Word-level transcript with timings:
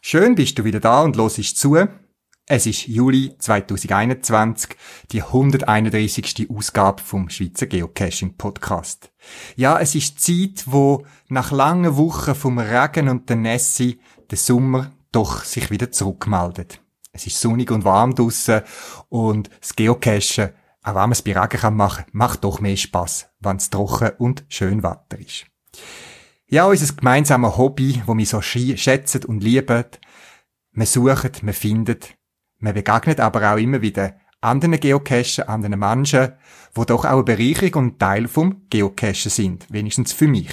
Schön 0.00 0.34
bist 0.34 0.58
du 0.58 0.64
wieder 0.64 0.80
da 0.80 1.02
und 1.02 1.16
hörst 1.16 1.54
zu. 1.54 2.07
Es 2.50 2.64
ist 2.64 2.86
Juli 2.86 3.34
2021, 3.38 4.70
die 5.12 5.22
131. 5.22 6.48
Ausgabe 6.48 7.02
vom 7.02 7.28
Schweizer 7.28 7.66
Geocaching 7.66 8.38
Podcast. 8.38 9.12
Ja, 9.54 9.78
es 9.78 9.94
ist 9.94 10.18
Zeit, 10.18 10.64
wo 10.64 11.04
nach 11.28 11.52
langen 11.52 11.98
Wochen 11.98 12.34
vom 12.34 12.58
Regen 12.58 13.10
und 13.10 13.28
der 13.28 13.36
Nässe 13.36 13.96
der 14.30 14.38
Sommer 14.38 14.92
doch 15.12 15.44
sich 15.44 15.70
wieder 15.70 15.92
zurückmeldet. 15.92 16.80
Es 17.12 17.26
ist 17.26 17.38
sonnig 17.38 17.70
und 17.70 17.84
warm 17.84 18.14
draussen 18.14 18.62
und 19.10 19.50
das 19.60 19.76
Geocachen, 19.76 20.54
auch 20.82 20.94
wenn 20.94 20.94
man 20.94 21.12
es 21.12 21.20
bei 21.20 21.38
Regen 21.38 21.60
kann 21.60 21.76
machen, 21.76 22.06
macht 22.12 22.44
doch 22.44 22.60
mehr 22.60 22.78
Spaß, 22.78 23.28
wenn 23.40 23.58
es 23.58 23.68
trocken 23.68 24.12
und 24.16 24.46
schön 24.48 24.82
Wetter 24.82 25.18
ist. 25.18 25.44
Ja, 26.46 26.64
unser 26.64 26.94
gemeinsames 26.94 27.58
Hobby, 27.58 28.02
wo 28.06 28.16
wir 28.16 28.24
so 28.24 28.40
schätzen 28.40 29.26
und 29.26 29.44
lieben, 29.44 29.84
wir 30.72 30.86
suchen, 30.86 31.32
wir 31.42 31.54
finden, 31.54 31.98
man 32.58 32.74
begegnet 32.74 33.20
aber 33.20 33.52
auch 33.52 33.58
immer 33.58 33.82
wieder 33.82 34.14
anderen 34.40 34.78
Geocachen, 34.78 35.48
anderen 35.48 35.78
Menschen, 35.78 36.32
wo 36.74 36.84
doch 36.84 37.04
auch 37.04 37.10
eine 37.10 37.22
Bereicherung 37.24 37.84
und 37.84 37.98
Teil 37.98 38.28
vom 38.28 38.62
Geocachen 38.70 39.30
sind, 39.30 39.66
wenigstens 39.70 40.12
für 40.12 40.28
mich. 40.28 40.50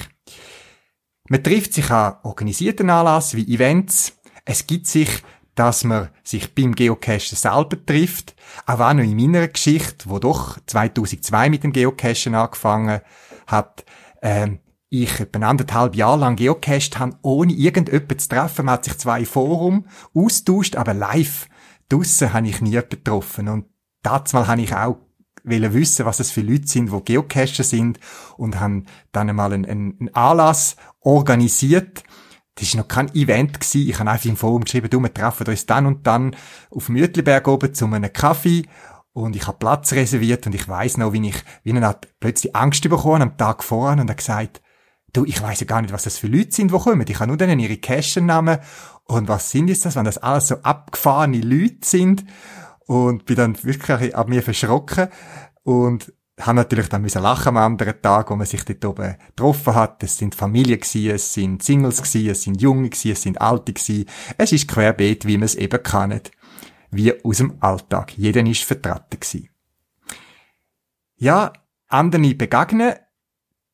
Man 1.27 1.43
trifft 1.43 1.73
sich 1.73 1.89
an 1.89 2.17
organisierten 2.23 2.89
Anlass 2.89 3.35
wie 3.35 3.53
Events. 3.53 4.17
Es 4.45 4.67
gibt 4.67 4.87
sich, 4.87 5.23
dass 5.55 5.83
man 5.83 6.09
sich 6.23 6.53
beim 6.53 6.75
Geocachen 6.75 7.37
selber 7.37 7.83
trifft. 7.83 8.35
Auch 8.65 8.79
wenn 8.79 8.97
noch 8.97 9.03
in 9.03 9.15
meiner 9.15 9.47
Geschichte, 9.47 10.09
wo 10.09 10.19
doch 10.19 10.59
2002 10.67 11.49
mit 11.49 11.63
dem 11.63 11.71
Geocachen 11.71 12.35
angefangen 12.35 13.01
hat, 13.47 13.85
ähm, 14.21 14.59
ich 14.89 15.19
etwa 15.19 15.47
anderthalb 15.47 15.95
Jahre 15.95 16.19
lang 16.19 16.35
geocached 16.35 16.99
habe, 16.99 17.17
ohne 17.21 17.53
irgendjemanden 17.53 18.19
zu 18.19 18.29
treffen. 18.29 18.65
Man 18.65 18.73
hat 18.73 18.85
sich 18.85 18.97
zwar 18.97 19.17
im 19.17 19.25
Forum 19.25 19.87
austauscht, 20.13 20.75
aber 20.75 20.93
live 20.93 21.47
draussen 21.89 22.33
habe 22.33 22.47
ich 22.47 22.61
nie 22.61 22.71
getroffen. 22.71 23.47
Und 23.47 23.65
dazu 24.01 24.35
mal 24.35 24.47
habe 24.47 24.61
ich 24.61 24.75
auch 24.75 24.97
wissen, 25.43 26.05
was 26.05 26.19
es 26.19 26.31
für 26.31 26.41
Leute 26.41 26.67
sind, 26.67 26.91
die 26.91 27.01
Geocacher 27.03 27.63
sind 27.63 27.99
und 28.37 28.59
haben 28.59 28.85
dann 29.11 29.29
einmal 29.29 29.53
einen, 29.53 29.65
einen 29.65 30.13
Anlass 30.13 30.75
organisiert. 31.01 32.03
Das 32.55 32.73
war 32.73 32.81
noch 32.81 32.87
kein 32.87 33.13
Event 33.13 33.59
gewesen. 33.59 33.89
Ich 33.89 33.99
habe 33.99 34.09
einfach 34.09 34.25
im 34.25 34.37
Forum 34.37 34.63
geschrieben, 34.63 34.89
du, 34.89 34.99
wir 35.01 35.13
treffen 35.13 35.47
uns 35.47 35.65
dann 35.65 35.85
und 35.85 36.07
dann 36.07 36.35
auf 36.71 36.89
Mütliberg 36.89 37.47
oben 37.47 37.73
zu 37.73 37.85
einem 37.85 38.11
Kaffee 38.11 38.63
und 39.15 39.35
ich 39.35 39.47
habe 39.47 39.57
Platz 39.57 39.93
reserviert 39.93 40.45
und 40.45 40.55
ich 40.55 40.67
weiß 40.67 40.97
noch, 40.97 41.13
wie 41.13 41.29
ich, 41.29 41.43
wie 41.63 41.71
er 41.71 41.99
plötzlich 42.19 42.55
Angst 42.55 42.83
bekommen 42.83 43.21
am 43.21 43.37
Tag 43.37 43.63
voran 43.63 43.99
und 43.99 44.09
er 44.09 44.15
gesagt, 44.15 44.61
du, 45.15 45.25
ich 45.25 45.41
weiß 45.41 45.61
ja 45.61 45.65
gar 45.65 45.81
nicht, 45.81 45.93
was 45.93 46.03
das 46.03 46.17
für 46.17 46.27
Leute 46.27 46.51
sind, 46.51 46.71
die 46.71 46.77
kommen. 46.77 47.05
Ich 47.07 47.19
habe 47.19 47.27
nur 47.27 47.37
denen 47.37 47.59
ihre 47.59 47.77
Cache-Namen 47.77 48.59
und 49.05 49.27
was 49.27 49.51
sind 49.51 49.67
jetzt 49.67 49.85
das, 49.85 49.95
wenn 49.95 50.05
das 50.05 50.17
alles 50.17 50.47
so 50.47 50.55
abgefahrene 50.55 51.39
Leute 51.39 51.79
sind? 51.83 52.25
Und 52.87 53.25
bin 53.25 53.35
dann 53.35 53.63
wirklich 53.63 54.15
ab 54.15 54.29
mir 54.29 54.43
verschrocken 54.43 55.07
und 55.63 56.13
habe 56.39 56.57
natürlich 56.57 56.89
dann 56.89 57.01
müssen 57.01 57.23
lachen 57.23 57.49
am 57.49 57.57
anderen 57.57 57.99
Tag, 58.01 58.29
wo 58.29 58.35
man 58.35 58.45
sich 58.45 58.63
dort 58.63 58.85
oben 58.85 59.15
getroffen 59.27 59.73
hat. 59.73 60.03
Es 60.03 60.17
sind 60.17 60.35
Familien 60.35 60.79
gewesen, 60.79 61.15
es 61.15 61.33
sind 61.33 61.63
Singles 61.63 62.03
gewesen, 62.03 62.29
es 62.29 62.43
sind 62.43 62.61
Junge 62.61 62.89
gewesen, 62.89 63.11
es 63.11 63.21
sind 63.21 63.41
Alte 63.41 63.73
gewesen. 63.73 64.05
Es 64.37 64.51
ist 64.51 64.67
querbeet, 64.67 65.25
wie 65.25 65.37
man 65.37 65.45
es 65.45 65.55
eben 65.55 65.81
kann, 65.81 66.19
wie 66.91 67.23
aus 67.23 67.37
dem 67.37 67.55
Alltag. 67.59 68.15
Jeder 68.17 68.45
ist 68.45 68.63
vertreten 68.63 69.19
gewesen. 69.19 69.49
Ja, 71.15 71.53
andere 71.87 72.35
begegnen 72.35 72.93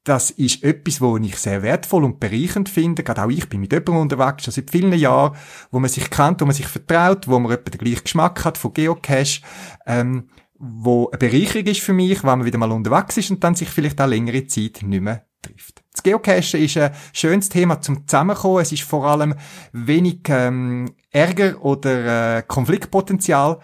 das 0.04 0.32
ist 0.32 0.64
etwas, 0.64 1.00
wo 1.00 1.18
ich 1.18 1.38
sehr 1.38 1.62
wertvoll 1.62 2.04
und 2.04 2.20
bereichernd 2.20 2.70
finde. 2.70 3.04
Gerade 3.04 3.24
auch 3.24 3.30
ich 3.30 3.48
bin 3.50 3.60
mit 3.62 3.72
jemandem 3.72 3.98
unterwegs, 3.98 4.44
schon 4.44 4.54
seit 4.54 4.72
vielen 4.72 4.94
Jahren, 4.94 5.38
wo 5.70 5.80
man 5.80 5.90
sich 5.90 6.10
kennt, 6.10 6.42
wo 6.42 6.46
man 6.46 6.56
sich 6.56 6.68
vertraut, 6.68 7.28
wo 7.28 7.38
man 7.38 7.52
etwa 7.52 7.70
den 7.70 7.80
gleichen 7.80 8.04
Geschmack 8.04 8.44
hat 8.44 8.58
von 8.58 8.74
Geocache, 8.74 9.42
ähm, 9.86 10.30
wo 10.58 11.10
eine 11.10 11.18
Bereicherung 11.18 11.68
ist 11.68 11.82
für 11.82 11.94
mich, 11.94 12.24
wenn 12.24 12.40
man 12.40 12.46
wieder 12.46 12.58
mal 12.58 12.72
unterwegs 12.72 13.18
ist 13.18 13.32
und 13.32 13.44
dann 13.44 13.56
sich 13.56 13.70
vielleicht 13.70 14.02
auch 14.02 14.08
längere 14.08 14.46
Zeit 14.48 14.80
nicht 14.82 15.02
mehr 15.02 15.26
trifft. 15.42 15.84
Das 15.94 16.04
Geocachen 16.04 16.62
ist 16.62 16.78
ein 16.78 16.92
schönes 17.14 17.50
Thema 17.50 17.82
zum 17.82 18.08
Zusammenkommen. 18.08 18.62
Es 18.62 18.72
ist 18.72 18.84
vor 18.84 19.06
allem 19.06 19.36
wenig 19.72 20.22
ähm, 20.30 20.94
Ärger 21.10 21.64
oder 21.64 22.38
äh, 22.38 22.44
Konfliktpotenzial 22.44 23.60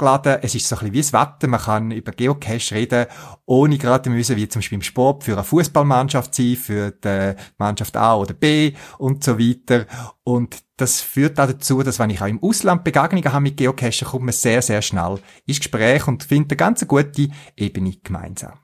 geladen. 0.00 0.38
Es 0.42 0.54
ist 0.54 0.66
so 0.68 0.74
ein 0.76 0.90
bisschen 0.90 0.92
wie 0.92 1.00
das 1.00 1.12
Wetter. 1.12 1.46
Man 1.46 1.60
kann 1.60 1.90
über 1.92 2.10
Geocache 2.10 2.74
reden, 2.74 3.06
ohne 3.46 3.78
gerade 3.78 4.10
müssen, 4.10 4.36
wie 4.36 4.48
zum 4.48 4.60
Beispiel 4.60 4.76
im 4.76 4.82
Sport, 4.82 5.24
für 5.24 5.34
eine 5.34 5.44
Fußballmannschaft 5.44 6.34
sein, 6.34 6.56
für 6.56 6.90
die 6.90 7.34
Mannschaft 7.58 7.96
A 7.96 8.16
oder 8.16 8.34
B 8.34 8.72
und 8.98 9.22
so 9.22 9.38
weiter. 9.38 9.86
Und 10.24 10.58
das 10.76 11.00
führt 11.00 11.38
auch 11.38 11.46
dazu, 11.46 11.82
dass 11.82 11.98
wenn 11.98 12.10
ich 12.10 12.20
auch 12.20 12.26
im 12.26 12.42
Ausland 12.42 12.82
Begegnungen 12.82 13.32
habe 13.32 13.42
mit 13.42 13.56
Geocachen, 13.56 14.08
kommt 14.08 14.24
man 14.24 14.32
sehr, 14.32 14.62
sehr 14.62 14.82
schnell 14.82 15.18
ins 15.46 15.58
Gespräch 15.58 16.08
und 16.08 16.24
findet 16.24 16.52
eine 16.52 16.56
ganz 16.56 16.86
gute 16.88 17.28
Ebene 17.56 17.94
gemeinsam. 18.02 18.54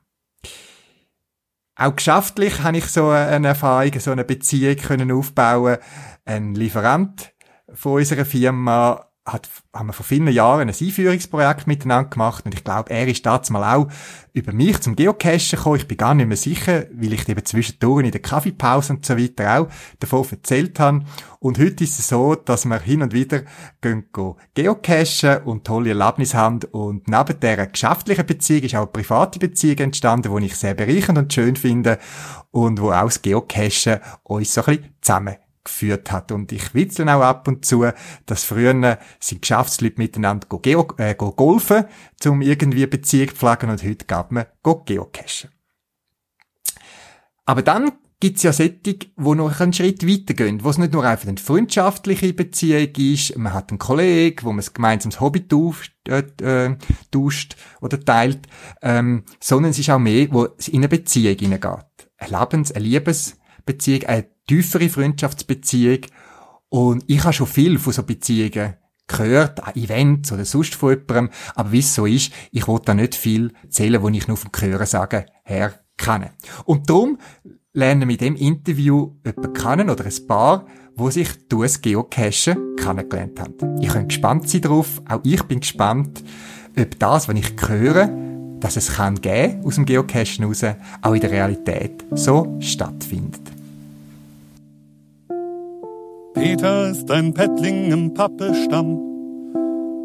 Auch 1.79 1.95
geschäftlich 1.95 2.63
habe 2.63 2.79
ich 2.79 2.87
so 2.87 3.11
eine 3.11 3.49
Erfahrung, 3.49 4.01
so 4.01 4.11
eine 4.11 4.25
Beziehung 4.25 4.77
können 4.77 5.13
aufbauen. 5.13 5.77
Ein 6.25 6.55
Lieferant 6.55 7.35
von 7.75 7.95
unserer 7.95 8.25
Firma 8.25 9.06
hat, 9.27 9.49
haben 9.75 9.89
wir 9.89 9.93
vor 9.93 10.07
vielen 10.07 10.29
Jahren 10.29 10.69
ein 10.69 10.69
Einführungsprojekt 10.69 11.67
miteinander 11.67 12.09
gemacht 12.09 12.45
und 12.47 12.55
ich 12.55 12.63
glaube, 12.63 12.91
er 12.91 13.09
ist 13.09 13.27
dazu 13.27 13.53
mal 13.53 13.77
auch 13.77 13.89
über 14.33 14.53
mich 14.53 14.81
zum 14.81 14.95
Geocachen 14.95 15.51
gekommen. 15.51 15.77
Ich 15.77 15.89
bin 15.89 15.97
gar 15.97 16.15
nicht 16.15 16.29
mehr 16.29 16.37
sicher, 16.37 16.87
weil 16.93 17.13
ich 17.13 17.29
eben 17.29 17.45
zwischendurch 17.45 18.05
in 18.05 18.13
der 18.13 18.23
Kaffeepause 18.23 18.93
und 18.93 19.05
so 19.05 19.19
weiter 19.19 19.61
auch 19.61 19.69
davon 19.99 20.27
erzählt 20.31 20.79
habe. 20.79 21.05
Und 21.41 21.59
heute 21.59 21.85
ist 21.85 21.99
es 21.99 22.09
so, 22.09 22.35
dass 22.37 22.65
wir 22.67 22.79
hin 22.79 23.03
und 23.03 23.13
wieder 23.13 23.43
gehen, 23.81 24.05
geocachen 24.55 25.43
und 25.45 25.65
tolle 25.65 25.91
Erlebnisse 25.91 26.37
haben 26.37 26.61
und 26.71 27.09
neben 27.09 27.41
dieser 27.41 27.67
geschäftlichen 27.67 28.27
Beziehung 28.27 28.63
ist 28.63 28.75
auch 28.75 28.83
eine 28.83 28.87
private 28.87 29.39
Beziehung 29.39 29.79
entstanden, 29.79 30.35
die 30.37 30.47
ich 30.47 30.57
sehr 30.57 30.75
bereichernd 30.75 31.19
und 31.19 31.33
schön 31.33 31.57
finde 31.57 31.99
und 32.53 32.81
wo 32.81 32.93
auch 32.93 33.05
das 33.05 33.23
Geocachen 33.23 34.01
uns 34.23 34.55
so 34.55 34.63
ein 34.63 34.79
bisschen 34.79 34.95
zusammen 35.01 35.37
geführt 35.67 36.11
hat. 36.11 36.33
Und 36.33 36.53
ich 36.53 36.75
witzel 36.75 37.09
auch 37.09 37.23
ab 37.23 37.47
und 37.49 37.65
zu, 37.65 37.87
dass 38.25 38.45
früher 38.45 38.99
sind 39.21 39.43
Geschäftsleute 39.43 39.99
miteinander 39.99 40.47
go 40.49 40.59
geo 40.59 40.87
äh, 40.97 41.15
go 41.15 41.33
golfen, 41.33 41.85
um 42.25 42.43
irgendwie 42.43 42.87
Beziehung 42.87 43.29
zu 43.29 43.37
pflegen 43.37 43.71
und 43.71 43.83
heute 43.83 44.07
geht 44.07 44.33
man 44.33 44.47
go 44.63 44.83
geocachen. 44.85 45.51
Aber 47.45 47.63
dann 47.63 47.93
gibt's 48.21 48.43
ja 48.43 48.53
Sättig, 48.53 49.13
wo 49.17 49.35
noch 49.35 49.61
einen 49.61 49.73
Schritt 49.73 50.07
weitergehen, 50.07 50.65
wo 50.65 50.71
es 50.71 50.79
nicht 50.79 50.93
nur 50.93 51.05
einfach 51.05 51.29
eine 51.29 51.37
freundschaftliche 51.37 52.33
Beziehung 52.33 52.89
ist, 52.97 53.37
man 53.37 53.53
hat 53.53 53.71
einen 53.71 53.79
Kollegen, 53.79 54.45
wo 54.45 54.53
man 54.53 54.65
ein 54.65 54.71
gemeinsames 54.73 55.21
Hobby 55.21 55.47
tauscht, 55.47 55.93
äh, 56.09 56.25
äh, 56.43 56.77
tauscht 57.11 57.57
oder 57.81 58.01
teilt, 58.01 58.47
ähm, 58.83 59.25
sondern 59.41 59.71
es 59.71 59.79
ist 59.79 59.91
auch 59.91 59.99
mehr, 59.99 60.29
wo 60.31 60.49
es 60.59 60.69
in 60.69 60.79
eine 60.79 60.89
Beziehung 60.89 61.37
hineingeht. 61.37 62.09
Eine 62.19 62.39
Lebens-, 62.39 62.73
eine 62.73 62.85
Liebesbeziehung, 62.85 64.05
eine 64.05 64.29
tiefere 64.47 64.89
Freundschaftsbeziehung. 64.89 66.01
Und 66.69 67.05
ich 67.07 67.23
habe 67.23 67.33
schon 67.33 67.47
viel 67.47 67.79
von 67.79 67.93
so 67.93 68.03
Beziehungen 68.03 68.75
gehört, 69.07 69.63
an 69.63 69.75
Events 69.75 70.33
oder 70.33 70.45
sonst 70.45 70.75
von 70.75 70.91
jemandem. 70.91 71.31
Aber 71.55 71.73
wie 71.73 71.79
es 71.79 71.95
so 71.95 72.07
ist, 72.07 72.33
ich 72.51 72.67
will 72.67 72.81
da 72.85 72.95
nicht 72.95 73.15
viel 73.15 73.53
erzählen, 73.63 74.03
wo 74.03 74.09
ich 74.09 74.29
nur 74.29 74.37
vom 74.37 74.51
Hören 74.59 74.87
sagen 74.87 75.25
her 75.45 75.75
kenne. 75.97 76.33
Und 76.65 76.91
darum 76.91 77.19
lernen 77.73 78.09
wir 78.09 78.21
in 78.21 78.35
dem 78.35 78.37
Interview 78.37 79.17
jemanden 79.25 79.53
kennen 79.53 79.91
oder 79.91 80.05
ein 80.05 80.27
Paar, 80.27 80.67
wo 80.97 81.11
sich 81.11 81.49
durch 81.49 81.73
das 81.73 81.83
Geocachen 81.83 82.77
kennengelernt 82.77 83.39
haben. 83.39 83.81
Ich 83.81 83.93
bin 83.93 84.09
gespannt 84.09 84.49
sein 84.49 84.63
darauf. 84.63 85.03
Auch 85.09 85.21
ich 85.25 85.43
bin 85.45 85.61
gespannt, 85.61 86.25
ob 86.79 86.99
das, 86.99 87.29
was 87.29 87.37
ich 87.37 87.53
höre, 87.69 88.09
dass 88.61 88.77
es 88.77 88.95
kann 88.95 89.21
geben 89.21 89.65
aus 89.65 89.75
dem 89.75 89.85
Geocachen 89.85 90.39
heraus, 90.39 90.65
auch 91.03 91.13
in 91.13 91.21
der 91.21 91.31
Realität 91.31 92.05
so 92.13 92.57
stattfindet. 92.61 93.56
Peter 96.37 96.91
ist 96.91 97.11
ein 97.11 97.33
Pettling 97.33 97.91
im 97.91 98.13
Pappestamm. 98.13 99.01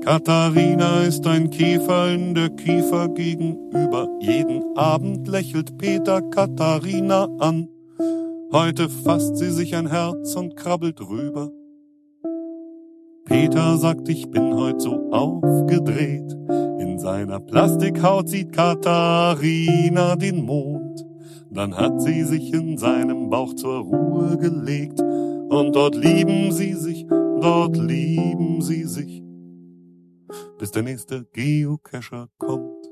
Katharina 0.01 1.01
ist 1.01 1.27
ein 1.27 1.49
Käfer 1.49 2.09
in 2.13 2.33
der 2.33 2.49
Kiefer 2.51 3.09
gegenüber. 3.09 4.07
Jeden 4.21 4.63
Abend 4.77 5.27
lächelt 5.27 5.77
Peter 5.77 6.21
Katharina 6.21 7.27
an. 7.39 7.67
Heute 8.53 8.87
fasst 8.87 9.35
sie 9.35 9.51
sich 9.51 9.75
ein 9.75 9.87
Herz 9.87 10.33
und 10.35 10.55
krabbelt 10.55 11.01
rüber. 11.01 11.51
Peter 13.25 13.77
sagt, 13.77 14.07
ich 14.07 14.31
bin 14.31 14.55
heute 14.55 14.79
so 14.79 15.11
aufgedreht. 15.11 16.31
In 16.79 16.97
seiner 16.97 17.41
Plastikhaut 17.41 18.29
sieht 18.29 18.53
Katharina 18.53 20.15
den 20.15 20.45
Mond. 20.45 21.05
Dann 21.49 21.75
hat 21.75 22.01
sie 22.01 22.23
sich 22.23 22.53
in 22.53 22.77
seinem 22.77 23.29
Bauch 23.29 23.53
zur 23.53 23.79
Ruhe 23.81 24.37
gelegt 24.37 25.01
Und 25.51 25.75
dort 25.75 25.95
lieben 25.95 26.53
sie 26.53 26.71
sich, 26.75 27.05
dort 27.41 27.75
lieben 27.75 28.61
sie 28.61 28.85
sich, 28.85 29.21
bis 30.57 30.71
der 30.71 30.83
nächste 30.83 31.25
Geocacher 31.33 32.29
kommt. 32.37 32.85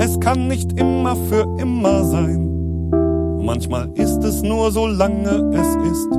Es 0.00 0.18
kann 0.18 0.48
nicht 0.48 0.72
immer 0.72 1.14
für 1.14 1.46
immer 1.60 2.02
sein. 2.02 2.90
Manchmal 3.44 3.92
ist 3.94 4.24
es 4.24 4.42
nur 4.42 4.72
so 4.72 4.88
lange 4.88 5.52
es 5.54 5.76
ist. 5.92 6.10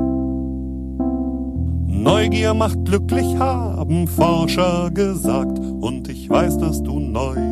Neugier 1.88 2.54
macht 2.54 2.86
glücklich, 2.86 3.38
haben 3.38 4.08
Forscher 4.08 4.90
gesagt. 4.94 5.58
Und 5.58 6.08
ich 6.08 6.30
weiß, 6.30 6.56
dass 6.56 6.82
du 6.82 7.00
neugierig 7.00 7.49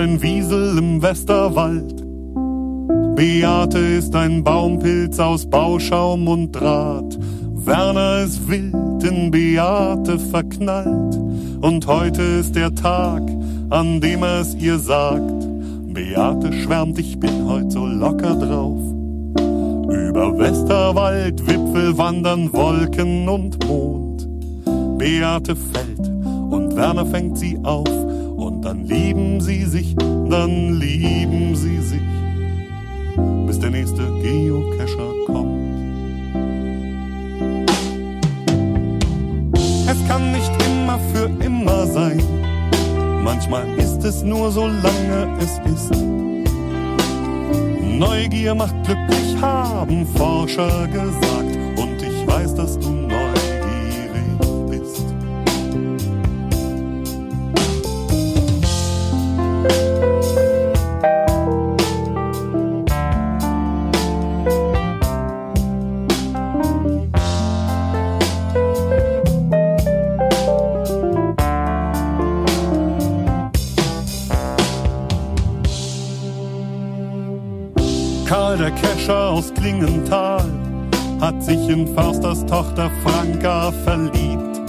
ein 0.00 0.22
Wiesel 0.22 0.78
im 0.78 1.02
Westerwald. 1.02 1.94
Beate 3.16 3.78
ist 3.78 4.16
ein 4.16 4.42
Baumpilz 4.42 5.18
aus 5.18 5.44
Bauschaum 5.44 6.26
und 6.26 6.52
Draht. 6.52 7.18
Werner 7.54 8.22
ist 8.24 8.48
wild 8.48 9.04
in 9.04 9.30
Beate 9.30 10.18
verknallt. 10.18 11.16
Und 11.60 11.86
heute 11.86 12.22
ist 12.22 12.56
der 12.56 12.74
Tag, 12.74 13.22
an 13.68 14.00
dem 14.00 14.22
er 14.22 14.40
es 14.40 14.54
ihr 14.54 14.78
sagt. 14.78 15.46
Beate 15.92 16.50
schwärmt, 16.50 16.98
ich 16.98 17.20
bin 17.20 17.46
heut 17.46 17.70
so 17.70 17.84
locker 17.84 18.36
drauf. 18.36 18.80
Über 19.36 20.38
Westerwald, 20.38 21.46
Wipfel 21.46 21.98
wandern 21.98 22.50
Wolken 22.54 23.28
und 23.28 23.68
Mond. 23.68 24.26
Beate 24.96 25.54
fällt 25.54 26.08
und 26.50 26.74
Werner 26.74 27.04
fängt 27.04 27.36
sie 27.36 27.58
auf. 27.64 28.09
Dann 28.70 28.86
lieben 28.86 29.40
sie 29.40 29.64
sich, 29.64 29.96
dann 29.96 30.78
lieben 30.78 31.56
sie 31.56 31.80
sich, 31.80 32.00
bis 33.44 33.58
der 33.58 33.70
nächste 33.70 34.02
Geocacher 34.22 35.10
kommt. 35.26 35.58
Es 39.88 40.06
kann 40.06 40.30
nicht 40.30 40.52
immer 40.68 41.00
für 41.12 41.28
immer 41.44 41.84
sein. 41.88 42.22
Manchmal 43.24 43.66
ist 43.76 44.04
es 44.04 44.22
nur 44.22 44.52
so 44.52 44.68
lange 44.68 45.36
es 45.40 45.58
ist. 45.68 45.90
Neugier 47.98 48.54
macht 48.54 48.76
glücklich, 48.84 49.36
haben 49.40 50.06
Forscher 50.14 50.86
gesagt. 50.86 51.58
Und 51.76 52.00
ich 52.00 52.24
weiß, 52.24 52.54
dass 52.54 52.78
du 52.78 52.99
in 81.90 81.96
Försters 81.96 82.44
Tochter 82.46 82.90
Franka 83.02 83.72
verliebt. 83.84 84.60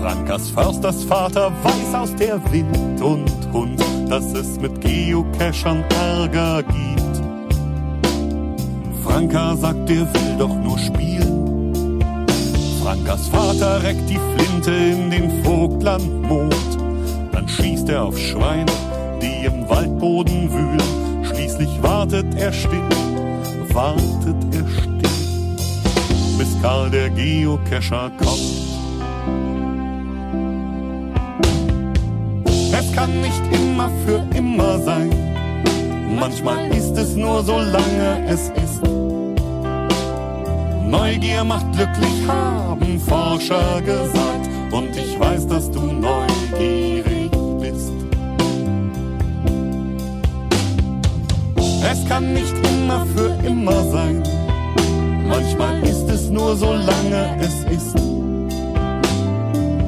Frankas 0.00 0.50
Försters 0.50 1.04
Vater 1.04 1.50
weiß 1.62 1.94
aus 1.94 2.14
der 2.16 2.40
Wind 2.52 3.00
und 3.00 3.30
Hund, 3.52 3.80
dass 4.08 4.32
es 4.32 4.58
mit 4.60 4.80
Geocachern 4.80 5.84
Ärger 5.90 6.62
gibt. 6.62 7.22
Franka 9.02 9.56
sagt, 9.56 9.90
er 9.90 10.06
will 10.14 10.36
doch 10.38 10.54
nur 10.54 10.78
spielen. 10.78 12.00
Frankas 12.82 13.28
Vater 13.28 13.82
reckt 13.82 14.08
die 14.08 14.18
Flinte 14.18 14.70
in 14.72 15.10
den 15.10 15.44
Vogtlandmond. 15.44 16.78
Dann 17.32 17.48
schießt 17.48 17.88
er 17.88 18.04
auf 18.04 18.18
Schweine, 18.18 18.72
die 19.22 19.46
im 19.46 19.68
Waldboden 19.68 20.50
wühlen. 20.52 21.24
Schließlich 21.24 21.82
wartet 21.82 22.34
er 22.36 22.52
still, 22.52 22.88
wartet 23.72 24.36
er 24.52 24.68
still, 24.68 24.93
Karl 26.64 26.88
der 26.88 27.10
Geocacher 27.10 28.10
kommt. 28.16 28.40
Es 32.72 32.90
kann 32.94 33.20
nicht 33.20 33.42
immer 33.52 33.90
für 34.06 34.24
immer 34.34 34.78
sein, 34.78 35.10
manchmal 36.18 36.74
ist 36.74 36.96
es 36.96 37.16
nur 37.16 37.44
so 37.44 37.58
lange 37.58 38.24
es 38.26 38.48
ist. 38.64 38.82
Neugier 40.88 41.44
macht 41.44 41.70
glücklich, 41.72 42.26
haben 42.26 42.98
Forscher 42.98 43.82
gesagt, 43.82 44.48
und 44.70 44.96
ich 44.96 45.20
weiß, 45.20 45.46
dass 45.46 45.70
du 45.70 45.80
neugierig 45.80 47.30
bist. 47.60 47.92
Es 51.92 52.08
kann 52.08 52.32
nicht 52.32 52.54
immer 52.72 53.04
für 53.14 53.46
immer 53.46 53.84
sein. 53.90 54.22
Manchmal 55.28 55.82
ist 55.82 56.03
es 56.24 56.30
nur 56.30 56.56
so 56.56 56.72
lange 56.72 57.36
es 57.40 57.64
ist. 57.76 57.96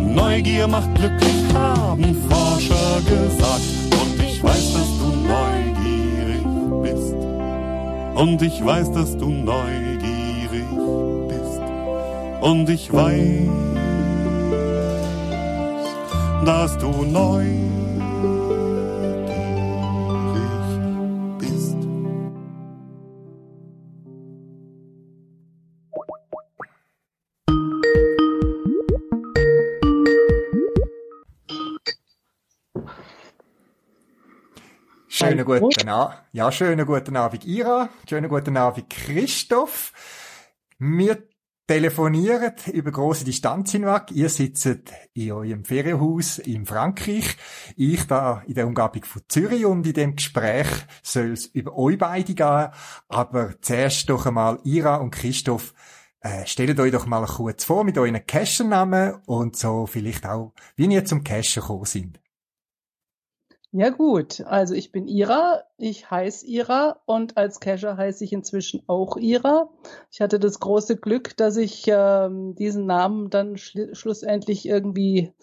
Neugier 0.01 0.67
macht 0.69 0.95
glücklich, 0.95 1.55
haben 1.55 2.17
Forscher 2.29 3.01
gesagt. 3.09 3.63
Und 4.01 4.23
ich 4.23 4.43
weiß, 4.43 4.73
dass 4.75 4.91
du 5.01 5.09
neugierig 5.35 6.45
bist. 6.83 7.15
Und 8.15 8.43
ich 8.43 8.65
weiß, 8.65 8.93
dass 8.93 9.17
du 9.17 9.29
neugierig 9.31 10.69
bist. 11.29 11.61
Und 12.41 12.69
ich 12.69 12.93
weiß, 12.93 13.49
dass 16.45 16.79
du 16.79 16.91
neugierig 16.91 17.65
bist. 17.65 17.76
Schönen 35.29 35.45
guten 35.45 35.89
Abend. 35.89 36.19
Ja, 36.33 36.53
schönen 36.53 36.87
guten 36.87 37.17
Abend, 37.17 37.45
Ira. 37.45 37.89
Schönen 38.09 38.29
guten 38.29 38.57
Abend, 38.57 38.89
Christoph. 38.89 39.93
Wir 40.79 41.19
telefonieren 41.67 42.53
über 42.73 42.93
große 42.93 43.25
Distanz 43.25 43.73
hinweg. 43.73 44.13
Ihr 44.13 44.29
sitzt 44.29 44.69
in 45.15 45.33
eurem 45.33 45.65
Ferienhaus 45.65 46.39
in 46.39 46.65
Frankreich. 46.65 47.37
Ich 47.77 48.07
da 48.07 48.43
in 48.47 48.55
der 48.55 48.69
Umgebung 48.69 49.05
von 49.05 49.23
Zürich 49.29 49.67
und 49.67 49.85
in 49.87 49.95
dem 49.95 50.17
Gespräch 50.17 50.69
soll 51.03 51.33
es 51.33 51.47
über 51.47 51.77
euch 51.77 51.99
beide 51.99 52.35
gehen. 52.35 52.69
Aber 53.09 53.61
zuerst 53.61 54.09
doch 54.09 54.27
einmal 54.27 54.61
Ira 54.63 54.97
und 54.97 55.11
Christoph. 55.11 55.75
Äh, 56.21 56.47
stellt 56.47 56.79
euch 56.79 56.93
doch 56.93 57.07
mal 57.07 57.27
kurz 57.27 57.65
vor 57.65 57.83
mit 57.83 57.99
euren 57.99 58.25
Cacher-Namen 58.25 59.23
und 59.27 59.57
so 59.57 59.87
vielleicht 59.87 60.25
auch, 60.25 60.53
wie 60.77 60.87
ihr 60.87 61.05
zum 61.05 61.25
Cacher 61.25 61.61
gekommen 61.61 61.85
sind. 61.85 62.21
Ja 63.79 63.91
gut, 63.91 64.41
also 64.47 64.73
ich 64.73 64.91
bin 64.91 65.07
Ira, 65.07 65.63
ich 65.77 66.11
heiße 66.11 66.47
Ira 66.47 67.03
und 67.05 67.37
als 67.37 67.61
Cacher 67.61 67.99
heiße 67.99 68.25
ich 68.25 68.33
inzwischen 68.33 68.83
auch 68.87 69.19
Ira. 69.19 69.69
Ich 70.11 70.23
hatte 70.23 70.41
das 70.41 70.61
große 70.61 70.97
Glück, 70.97 71.37
dass 71.37 71.59
ich 71.59 71.85
ähm, 71.87 72.55
diesen 72.55 72.87
Namen 72.87 73.29
dann 73.29 73.57
schli- 73.57 73.95
schlussendlich 73.95 74.67
irgendwie 74.67 75.35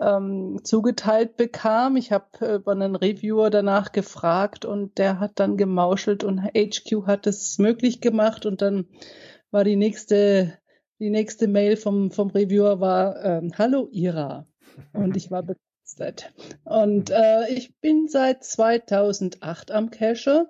ähm, 0.00 0.60
zugeteilt 0.64 1.36
bekam. 1.36 1.96
Ich 1.96 2.12
habe 2.12 2.28
äh, 2.40 2.54
über 2.54 2.72
einen 2.72 2.96
Reviewer 2.96 3.50
danach 3.50 3.92
gefragt 3.92 4.64
und 4.64 4.96
der 4.96 5.20
hat 5.20 5.32
dann 5.34 5.58
gemauschelt 5.58 6.24
und 6.24 6.40
HQ 6.40 7.06
hat 7.06 7.26
es 7.26 7.58
möglich 7.58 8.00
gemacht 8.00 8.46
und 8.46 8.62
dann 8.62 8.86
war 9.50 9.64
die 9.64 9.76
nächste 9.76 10.58
die 10.98 11.10
nächste 11.10 11.46
Mail 11.46 11.76
vom 11.76 12.10
vom 12.10 12.30
Reviewer 12.30 12.80
war 12.80 13.22
ähm, 13.22 13.52
Hallo 13.58 13.88
Ira 13.92 14.46
und 14.94 15.14
ich 15.14 15.30
war 15.30 15.42
begeistert. 15.96 16.32
Und 16.64 17.10
äh, 17.10 17.48
ich 17.50 17.76
bin 17.80 18.08
seit 18.08 18.44
2008 18.44 19.70
am 19.70 19.90
Cache. 19.90 20.48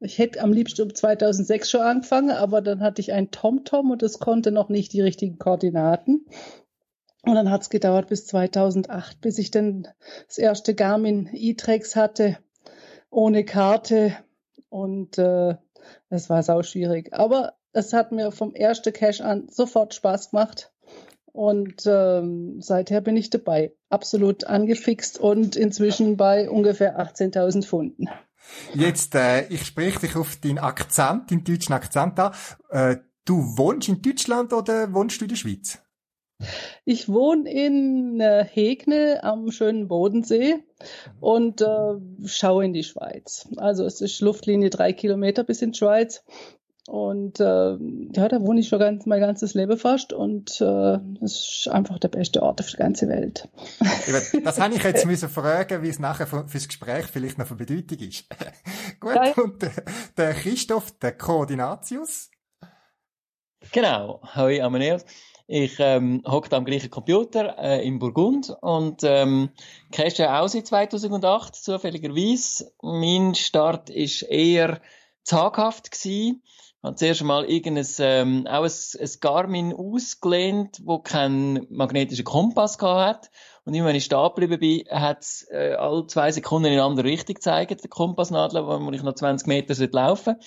Ich 0.00 0.18
hätte 0.18 0.40
am 0.40 0.52
liebsten 0.52 0.82
um 0.82 0.94
2006 0.94 1.70
schon 1.70 1.80
angefangen, 1.80 2.30
aber 2.30 2.60
dann 2.60 2.80
hatte 2.80 3.00
ich 3.00 3.12
ein 3.12 3.30
TomTom 3.30 3.90
und 3.90 4.02
es 4.02 4.18
konnte 4.18 4.50
noch 4.50 4.68
nicht 4.68 4.92
die 4.92 5.00
richtigen 5.00 5.38
Koordinaten. 5.38 6.26
Und 7.24 7.36
dann 7.36 7.50
hat 7.50 7.62
es 7.62 7.70
gedauert 7.70 8.08
bis 8.08 8.26
2008, 8.26 9.20
bis 9.20 9.38
ich 9.38 9.52
dann 9.52 9.86
das 10.26 10.38
erste 10.38 10.74
Garmin 10.74 11.30
E-Trex 11.32 11.94
hatte, 11.94 12.38
ohne 13.10 13.44
Karte. 13.44 14.16
Und 14.68 15.18
äh, 15.18 15.54
es 16.08 16.28
war 16.28 16.42
sau 16.42 16.64
schwierig. 16.64 17.12
Aber 17.12 17.52
es 17.72 17.92
hat 17.92 18.10
mir 18.10 18.32
vom 18.32 18.54
ersten 18.54 18.92
Cache 18.92 19.24
an 19.24 19.48
sofort 19.48 19.94
Spaß 19.94 20.30
gemacht. 20.30 20.72
Und 21.32 21.84
ähm, 21.86 22.60
seither 22.60 23.00
bin 23.00 23.16
ich 23.16 23.30
dabei. 23.30 23.72
Absolut 23.88 24.44
angefixt 24.44 25.18
und 25.18 25.56
inzwischen 25.56 26.16
bei 26.16 26.50
ungefähr 26.50 27.00
18.000 27.00 27.64
Pfunden. 27.64 28.08
Jetzt, 28.74 29.14
äh, 29.14 29.46
ich 29.48 29.64
spreche 29.64 30.00
dich 30.00 30.16
auf 30.16 30.36
deinen 30.36 30.58
Akzent, 30.58 31.30
den 31.30 31.44
deutschen 31.44 31.72
Akzent 31.72 32.18
an. 32.18 32.32
Äh, 32.68 32.96
du 33.24 33.56
wohnst 33.56 33.88
in 33.88 34.02
Deutschland 34.02 34.52
oder 34.52 34.92
wohnst 34.92 35.20
du 35.20 35.24
in 35.24 35.28
der 35.30 35.36
Schweiz? 35.36 35.78
Ich 36.84 37.08
wohne 37.08 37.50
in 37.50 38.20
äh, 38.20 38.44
Hegne 38.44 39.22
am 39.22 39.50
schönen 39.52 39.86
Bodensee 39.86 40.56
und 41.20 41.60
äh, 41.60 41.94
schaue 42.26 42.64
in 42.64 42.72
die 42.72 42.82
Schweiz. 42.82 43.48
Also 43.56 43.84
es 43.84 44.00
ist 44.00 44.20
Luftlinie 44.20 44.70
drei 44.70 44.92
Kilometer 44.92 45.44
bis 45.44 45.62
in 45.62 45.72
die 45.72 45.78
Schweiz. 45.78 46.24
Und 46.88 47.38
äh, 47.38 47.44
ja, 47.44 48.28
da 48.28 48.40
wohne 48.40 48.60
ich 48.60 48.68
schon 48.68 48.80
ganz, 48.80 49.06
mein 49.06 49.20
ganzes 49.20 49.54
Leben 49.54 49.78
fast 49.78 50.12
und 50.12 50.60
äh, 50.60 50.98
ist 51.20 51.68
einfach 51.70 52.00
der 52.00 52.08
beste 52.08 52.42
Ort 52.42 52.60
auf 52.60 52.70
der 52.70 52.78
ganzen 52.78 53.08
Welt. 53.08 53.48
Das 54.44 54.58
habe 54.58 54.74
ich 54.74 54.82
jetzt 54.82 55.06
müssen 55.06 55.28
fragen, 55.28 55.82
wie 55.82 55.88
es 55.88 56.00
nachher 56.00 56.26
fürs 56.26 56.66
Gespräch 56.66 57.06
vielleicht 57.06 57.38
noch 57.38 57.46
von 57.46 57.56
Bedeutung 57.56 57.98
ist. 57.98 58.26
Gut, 59.00 59.14
Geil. 59.14 59.32
und 59.36 59.62
der, 59.62 59.72
der 60.16 60.34
Christoph, 60.34 60.98
der 60.98 61.16
Koordinatius. 61.16 62.30
Genau, 63.70 64.20
hoi 64.34 64.60
Amaneus. 64.60 65.04
Ich 65.46 65.76
ähm, 65.78 66.22
hocke 66.26 66.54
am 66.56 66.64
gleichen 66.64 66.90
Computer 66.90 67.56
äh, 67.58 67.86
in 67.86 67.98
Burgund 67.98 68.56
und 68.60 69.02
ähm, 69.04 69.50
kennst 69.92 70.18
ja 70.18 70.40
auch 70.40 70.48
seit 70.48 70.66
2008 70.66 71.54
zufälligerweise. 71.54 72.72
Mein 72.82 73.34
Start 73.34 73.90
ist 73.90 74.22
eher 74.22 74.80
zaghaft 75.22 75.90
gewesen. 75.90 76.42
Habe 76.82 76.96
zuerst 76.96 77.22
mal 77.22 77.44
irgendein, 77.44 77.86
ähm, 78.00 78.46
auch 78.48 78.64
ein, 78.64 79.00
ein 79.00 79.10
Garmin 79.20 79.72
ausgelehnt, 79.72 80.80
wo 80.84 80.98
keinen 80.98 81.66
magnetischen 81.70 82.24
Kompass 82.24 82.76
hat. 82.80 83.30
Und 83.64 83.74
immer 83.74 83.86
wenn 83.86 83.96
ich 83.96 84.04
stehen 84.04 84.28
geblieben 84.34 84.58
bin, 84.58 84.84
hat 84.90 85.20
es 85.20 85.46
äh, 85.50 85.74
alle 85.74 86.06
zwei 86.08 86.32
Sekunden 86.32 86.66
in 86.66 86.72
eine 86.72 86.82
andere 86.82 87.06
Richtung 87.06 87.34
gezeigt, 87.34 87.70
der 87.70 87.88
Kompassnadel, 87.88 88.66
wo 88.66 88.90
ich 88.90 89.02
noch 89.04 89.14
20 89.14 89.46
Meter 89.46 89.74
laufen 89.92 90.34
sollte. 90.34 90.40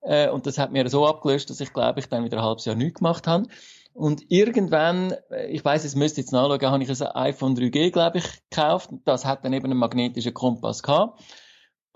Äh, 0.00 0.30
und 0.30 0.46
das 0.46 0.58
hat 0.58 0.72
mir 0.72 0.88
so 0.88 1.06
abgelöst, 1.06 1.50
dass 1.50 1.60
ich 1.60 1.72
glaube, 1.72 2.00
ich 2.00 2.08
dann 2.08 2.24
wieder 2.24 2.38
ein 2.38 2.44
halbes 2.44 2.64
Jahr 2.64 2.76
nichts 2.76 3.00
gemacht 3.00 3.26
habe. 3.26 3.46
Und 3.92 4.24
irgendwann, 4.28 5.14
äh, 5.30 5.46
ich 5.48 5.64
weiß, 5.64 5.84
es 5.84 5.94
müsste 5.94 6.20
jetzt 6.20 6.32
nachschauen, 6.32 6.62
habe 6.62 6.82
ich 6.82 6.90
ein 6.90 7.06
iPhone 7.14 7.56
3G, 7.56 7.90
glaube 7.90 8.18
ich, 8.18 8.24
gekauft. 8.50 8.90
Das 9.04 9.24
hat 9.24 9.44
dann 9.44 9.52
eben 9.52 9.66
einen 9.66 9.78
magnetischen 9.78 10.34
Kompass 10.34 10.82
gehabt. 10.82 11.20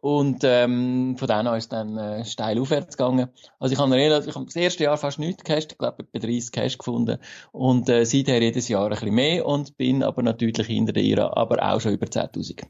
Und 0.00 0.44
ähm, 0.44 1.16
von 1.18 1.26
dann 1.26 1.48
an 1.48 1.58
ist 1.58 1.72
dann 1.72 1.96
äh, 1.98 2.24
steil 2.24 2.60
aufwärts 2.60 2.96
gegangen. 2.96 3.30
Also 3.58 3.72
ich 3.72 3.80
habe 3.80 3.92
relativ, 3.92 4.28
ich 4.28 4.34
habe 4.36 4.44
das 4.44 4.54
erste 4.54 4.84
Jahr 4.84 4.96
fast 4.96 5.18
nichts 5.18 5.42
gecasht, 5.42 5.72
ich 5.72 5.78
glaube 5.78 6.04
etwa 6.04 6.18
30 6.24 6.52
Cash 6.52 6.78
gefunden 6.78 7.18
und 7.50 7.88
äh, 7.88 8.04
seither 8.04 8.40
jedes 8.40 8.68
Jahr 8.68 8.84
ein 8.84 8.90
bisschen 8.90 9.14
mehr 9.14 9.44
und 9.44 9.76
bin 9.76 10.04
aber 10.04 10.22
natürlich 10.22 10.68
hinter 10.68 10.92
der 10.92 11.02
IRA, 11.02 11.36
aber 11.36 11.68
auch 11.68 11.80
schon 11.80 11.94
über 11.94 12.06
10'000. 12.06 12.62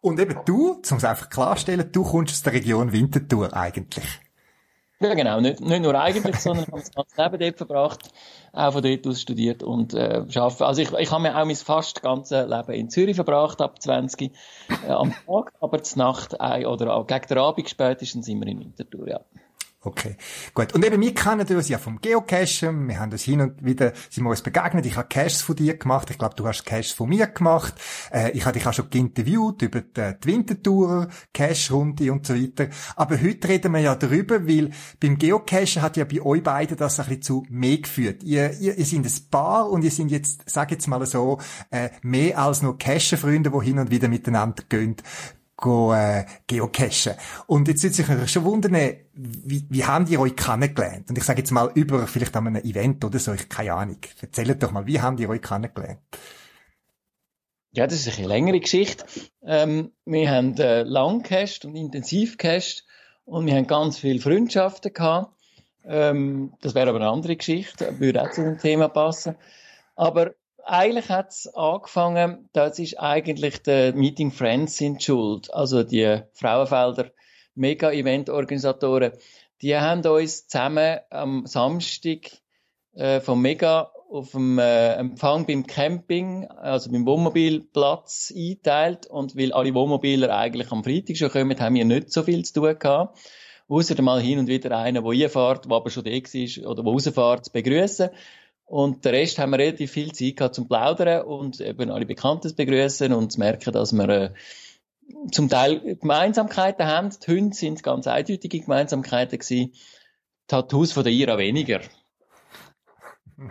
Und 0.00 0.18
eben 0.18 0.40
du, 0.44 0.72
um 0.72 0.96
es 0.96 1.04
einfach 1.04 1.30
klarstellen, 1.30 1.90
du 1.92 2.02
kommst 2.02 2.32
aus 2.32 2.42
der 2.42 2.52
Region 2.52 2.92
Winterthur 2.92 3.54
eigentlich. 3.54 4.04
Ja, 5.02 5.14
genau. 5.14 5.40
Nicht, 5.40 5.60
nicht 5.60 5.82
nur 5.82 5.94
eigentlich, 5.94 6.36
sondern 6.40 6.64
ich 6.64 6.72
habe 6.72 6.80
das 6.80 6.92
ganze 6.92 7.22
Leben 7.22 7.38
dort 7.38 7.56
verbracht, 7.56 8.10
auch 8.52 8.72
von 8.72 8.82
dort 8.82 9.06
aus 9.06 9.20
studiert 9.20 9.62
und 9.62 9.94
äh, 9.94 10.24
arbeite. 10.34 10.66
Also 10.66 10.82
ich, 10.82 10.92
ich 10.92 11.10
habe 11.12 11.22
mir 11.22 11.36
auch 11.38 11.44
mein 11.44 11.54
fast 11.54 12.02
ganzes 12.02 12.48
Leben 12.48 12.72
in 12.72 12.90
Zürich 12.90 13.14
verbracht, 13.14 13.60
ab 13.60 13.80
20 13.80 14.32
äh, 14.86 14.90
am 14.90 15.14
Tag, 15.26 15.52
aber 15.60 15.82
zur 15.82 15.98
Nacht 15.98 16.34
äh, 16.40 16.66
oder 16.66 16.94
auch 16.94 17.06
gegen 17.06 17.26
den 17.28 17.38
Abend 17.38 17.70
spätestens 17.70 18.26
immer 18.28 18.46
in 18.46 18.60
Winterthur, 18.60 19.08
ja. 19.08 19.20
Okay, 19.80 20.16
gut. 20.54 20.74
Und 20.74 20.84
eben, 20.84 21.00
wir 21.00 21.14
kennen 21.14 21.46
uns 21.46 21.68
ja 21.68 21.78
vom 21.78 22.00
Geocachen. 22.00 22.88
Wir 22.88 22.98
haben 22.98 23.12
uns 23.12 23.22
hin 23.22 23.40
und 23.40 23.64
wieder, 23.64 23.92
sind 24.10 24.24
wir 24.24 24.30
uns 24.30 24.42
begegnet. 24.42 24.84
Ich 24.86 24.96
habe 24.96 25.06
Caches 25.06 25.40
von 25.40 25.54
dir 25.54 25.78
gemacht. 25.78 26.10
Ich 26.10 26.18
glaube, 26.18 26.34
du 26.34 26.48
hast 26.48 26.66
Caches 26.66 26.90
von 26.90 27.08
mir 27.08 27.28
gemacht. 27.28 27.74
Äh, 28.10 28.32
ich 28.32 28.44
habe 28.44 28.58
dich 28.58 28.66
auch 28.66 28.72
schon 28.72 28.88
interviewt 28.92 29.62
über 29.62 29.82
die, 29.82 30.14
die 30.20 30.26
Wintertourer, 30.26 31.06
Cache-Runde 31.32 32.10
und 32.10 32.26
so 32.26 32.34
weiter. 32.34 32.66
Aber 32.96 33.22
heute 33.22 33.48
reden 33.48 33.72
wir 33.72 33.78
ja 33.78 33.94
darüber, 33.94 34.48
weil 34.48 34.70
beim 34.98 35.16
Geocachen 35.16 35.80
hat 35.80 35.96
ja 35.96 36.04
bei 36.06 36.22
euch 36.22 36.42
beiden 36.42 36.76
das 36.76 36.98
ein 36.98 37.06
bisschen 37.06 37.22
zu 37.22 37.46
mehr 37.48 37.78
geführt. 37.78 38.24
Ihr, 38.24 38.58
ihr, 38.58 38.76
ihr 38.76 38.84
sind 38.84 39.06
ein 39.06 39.30
Paar 39.30 39.70
und 39.70 39.84
ihr 39.84 39.92
sind 39.92 40.10
jetzt, 40.10 40.42
sag 40.50 40.72
jetzt 40.72 40.88
mal 40.88 41.06
so, 41.06 41.38
äh, 41.70 41.90
mehr 42.02 42.36
als 42.36 42.62
nur 42.62 42.78
Cache-Freunde, 42.78 43.52
die 43.52 43.64
hin 43.64 43.78
und 43.78 43.92
wieder 43.92 44.08
miteinander 44.08 44.64
gehen 44.68 44.96
go, 45.58 45.92
äh, 45.92 46.24
geocachen. 46.46 47.14
Und 47.46 47.68
jetzt 47.68 47.82
würde 47.82 48.20
sich 48.20 48.30
schon 48.30 48.44
wundern, 48.44 48.74
wie, 49.12 49.66
wie 49.68 49.84
haben 49.84 50.06
die 50.06 50.16
euch 50.16 50.36
kennengelernt? 50.36 51.10
Und 51.10 51.18
ich 51.18 51.24
sage 51.24 51.40
jetzt 51.40 51.50
mal 51.50 51.70
über 51.74 52.06
vielleicht 52.06 52.34
an 52.36 52.46
einem 52.46 52.64
Event 52.64 53.04
oder 53.04 53.18
so, 53.18 53.34
ich 53.34 53.48
keine 53.48 53.74
Ahnung. 53.74 53.98
Erzählt 54.20 54.62
doch 54.62 54.70
mal, 54.70 54.86
wie 54.86 55.00
haben 55.00 55.16
die 55.16 55.26
euch 55.26 55.42
kennengelernt? 55.42 56.00
Ja, 57.72 57.86
das 57.86 58.06
ist 58.06 58.18
eine 58.18 58.28
längere 58.28 58.60
Geschichte. 58.60 59.04
Ähm, 59.44 59.92
wir 60.06 60.30
haben 60.30 60.56
äh, 60.56 60.84
lang 60.84 61.22
gecached 61.22 61.64
und 61.64 61.76
intensiv 61.76 62.38
gecached 62.38 62.84
und 63.24 63.46
wir 63.46 63.54
haben 63.54 63.66
ganz 63.66 63.98
viele 63.98 64.20
Freundschaften 64.20 64.92
gehabt. 64.92 65.34
Ähm, 65.84 66.54
das 66.60 66.74
wäre 66.74 66.88
aber 66.88 67.00
eine 67.00 67.10
andere 67.10 67.36
Geschichte, 67.36 67.98
würde 68.00 68.22
auch 68.22 68.30
zu 68.30 68.42
dem 68.42 68.58
Thema 68.58 68.88
passen. 68.88 69.36
Aber 69.96 70.34
eigentlich 70.68 71.08
hat 71.08 71.30
es 71.30 71.46
angefangen, 71.54 72.48
das 72.52 72.78
ist 72.78 72.98
eigentlich 72.98 73.62
der 73.62 73.94
Meeting 73.94 74.30
Friends 74.30 74.76
sind 74.76 75.02
schuld. 75.02 75.52
Also 75.52 75.82
die 75.82 76.20
Frauenfelder 76.34 77.10
Mega-Event-Organisatoren, 77.54 79.12
die 79.62 79.76
haben 79.76 80.06
uns 80.06 80.46
zusammen 80.46 80.98
am 81.10 81.46
Samstag 81.46 82.30
äh, 82.94 83.20
vom 83.20 83.42
Mega 83.42 83.90
auf 84.10 84.30
dem 84.30 84.58
äh, 84.58 84.94
Empfang 84.94 85.46
beim 85.46 85.66
Camping, 85.66 86.46
also 86.46 86.90
beim 86.90 87.04
Wohnmobilplatz 87.04 88.32
eingeteilt 88.34 89.06
und 89.06 89.36
weil 89.36 89.52
alle 89.52 89.74
Wohnmobiler 89.74 90.34
eigentlich 90.36 90.70
am 90.72 90.84
Freitag 90.84 91.16
schon 91.16 91.30
kommen, 91.30 91.58
haben 91.60 91.74
wir 91.74 91.84
nicht 91.84 92.12
so 92.12 92.22
viel 92.22 92.44
zu 92.44 92.54
tun 92.54 92.78
gehabt. 92.78 93.18
Außer 93.68 94.00
mal 94.00 94.20
hin 94.20 94.38
und 94.38 94.46
wieder 94.46 94.78
einer, 94.78 95.02
der 95.02 95.10
einfährt, 95.10 95.66
der 95.66 95.72
aber 95.72 95.90
schon 95.90 96.04
da 96.04 96.10
war 96.10 96.70
oder 96.70 96.82
der 96.82 96.92
rausfährt, 96.92 97.44
zu 97.44 97.52
begrüßen. 97.52 98.08
Und 98.68 99.06
der 99.06 99.12
Rest 99.14 99.38
haben 99.38 99.52
wir 99.52 99.58
relativ 99.58 99.92
viel 99.92 100.12
Zeit 100.12 100.36
gehabt 100.36 100.54
zum 100.54 100.68
Plaudern 100.68 101.22
und 101.22 101.58
eben 101.60 101.90
alle 101.90 102.04
Bekannten 102.04 102.54
begrüßen 102.54 103.12
und 103.14 103.32
zu 103.32 103.38
merken, 103.38 103.72
dass 103.72 103.94
wir 103.94 104.08
äh, 104.08 104.30
zum 105.32 105.48
Teil 105.48 105.96
Gemeinsamkeiten 105.96 106.86
haben. 106.86 107.10
Die 107.10 107.32
Hunde 107.32 107.56
sind 107.56 107.82
ganz 107.82 108.06
eindeutige 108.06 108.60
Gemeinsamkeiten 108.60 109.38
gewesen. 109.38 109.72
Tattoos 110.48 110.92
von 110.92 111.02
der 111.02 111.12
Ira 111.12 111.38
weniger. 111.38 111.80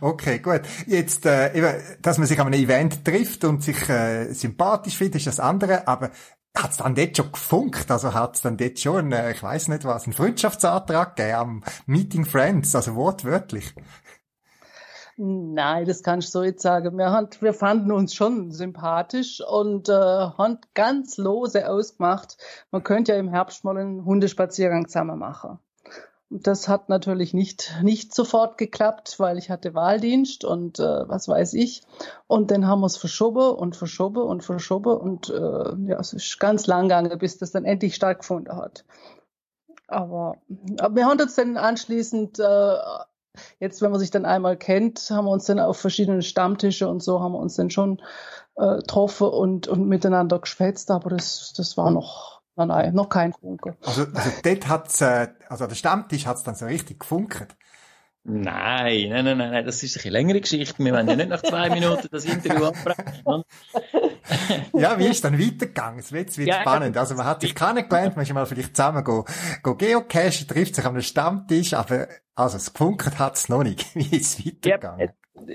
Okay, 0.00 0.38
gut. 0.38 0.60
Jetzt, 0.86 1.26
äh, 1.26 1.52
eben, 1.54 1.82
dass 2.02 2.18
man 2.18 2.26
sich 2.28 2.38
an 2.38 2.46
einem 2.46 2.62
Event 2.62 3.04
trifft 3.04 3.44
und 3.44 3.62
sich 3.62 3.88
äh, 3.88 4.32
sympathisch 4.32 4.96
findet, 4.96 5.16
ist 5.16 5.26
das 5.26 5.40
andere. 5.40 5.88
Aber 5.88 6.12
hat 6.56 6.70
es 6.70 6.76
dann 6.76 6.94
dort 6.94 7.16
schon 7.16 7.32
gefunkt? 7.32 7.90
Also 7.90 8.14
hat 8.14 8.36
es 8.36 8.42
dann 8.42 8.56
dort 8.56 8.78
schon, 8.78 9.10
äh, 9.10 9.32
ich 9.32 9.42
weiß 9.42 9.68
nicht 9.68 9.84
was, 9.84 10.04
einen 10.04 10.12
Freundschaftsantrag 10.12 11.16
gegeben 11.16 11.34
am 11.34 11.64
Meeting 11.86 12.24
Friends, 12.24 12.74
also 12.76 12.94
wortwörtlich? 12.94 13.74
Nein, 15.18 15.86
das 15.86 16.02
kann 16.02 16.18
ich 16.18 16.30
so 16.30 16.42
jetzt 16.42 16.60
sagen. 16.60 16.98
Wir, 16.98 17.10
haben, 17.10 17.28
wir 17.40 17.54
fanden 17.54 17.90
uns 17.90 18.14
schon 18.14 18.52
sympathisch 18.52 19.40
und 19.40 19.88
äh, 19.88 19.92
haben 19.92 20.58
ganz 20.74 21.16
lose 21.16 21.68
ausgemacht. 21.70 22.36
Man 22.70 22.82
könnte 22.82 23.12
ja 23.12 23.18
im 23.18 23.30
Herbst 23.30 23.64
mal 23.64 23.78
einen 23.78 24.04
Hundespaziergang 24.04 24.88
zusammen 24.88 25.18
machen. 25.18 25.58
Das 26.28 26.68
hat 26.68 26.90
natürlich 26.90 27.32
nicht, 27.32 27.72
nicht 27.82 28.14
sofort 28.14 28.58
geklappt, 28.58 29.18
weil 29.18 29.38
ich 29.38 29.48
hatte 29.48 29.74
Wahldienst 29.74 30.44
und 30.44 30.80
äh, 30.80 31.08
was 31.08 31.28
weiß 31.28 31.54
ich. 31.54 31.82
Und 32.26 32.50
dann 32.50 32.66
haben 32.66 32.80
wir 32.80 32.86
es 32.86 32.98
verschoben 32.98 33.56
und 33.56 33.74
verschoben 33.76 34.22
und 34.22 34.44
verschoben 34.44 34.98
und 34.98 35.30
äh, 35.30 35.90
ja, 35.90 35.98
es 35.98 36.12
ist 36.12 36.38
ganz 36.40 36.66
lang 36.66 36.88
gegangen, 36.88 37.16
bis 37.18 37.38
das 37.38 37.52
dann 37.52 37.64
endlich 37.64 37.94
stattgefunden 37.94 38.54
hat. 38.54 38.84
Aber, 39.88 40.36
aber 40.78 40.96
wir 40.96 41.06
haben 41.06 41.20
uns 41.20 41.36
dann 41.36 41.56
anschließend 41.56 42.40
äh, 42.40 42.76
jetzt, 43.60 43.82
wenn 43.82 43.90
man 43.90 44.00
sich 44.00 44.10
dann 44.10 44.24
einmal 44.24 44.56
kennt, 44.56 45.10
haben 45.10 45.26
wir 45.26 45.32
uns 45.32 45.46
dann 45.46 45.60
auf 45.60 45.78
verschiedenen 45.78 46.22
Stammtische 46.22 46.88
und 46.88 47.02
so 47.02 47.20
haben 47.20 47.32
wir 47.32 47.38
uns 47.38 47.56
dann 47.56 47.70
schon 47.70 48.00
äh, 48.56 48.76
getroffen 48.76 49.28
und, 49.28 49.68
und 49.68 49.88
miteinander 49.88 50.38
geschwätzt, 50.38 50.90
aber 50.90 51.10
das, 51.10 51.52
das 51.56 51.76
war 51.76 51.90
noch, 51.90 52.42
nein, 52.56 52.68
nein, 52.68 52.94
noch 52.94 53.08
kein 53.08 53.32
Funke. 53.32 53.76
Also, 53.84 54.06
also 54.12 54.30
dort 54.42 54.68
hat's, 54.68 55.00
äh, 55.00 55.28
also 55.48 55.66
der 55.66 55.74
Stammtisch 55.74 56.26
hat's 56.26 56.42
dann 56.42 56.54
so 56.54 56.66
richtig 56.66 57.00
gefunkert. 57.00 57.56
Nein, 58.28 59.10
nein, 59.10 59.24
nein, 59.24 59.38
nein, 59.38 59.64
das 59.64 59.84
ist 59.84 60.02
eine 60.02 60.10
längere 60.10 60.40
Geschichte. 60.40 60.82
Wir 60.82 60.92
wollen 60.92 61.06
ja 61.06 61.14
nicht 61.14 61.28
nach 61.28 61.42
zwei 61.42 61.70
Minuten 61.70 62.08
das 62.10 62.24
Interview 62.24 62.64
abbrechen. 62.64 63.44
ja, 64.72 64.98
wie 64.98 65.06
ist 65.06 65.24
dann 65.24 65.38
weitergegangen? 65.38 66.00
Es 66.00 66.10
wird, 66.10 66.36
wird 66.36 66.48
ja, 66.48 66.60
spannend. 66.60 66.96
Also 66.96 67.14
man 67.14 67.24
hat 67.24 67.42
sich 67.42 67.54
kennengelernt, 67.54 68.16
man 68.16 68.24
ist 68.24 68.32
mal 68.34 68.44
vielleicht 68.44 68.76
zusammen 68.76 69.04
go, 69.04 69.24
go 69.62 69.76
geocachen, 69.76 70.48
trifft 70.48 70.74
sich 70.74 70.84
an 70.84 70.94
einem 70.94 71.02
Stammtisch, 71.02 71.74
aber 71.74 72.08
also 72.36 72.56
es 72.58 72.72
gefunkert 72.72 73.18
hat's 73.18 73.48
noch 73.48 73.64
nicht. 73.64 73.84
Wie 73.94 74.16
ist 74.16 74.38
es 74.38 74.46
weitergegangen? 74.46 75.08
Ja, 75.08 75.14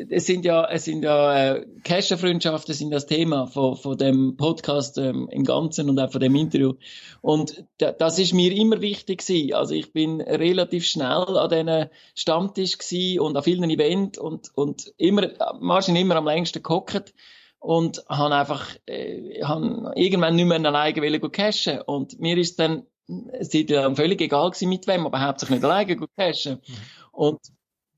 es 0.09 0.25
sind 0.25 0.45
ja, 0.45 0.69
es 0.69 0.85
sind 0.85 1.03
ja 1.03 1.53
äh, 1.55 1.65
Cacher-Freundschaften 1.83 2.73
sind 2.73 2.91
das 2.91 3.07
Thema 3.07 3.47
von, 3.47 3.75
von 3.75 3.97
dem 3.97 4.37
Podcast 4.37 4.97
ähm, 4.97 5.27
im 5.31 5.43
Ganzen 5.43 5.89
und 5.89 5.99
auch 5.99 6.11
von 6.11 6.21
dem 6.21 6.35
Interview. 6.35 6.73
Und 7.21 7.65
das 7.77 8.19
ist 8.19 8.33
mir 8.33 8.51
immer 8.53 8.81
wichtig 8.81 9.25
gewesen. 9.25 9.53
Also 9.53 9.73
ich 9.73 9.91
bin 9.91 10.21
relativ 10.21 10.85
schnell 10.85 11.37
an 11.37 11.49
diesen 11.49 11.89
Stammtisch 12.15 12.77
gewesen 12.77 13.19
und 13.21 13.37
an 13.37 13.43
vielen 13.43 13.69
Events 13.69 14.19
und, 14.19 14.49
und 14.55 14.93
immer, 14.97 15.29
wahrscheinlich 15.59 16.03
immer 16.03 16.15
am 16.15 16.25
längsten 16.25 16.61
gehockt 16.61 17.13
und 17.59 18.03
habe 18.09 18.35
einfach, 18.35 18.75
äh, 18.87 19.43
han 19.43 19.91
irgendwann 19.95 20.35
nicht 20.35 20.45
mehr 20.45 20.65
alleine 20.65 21.01
wollen 21.01 21.31
cashen. 21.31 21.81
Und 21.81 22.19
mir 22.19 22.37
ist 22.37 22.59
dann, 22.59 22.87
es 23.33 23.53
ist 23.53 23.69
dann 23.71 23.95
völlig 23.95 24.21
egal 24.21 24.51
gewesen 24.51 24.69
mit 24.69 24.87
wem, 24.87 25.05
aber 25.05 25.21
hauptsächlich 25.21 25.59
nicht 25.59 25.65
alleine 25.65 26.07
cashen. 26.17 26.61
Mhm. 26.65 26.73
Und 27.11 27.39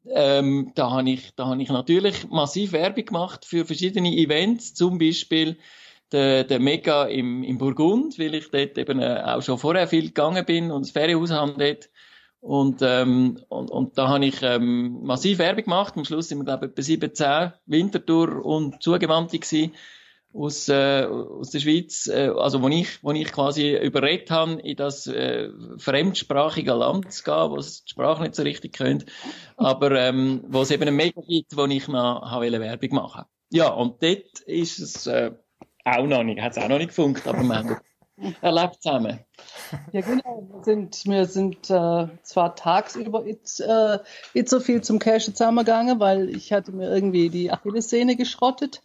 ähm, 0.09 0.71
da 0.75 0.91
habe 0.91 1.09
ich, 1.09 1.33
da 1.35 1.47
habe 1.47 1.61
ich 1.61 1.69
natürlich 1.69 2.27
massiv 2.29 2.73
Werbung 2.73 3.05
gemacht 3.05 3.45
für 3.45 3.65
verschiedene 3.65 4.11
Events, 4.15 4.73
zum 4.73 4.97
Beispiel 4.97 5.57
der, 6.11 6.43
der 6.43 6.59
Mega 6.59 7.05
im, 7.05 7.43
im 7.43 7.57
Burgund, 7.57 8.19
weil 8.19 8.35
ich 8.35 8.51
dort 8.51 8.77
eben 8.77 8.99
äh, 8.99 9.21
auch 9.25 9.41
schon 9.41 9.57
vorher 9.57 9.87
viel 9.87 10.07
gegangen 10.07 10.45
bin 10.45 10.71
und 10.71 10.81
das 10.85 10.91
Ferienhaus 10.91 11.31
haben 11.31 11.57
dort. 11.57 11.89
Und, 12.39 12.81
ähm, 12.81 13.39
und, 13.47 13.71
und 13.71 13.97
da 13.97 14.09
habe 14.09 14.25
ich 14.25 14.41
ähm, 14.41 14.99
massiv 15.03 15.37
Werbung 15.37 15.63
gemacht. 15.63 15.93
Am 15.95 16.03
Schluss 16.03 16.27
sind 16.27 16.39
wir, 16.39 16.43
glaube 16.43 16.65
ich, 16.65 16.71
etwa 16.71 16.81
17 16.81 17.53
Wintertour 17.67 18.45
und 18.45 18.83
Zugewandte 18.83 19.39
gewesen 19.39 19.71
aus, 20.33 20.67
äh, 20.67 21.05
aus 21.05 21.51
der 21.51 21.59
Schweiz, 21.59 22.07
äh, 22.07 22.31
also 22.35 22.61
wo 22.61 22.67
ich, 22.69 23.03
wo 23.03 23.11
ich 23.11 23.31
quasi 23.31 23.75
überredet 23.77 24.31
habe, 24.31 24.53
in 24.61 24.75
das 24.75 25.07
äh, 25.07 25.49
fremdsprachige 25.77 26.73
Land 26.73 27.13
zu 27.13 27.23
gehen, 27.23 27.51
wo 27.51 27.57
es 27.57 27.83
die 27.83 27.91
Sprache 27.91 28.23
nicht 28.23 28.35
so 28.35 28.43
richtig 28.43 28.73
kennt, 28.73 29.05
aber 29.57 29.91
ähm, 29.91 30.43
wo 30.47 30.61
es 30.61 30.71
eben 30.71 30.87
ein 30.87 30.95
Mega 30.95 31.21
gibt, 31.21 31.55
wo 31.55 31.65
ich 31.65 31.87
noch 31.87 32.29
habe 32.31 32.51
Werbung 32.59 32.95
machen 32.95 33.25
Ja, 33.51 33.69
und 33.69 34.01
dort 34.01 34.39
ist 34.45 34.79
es 34.79 35.07
äh, 35.07 35.31
auch 35.85 36.05
noch 36.05 36.23
nicht, 36.23 36.41
hat 36.41 36.57
es 36.57 36.63
auch 36.63 36.69
noch 36.69 36.77
nicht 36.77 36.89
gefunkt, 36.89 37.27
aber 37.27 37.43
wir 37.43 37.55
haben 37.55 37.77
erlebt 38.41 38.81
zusammen. 38.81 39.19
Ja, 39.91 40.01
genau. 40.01 40.47
Wir 40.51 40.63
sind, 40.63 41.05
wir 41.05 41.25
sind 41.25 41.69
äh, 41.69 42.07
zwar 42.23 42.55
tagsüber 42.55 43.25
nicht, 43.25 43.59
äh, 43.59 43.99
so 44.45 44.59
viel 44.59 44.81
zum 44.81 44.99
Cash 44.99 45.25
zusammengegangen, 45.25 45.99
weil 45.99 46.29
ich 46.29 46.53
hatte 46.53 46.71
mir 46.71 46.91
irgendwie 46.93 47.29
die 47.29 47.51
Achillessehne 47.51 48.15
geschrottet. 48.15 48.81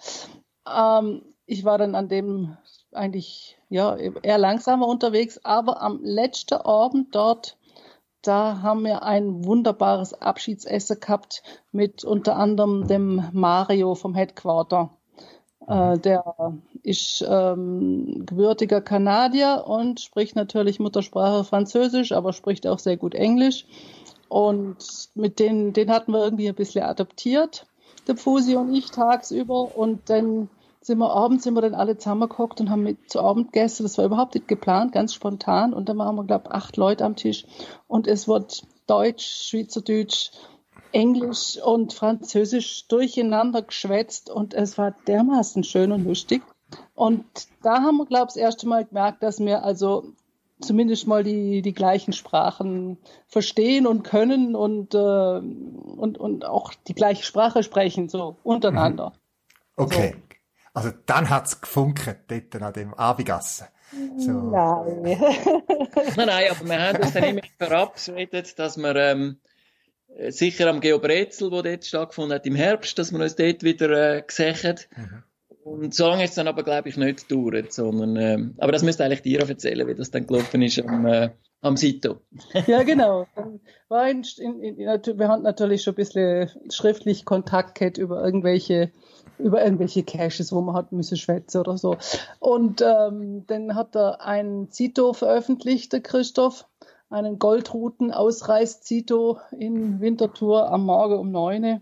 Ähm, 0.66 1.22
ich 1.48 1.64
war 1.64 1.78
dann 1.78 1.94
an 1.94 2.08
dem 2.08 2.56
eigentlich 2.92 3.58
ja 3.70 3.96
eher 3.96 4.38
langsamer 4.38 4.86
unterwegs, 4.86 5.40
aber 5.44 5.82
am 5.82 6.00
letzten 6.02 6.54
Abend 6.54 7.14
dort, 7.14 7.56
da 8.22 8.60
haben 8.62 8.84
wir 8.84 9.02
ein 9.02 9.44
wunderbares 9.44 10.12
Abschiedsessen 10.12 11.00
gehabt 11.00 11.42
mit 11.72 12.04
unter 12.04 12.36
anderem 12.36 12.86
dem 12.86 13.24
Mario 13.32 13.94
vom 13.94 14.14
Headquarter. 14.14 14.90
Äh, 15.66 15.96
mhm. 15.96 16.02
der 16.02 16.24
ist 16.82 17.24
ähm, 17.28 18.24
gebürtiger 18.26 18.80
Kanadier 18.80 19.64
und 19.66 20.00
spricht 20.00 20.36
natürlich 20.36 20.80
Muttersprache 20.80 21.44
Französisch, 21.44 22.12
aber 22.12 22.32
spricht 22.32 22.66
auch 22.66 22.78
sehr 22.78 22.96
gut 22.96 23.14
Englisch. 23.14 23.66
Und 24.28 24.76
mit 25.14 25.38
denen, 25.38 25.72
den 25.72 25.90
hatten 25.90 26.12
wir 26.12 26.22
irgendwie 26.22 26.48
ein 26.48 26.54
bisschen 26.54 26.84
adoptiert, 26.84 27.66
der 28.06 28.16
Fusi 28.16 28.56
und 28.56 28.74
ich 28.74 28.90
tagsüber. 28.90 29.76
Und 29.76 30.10
dann 30.10 30.50
sind 30.80 30.99
wir 30.99 31.11
abends 31.11 31.44
sind 31.44 31.54
wir 31.54 31.61
dann 31.61 31.75
alle 31.75 31.99
zusammengehockt 31.99 32.61
und 32.61 32.70
haben 32.70 32.82
mit 32.82 33.11
zu 33.11 33.20
Abend 33.20 33.52
gegessen. 33.52 33.82
Das 33.82 33.99
war 33.99 34.04
überhaupt 34.04 34.35
nicht 34.35 34.49
geplant, 34.49 34.92
ganz 34.92 35.14
spontan. 35.14 35.75
Und 35.75 35.88
dann 35.88 35.99
waren 35.99 36.16
wir, 36.16 36.25
glaube 36.25 36.44
ich, 36.47 36.54
acht 36.54 36.76
Leute 36.76 37.04
am 37.04 37.16
Tisch. 37.16 37.47
Und 37.87 38.06
es 38.06 38.28
wird 38.28 38.62
Deutsch, 38.87 39.49
Schweizerdeutsch, 39.49 40.30
Englisch 40.92 41.58
und 41.62 41.92
Französisch 41.92 42.87
durcheinander 42.88 43.62
geschwätzt. 43.62 44.30
Und 44.30 44.54
es 44.54 44.78
war 44.78 44.94
dermaßen 45.06 45.64
schön 45.64 45.92
und 45.92 46.04
lustig. 46.04 46.42
Und 46.94 47.25
da 47.62 47.82
haben 47.82 47.97
wir, 47.97 48.06
glaube 48.06 48.26
ich, 48.28 48.35
das 48.35 48.37
erste 48.37 48.68
Mal 48.68 48.85
gemerkt, 48.85 49.23
dass 49.23 49.40
wir 49.40 49.64
also 49.64 50.12
zumindest 50.61 51.06
mal 51.06 51.23
die, 51.23 51.62
die 51.62 51.73
gleichen 51.73 52.12
Sprachen 52.12 52.99
verstehen 53.26 53.87
und 53.87 54.02
können 54.02 54.54
und, 54.54 54.94
äh, 54.94 54.99
und, 54.99 56.18
und 56.18 56.44
auch 56.44 56.73
die 56.87 56.94
gleiche 56.94 57.25
Sprache 57.25 57.62
sprechen, 57.62 58.08
so 58.08 58.37
untereinander. 58.42 59.12
Okay. 59.76 60.14
So. 60.14 60.27
Also 60.78 60.92
dann 61.06 61.28
hat's 61.28 61.61
gefunkt, 61.61 62.06
dort 62.28 62.62
an 62.62 62.73
dem 62.73 62.94
Abigassen. 62.94 63.66
So. 64.16 64.30
Nein. 64.30 65.02
nein, 65.02 66.26
nein, 66.26 66.50
aber 66.52 66.68
wir 66.68 66.80
haben 66.80 67.02
uns 67.02 67.12
dann 67.14 67.24
immer 67.24 67.40
verabredet, 67.59 68.57
dass 68.61 68.76
wir 68.76 68.94
ähm, 68.94 69.38
sicher 70.29 70.70
am 70.70 70.81
Geobrezel, 70.81 71.50
wo 71.50 71.62
dort 71.62 71.85
stattgefunden 71.85 72.33
hat, 72.33 72.46
im 72.46 72.55
Herbst, 72.55 72.96
dass 72.96 73.11
wir 73.11 73.18
uns 73.18 73.35
dort 73.35 73.64
wieder 73.64 74.18
äh, 74.18 74.22
gesehen 74.22 74.79
mhm. 74.96 75.24
Und 75.64 75.94
so 75.96 76.07
lange 76.07 76.22
ist 76.22 76.31
es 76.31 76.37
dann 76.37 76.46
aber, 76.46 76.62
glaube 76.62 76.90
ich, 76.90 76.96
nicht 76.96 77.29
gedauert, 77.29 77.72
sondern, 77.72 78.14
ähm, 78.14 78.55
aber 78.59 78.70
das 78.70 78.85
müsste 78.85 79.05
eigentlich 79.05 79.22
dir 79.22 79.40
erzählen, 79.40 79.88
wie 79.88 79.96
das 79.96 80.12
dann 80.12 80.29
gelaufen 80.29 80.62
ist 80.62 80.79
am, 80.79 81.07
äh, 81.07 81.31
am 81.61 81.76
Sito. 81.76 82.20
ja, 82.68 82.85
genau. 82.85 83.26
War 83.88 84.09
in, 84.09 84.22
in, 84.38 84.62
in, 84.62 84.79
wir 84.79 85.29
hatten 85.29 85.42
natürlich 85.42 85.83
schon 85.83 85.94
ein 85.94 85.96
bisschen 85.96 86.48
schriftlich 86.70 87.24
Kontakt 87.24 87.76
gehabt 87.76 87.98
über 87.98 88.24
irgendwelche 88.24 88.92
über 89.38 89.64
irgendwelche 89.64 90.03
Caches, 90.03 90.53
wo 90.53 90.61
man 90.61 90.74
hat 90.74 90.92
müssen 90.92 91.16
schwätzen 91.16 91.61
oder 91.61 91.79
so. 91.79 91.96
Und 92.40 92.83
ähm, 92.83 93.44
dann 93.46 93.74
hat 93.74 93.96
er 93.96 94.22
ein 94.22 94.68
Zito 94.70 95.12
veröffentlicht, 95.12 95.92
der 95.92 96.01
Christoph, 96.01 96.66
einen 97.11 97.38
Goldruten-Ausreiß-Zito 97.38 99.38
in 99.57 100.01
Winterthur 100.01 100.70
am 100.70 100.85
Morgen 100.85 101.18
um 101.18 101.31
neun. 101.31 101.81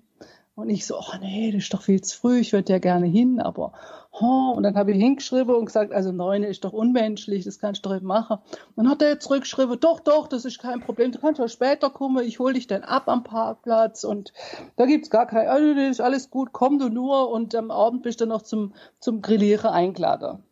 Und 0.57 0.71
ich 0.71 0.87
so, 0.87 0.97
ach 0.99 1.21
nee, 1.21 1.53
das 1.53 1.65
ist 1.65 1.75
doch 1.75 1.83
viel 1.83 2.01
zu 2.01 2.19
früh, 2.19 2.39
ich 2.39 2.55
würde 2.55 2.73
ja 2.73 2.79
gerne 2.79 3.07
hin, 3.07 3.41
aber 3.41 3.75
oh, 4.11 4.55
und 4.57 4.63
dann 4.63 4.75
habe 4.75 4.93
ich 4.93 4.97
hingeschrieben 4.97 5.55
und 5.55 5.67
gesagt, 5.67 5.93
also 5.93 6.13
neune 6.13 6.47
ist 6.47 6.65
doch 6.65 6.73
unmenschlich, 6.73 7.45
das 7.45 7.59
kannst 7.59 7.85
du 7.85 7.91
doch 7.91 7.95
nicht 7.95 8.07
machen. 8.07 8.39
Und 8.75 8.77
dann 8.85 8.89
hat 8.89 9.03
er 9.03 9.11
jetzt 9.11 9.25
zurückgeschrieben, 9.25 9.79
doch, 9.79 10.01
doch, 10.01 10.27
das 10.27 10.47
ist 10.47 10.59
kein 10.59 10.81
Problem, 10.81 11.13
du 11.13 11.19
kannst 11.19 11.41
ja 11.41 11.49
später 11.49 11.91
kommen, 11.91 12.25
ich 12.25 12.39
hole 12.39 12.55
dich 12.55 12.67
dann 12.67 12.85
ab 12.85 13.07
am 13.09 13.23
Parkplatz 13.23 14.03
und 14.03 14.33
da 14.77 14.87
gibt's 14.87 15.11
gar 15.11 15.27
kein, 15.27 15.47
also 15.47 15.75
das 15.75 15.91
ist 15.91 16.01
alles 16.01 16.31
gut, 16.31 16.55
komm 16.55 16.79
du 16.79 16.89
nur 16.89 17.31
und 17.31 17.55
am 17.55 17.71
Abend 17.71 18.03
bist 18.03 18.23
du 18.23 18.27
noch 18.27 18.41
zum, 18.41 18.73
zum 18.99 19.21
Grillieren 19.21 19.69
eingeladen. 19.69 20.43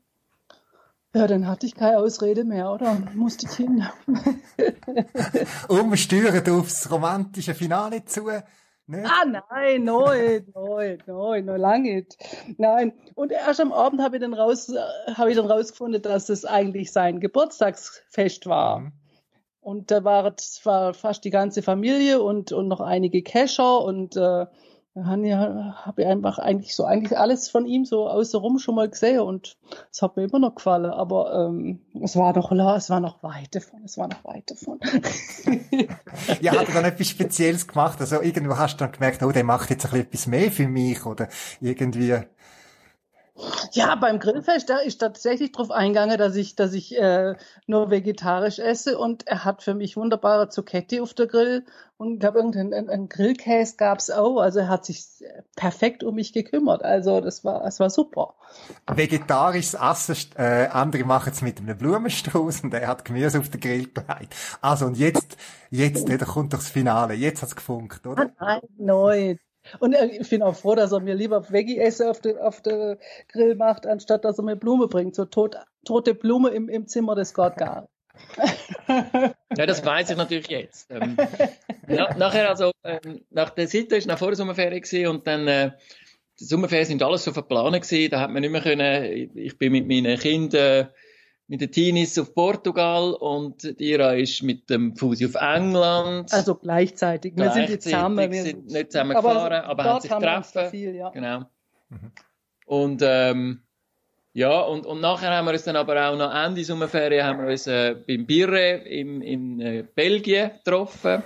Ja, 1.15 1.27
dann 1.27 1.47
hatte 1.47 1.65
ich 1.65 1.77
keine 1.77 1.97
Ausrede 1.97 2.45
mehr, 2.45 2.71
oder? 2.71 2.99
Musste 3.15 3.47
ich 3.47 3.53
hin. 3.53 3.87
Umsteuern 5.69 6.47
aufs 6.51 6.91
romantische 6.91 7.55
Finale 7.55 8.05
zu. 8.05 8.29
Nicht? 8.87 9.07
Ah, 9.07 9.25
nein, 9.25 9.85
nein, 9.85 10.47
nein, 10.55 10.99
nein, 11.07 11.45
noch 11.47 11.57
lange 11.57 11.95
nicht. 11.95 12.17
Nein. 12.59 12.93
Und 13.15 13.33
erst 13.33 13.61
am 13.61 13.73
Abend 13.73 14.03
habe 14.03 14.17
ich 14.17 14.23
dann 14.23 14.35
raus, 14.35 14.71
habe 15.15 15.31
ich 15.31 15.37
dann 15.37 15.51
rausgefunden, 15.51 16.03
dass 16.03 16.29
es 16.29 16.45
eigentlich 16.45 16.93
sein 16.93 17.21
Geburtstagsfest 17.21 18.47
war. 18.47 18.81
Mhm. 18.81 18.93
Und 19.61 19.91
da 19.91 20.05
war, 20.05 20.25
war 20.65 20.93
fast 20.93 21.25
die 21.25 21.31
ganze 21.31 21.63
Familie 21.63 22.21
und, 22.21 22.53
und 22.53 22.69
noch 22.69 22.81
einige 22.81 23.23
Kescher 23.23 23.83
und 23.83 24.15
äh, 24.17 24.47
habe 24.97 26.03
ich 26.03 26.07
einfach 26.07 26.39
eigentlich 26.39 26.77
so 26.77 26.85
eigentlich 26.85 27.19
alles 27.19 27.49
von 27.49 27.67
ihm 27.67 27.85
so 27.85 28.09
außenrum 28.09 28.61
schon 28.61 28.77
mal 28.77 28.89
gesehen 28.89 29.21
und 29.21 29.57
es 29.91 30.03
hat 30.03 30.17
mir 30.17 30.25
immer 30.25 30.39
noch 30.39 30.55
gefallen, 30.55 30.91
aber 30.91 31.49
ähm, 31.49 31.81
es 32.01 32.15
war 32.15 32.33
noch 32.33 32.53
es 32.53 32.91
war 32.91 33.01
noch 33.01 33.23
weit 33.25 33.55
davon, 33.55 33.83
es 33.85 33.99
war 33.99 34.07
noch 34.07 34.25
weit 34.25 34.51
davon. 34.51 34.79
ja, 36.41 36.53
hat 36.53 36.69
er 36.69 36.75
dann 36.75 36.85
etwas 36.85 37.09
Spezielles 37.09 37.67
gemacht? 37.67 38.01
Also 38.01 38.23
irgendwo 38.23 38.57
hast 38.57 38.77
du 38.77 38.85
dann 38.85 38.93
gemerkt, 38.93 39.23
oh, 39.25 39.33
der 39.33 39.43
macht 39.43 39.71
jetzt 39.71 39.85
ein 39.85 39.91
bisschen 39.91 40.07
etwas 40.07 40.27
mehr 40.29 40.53
für 40.53 40.69
mich 40.69 41.05
oder 41.05 41.29
irgendwie 41.61 42.17
ja, 43.73 43.95
beim 43.97 44.21
Grillfest, 44.21 44.71
da 44.71 44.79
ist 44.79 44.99
tatsächlich 44.99 45.53
drauf 45.53 45.71
eingegangen, 45.71 46.19
dass 46.19 46.37
ich, 46.37 46.55
dass 46.55 46.73
ich 46.73 46.97
äh, 46.97 47.35
nur 47.67 47.91
vegetarisch 47.91 48.61
esse 48.61 48.97
und 48.99 49.27
er 49.27 49.45
hat 49.45 49.63
für 49.63 49.75
mich 49.75 49.97
wunderbare 49.97 50.49
Zucchetti 50.49 51.01
auf 51.01 51.15
der 51.15 51.27
Grill 51.27 51.65
und 51.97 52.15
ich 52.15 52.21
glaube, 52.21 52.39
irgendein 52.39 52.89
ein, 52.89 53.09
Grillkäse 53.09 53.77
gab's 53.77 54.11
auch. 54.11 54.39
Also 54.39 54.61
er 54.61 54.69
hat 54.69 54.85
sich 54.85 55.05
perfekt 55.57 56.03
um 56.03 56.17
mich 56.17 56.33
gekümmert. 56.33 56.85
Also 56.85 57.21
das 57.21 57.45
war, 57.45 57.63
das 57.63 57.79
war 57.79 57.89
super. 57.89 58.35
Vegetarisches 58.87 59.75
Essen, 59.75 60.17
äh, 60.37 60.67
andere 60.67 61.05
machen 61.05 61.33
es 61.33 61.43
mit 61.43 61.59
einem 61.59 61.79
Blumenstrauß 61.79 62.63
und 62.63 62.75
er 62.75 62.89
hat 62.89 63.05
Gemüse 63.05 63.39
auf 63.39 63.49
den 63.49 63.61
Grill 63.61 63.87
gelegt. 63.87 64.35
Also 64.61 64.87
und 64.87 64.99
jetzt, 64.99 65.37
jetzt, 65.71 66.09
da 66.09 66.17
kommt 66.25 66.53
doch 66.53 66.59
das 66.59 66.69
Finale. 66.69 67.15
Jetzt 67.15 67.43
hat's 67.43 67.55
gefunkt, 67.55 68.07
oder? 68.07 68.33
Nein, 68.39 68.61
nein. 68.77 69.39
Und 69.79 69.95
ich 69.95 70.29
bin 70.29 70.43
auch 70.43 70.57
froh, 70.57 70.75
dass 70.75 70.93
er 70.93 71.01
mir 71.01 71.15
lieber 71.15 71.51
Veggie-Esse 71.51 72.11
auf 72.11 72.21
der 72.21 72.47
auf 72.47 72.61
de 72.61 72.97
Grill 73.29 73.55
macht, 73.55 73.87
anstatt 73.87 74.25
dass 74.25 74.39
er 74.39 74.45
mir 74.45 74.57
Blume 74.57 74.89
bringt. 74.89 75.15
So 75.15 75.25
tot, 75.25 75.57
tote 75.85 76.15
Blume 76.15 76.51
im, 76.51 76.69
im 76.69 76.87
Zimmer, 76.87 77.15
das 77.15 77.35
geht 77.35 77.57
gar 77.57 77.89
ja, 78.89 79.67
das 79.67 79.85
weiß 79.85 80.11
ich 80.11 80.17
natürlich 80.17 80.49
jetzt. 80.49 80.91
Ähm, 80.91 81.17
na, 81.87 82.15
nachher 82.17 82.49
also, 82.49 82.71
ähm, 82.85 83.25
nach 83.31 83.51
der 83.51 83.67
Seite 83.67 83.97
ist 83.97 84.07
nach 84.07 84.19
vor 84.19 84.29
der 84.29 84.37
Sommerferien 84.37 84.81
gewesen 84.81 85.09
und 85.09 85.27
dann, 85.27 85.49
äh, 85.49 85.73
die 86.39 86.45
Sommerferien 86.45 86.87
sind 86.87 87.03
alles 87.03 87.25
so 87.25 87.33
verplant 87.33 87.75
gewesen, 87.83 88.11
da 88.11 88.21
hat 88.21 88.31
man 88.31 88.43
nicht 88.43 88.51
mehr 88.51 88.61
können, 88.61 89.31
ich 89.35 89.59
bin 89.59 89.73
mit 89.73 89.89
meinen 89.89 90.19
Kindern 90.19 90.91
mit 91.47 91.61
den 91.61 91.71
Teenies 91.71 92.19
auf 92.19 92.35
Portugal 92.35 93.13
und 93.13 93.63
die 93.79 93.91
Ira 93.91 94.15
ist 94.15 94.43
mit 94.43 94.71
dem 94.71 94.97
Fusi 94.97 95.27
auf 95.27 95.35
England. 95.35 96.33
Also 96.33 96.55
gleichzeitig. 96.55 97.35
Wir 97.37 97.51
sind 97.51 97.69
jetzt 97.69 97.85
zusammen. 97.85 98.31
Wir 98.31 98.43
sind 98.43 98.67
nicht 98.67 98.93
zusammen 98.93 99.17
aber 99.17 99.29
gefahren, 99.29 99.65
aber 99.65 99.85
haben 99.85 100.01
sich 100.01 100.11
getroffen. 100.11 100.71
Viel, 100.71 100.95
ja. 100.95 101.11
Genau. 101.11 101.41
Mhm. 101.91 102.13
Und 102.67 103.03
ähm, 103.05 103.61
ja, 104.33 104.61
und, 104.61 104.85
und 104.87 105.01
nachher 105.01 105.31
haben 105.31 105.45
wir 105.45 105.53
uns 105.53 105.65
dann 105.65 105.77
aber 105.77 106.09
auch 106.09 106.17
noch 106.17 106.35
Ende 106.35 106.65
Sommerferien 106.65 107.25
haben 107.25 107.41
wir 107.41 107.51
uns 107.51 107.67
äh, 107.67 107.95
beim 107.95 108.27
Birre 108.27 108.79
im, 108.79 109.23
in 109.23 109.61
äh, 109.61 109.85
Belgien 109.95 110.51
getroffen. 110.65 111.23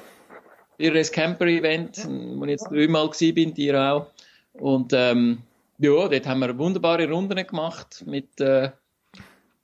Birres 0.77 1.11
Camper 1.11 1.47
Event, 1.47 2.07
wo 2.07 2.45
ich 2.45 2.51
jetzt 2.51 2.71
dreimal 2.71 3.09
gewesen 3.09 3.35
bin, 3.35 3.55
dir 3.55 3.81
auch. 3.81 4.07
Und 4.53 4.93
ähm, 4.93 5.39
ja, 5.79 6.09
dort 6.09 6.27
haben 6.27 6.41
wir 6.41 6.59
wunderbare 6.59 7.09
Runden 7.09 7.47
gemacht 7.47 8.05
mit, 8.07 8.41
äh, 8.41 8.71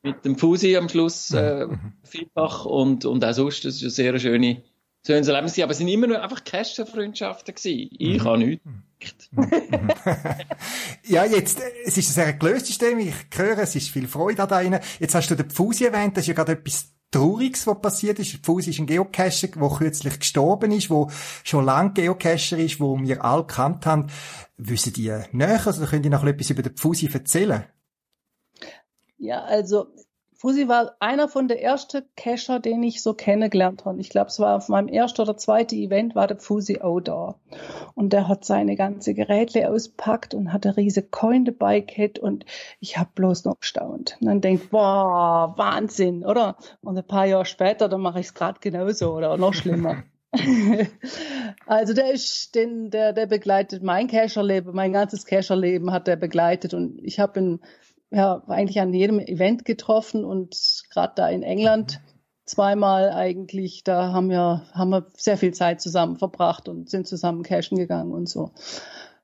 mit 0.05 0.25
dem 0.25 0.39
Fusi 0.39 0.77
am 0.77 0.89
Schluss, 0.89 1.33
äh, 1.33 1.67
vielfach 2.03 2.67
und, 2.67 3.05
und 3.07 3.25
auch 3.25 3.33
sonst. 3.33 3.65
Das 3.65 3.77
ist 3.77 3.83
eine 3.83 3.91
sehr 3.91 4.19
schöne, 4.19 4.63
schönes 5.05 5.27
Erlebnis. 5.27 5.59
Aber 5.59 5.73
es 5.73 5.79
sind 5.79 5.89
immer 5.89 6.07
nur 6.07 6.23
einfach 6.23 6.45
Cash-Freundschaften 6.45 7.55
gewesen. 7.55 7.89
Ich 7.99 8.23
mhm. 8.23 8.25
habe 8.25 8.39
nichts. 8.39 9.31
ja, 11.09 11.25
jetzt, 11.25 11.61
es 11.85 11.99
ist 11.99 12.11
ein 12.11 12.25
sehr 12.25 12.33
gelöstes 12.35 12.79
Thema. 12.79 13.01
Ich 13.01 13.15
höre, 13.35 13.59
es 13.59 13.75
ist 13.75 13.89
viel 13.89 14.07
Freude 14.07 14.37
da 14.37 14.47
drinnen. 14.47 14.81
Jetzt 15.01 15.15
hast 15.15 15.31
du 15.31 15.35
den 15.35 15.51
Fusi 15.51 15.87
erwähnt. 15.87 16.17
Das 16.17 16.25
ist 16.25 16.29
ja 16.29 16.35
gerade 16.35 16.53
etwas 16.53 16.91
Trauriges, 17.11 17.67
was 17.67 17.81
passiert 17.81 18.19
ist. 18.19 18.45
Fusi 18.45 18.71
ist 18.71 18.81
ein 18.81 18.87
Geocacher, 18.87 19.49
der 19.49 19.69
kürzlich 19.69 20.19
gestorben 20.19 20.73
ist, 20.73 20.91
wo 20.91 21.11
schon 21.45 21.65
lange 21.65 21.93
Geocacher 21.93 22.59
ist, 22.59 22.79
wo 22.79 23.01
wir 23.01 23.25
alle 23.25 23.47
gekannt 23.47 23.87
haben. 23.87 24.09
Wissen 24.59 24.93
die 24.93 25.13
näher? 25.33 25.67
Also 25.67 25.87
könnt 25.87 26.05
ihr 26.05 26.11
noch 26.11 26.25
etwas 26.25 26.51
über 26.51 26.63
den 26.63 26.77
Fusi 26.77 27.09
erzählen? 27.11 27.65
Ja, 29.19 29.43
also 29.43 29.87
Fusi 30.45 30.69
war 30.69 30.95
einer 31.01 31.27
von 31.29 31.49
der 31.49 31.63
ersten 31.63 32.03
Cacher, 32.17 32.61
den 32.61 32.83
ich 32.83 33.03
so 33.03 33.15
kennengelernt 33.15 33.87
habe. 33.87 33.99
Ich 33.99 34.11
glaube, 34.11 34.27
es 34.27 34.39
war 34.39 34.57
auf 34.57 34.69
meinem 34.69 34.89
ersten 34.89 35.23
oder 35.23 35.39
zweiten 35.39 35.77
Event 35.77 36.15
war 36.15 36.27
der 36.27 36.37
Fusi 36.37 36.83
auch 36.83 37.01
da. 37.01 37.37
Und 37.95 38.13
der 38.13 38.29
hat 38.29 38.45
seine 38.45 38.77
ganze 38.77 39.15
Geräte 39.15 39.71
auspackt 39.71 40.35
und 40.35 40.53
hat 40.53 40.67
eine 40.67 40.77
riesige 40.77 41.09
Coin 41.09 41.47
dabei 41.47 41.81
gehabt 41.81 42.19
und 42.19 42.45
ich 42.79 42.99
habe 42.99 43.09
bloß 43.15 43.47
noch 43.47 43.61
gestaunt. 43.61 44.19
Und 44.21 44.27
dann 44.27 44.43
denkt, 44.43 44.69
boah, 44.69 45.55
Wahnsinn, 45.57 46.27
oder? 46.27 46.59
Und 46.83 46.99
ein 46.99 47.07
paar 47.07 47.25
Jahre 47.25 47.47
später, 47.47 47.89
dann 47.89 48.03
mache 48.03 48.21
ich 48.21 48.27
es 48.27 48.35
gerade 48.35 48.59
genauso 48.61 49.15
oder 49.15 49.39
noch 49.39 49.55
schlimmer. 49.55 50.03
also 51.67 51.95
der 51.95 52.13
ist, 52.13 52.55
den, 52.55 52.91
der, 52.91 53.15
der 53.15 53.27
begleitet 53.27 53.83
mein 53.83 54.09
Cacherleben, 54.09 54.75
mein 54.75 54.93
ganzes 54.93 55.25
Cacherleben 55.25 55.91
hat 55.93 56.07
er 56.07 56.17
begleitet 56.17 56.75
und 56.75 57.01
ich 57.03 57.21
habe 57.21 57.41
ihn 57.41 57.61
ja, 58.11 58.43
eigentlich 58.47 58.81
an 58.81 58.93
jedem 58.93 59.19
Event 59.19 59.65
getroffen 59.65 60.25
und 60.25 60.85
gerade 60.91 61.15
da 61.17 61.29
in 61.29 61.43
England 61.43 62.01
zweimal 62.45 63.11
eigentlich, 63.11 63.85
da 63.85 64.13
haben 64.13 64.29
wir, 64.29 64.67
haben 64.73 64.91
wir 64.91 65.07
sehr 65.17 65.37
viel 65.37 65.55
Zeit 65.55 65.81
zusammen 65.81 66.17
verbracht 66.17 66.69
und 66.69 66.91
sind 66.91 67.07
zusammen 67.07 67.43
cashen 67.43 67.79
gegangen 67.79 68.13
und 68.13 68.29
so. 68.29 68.53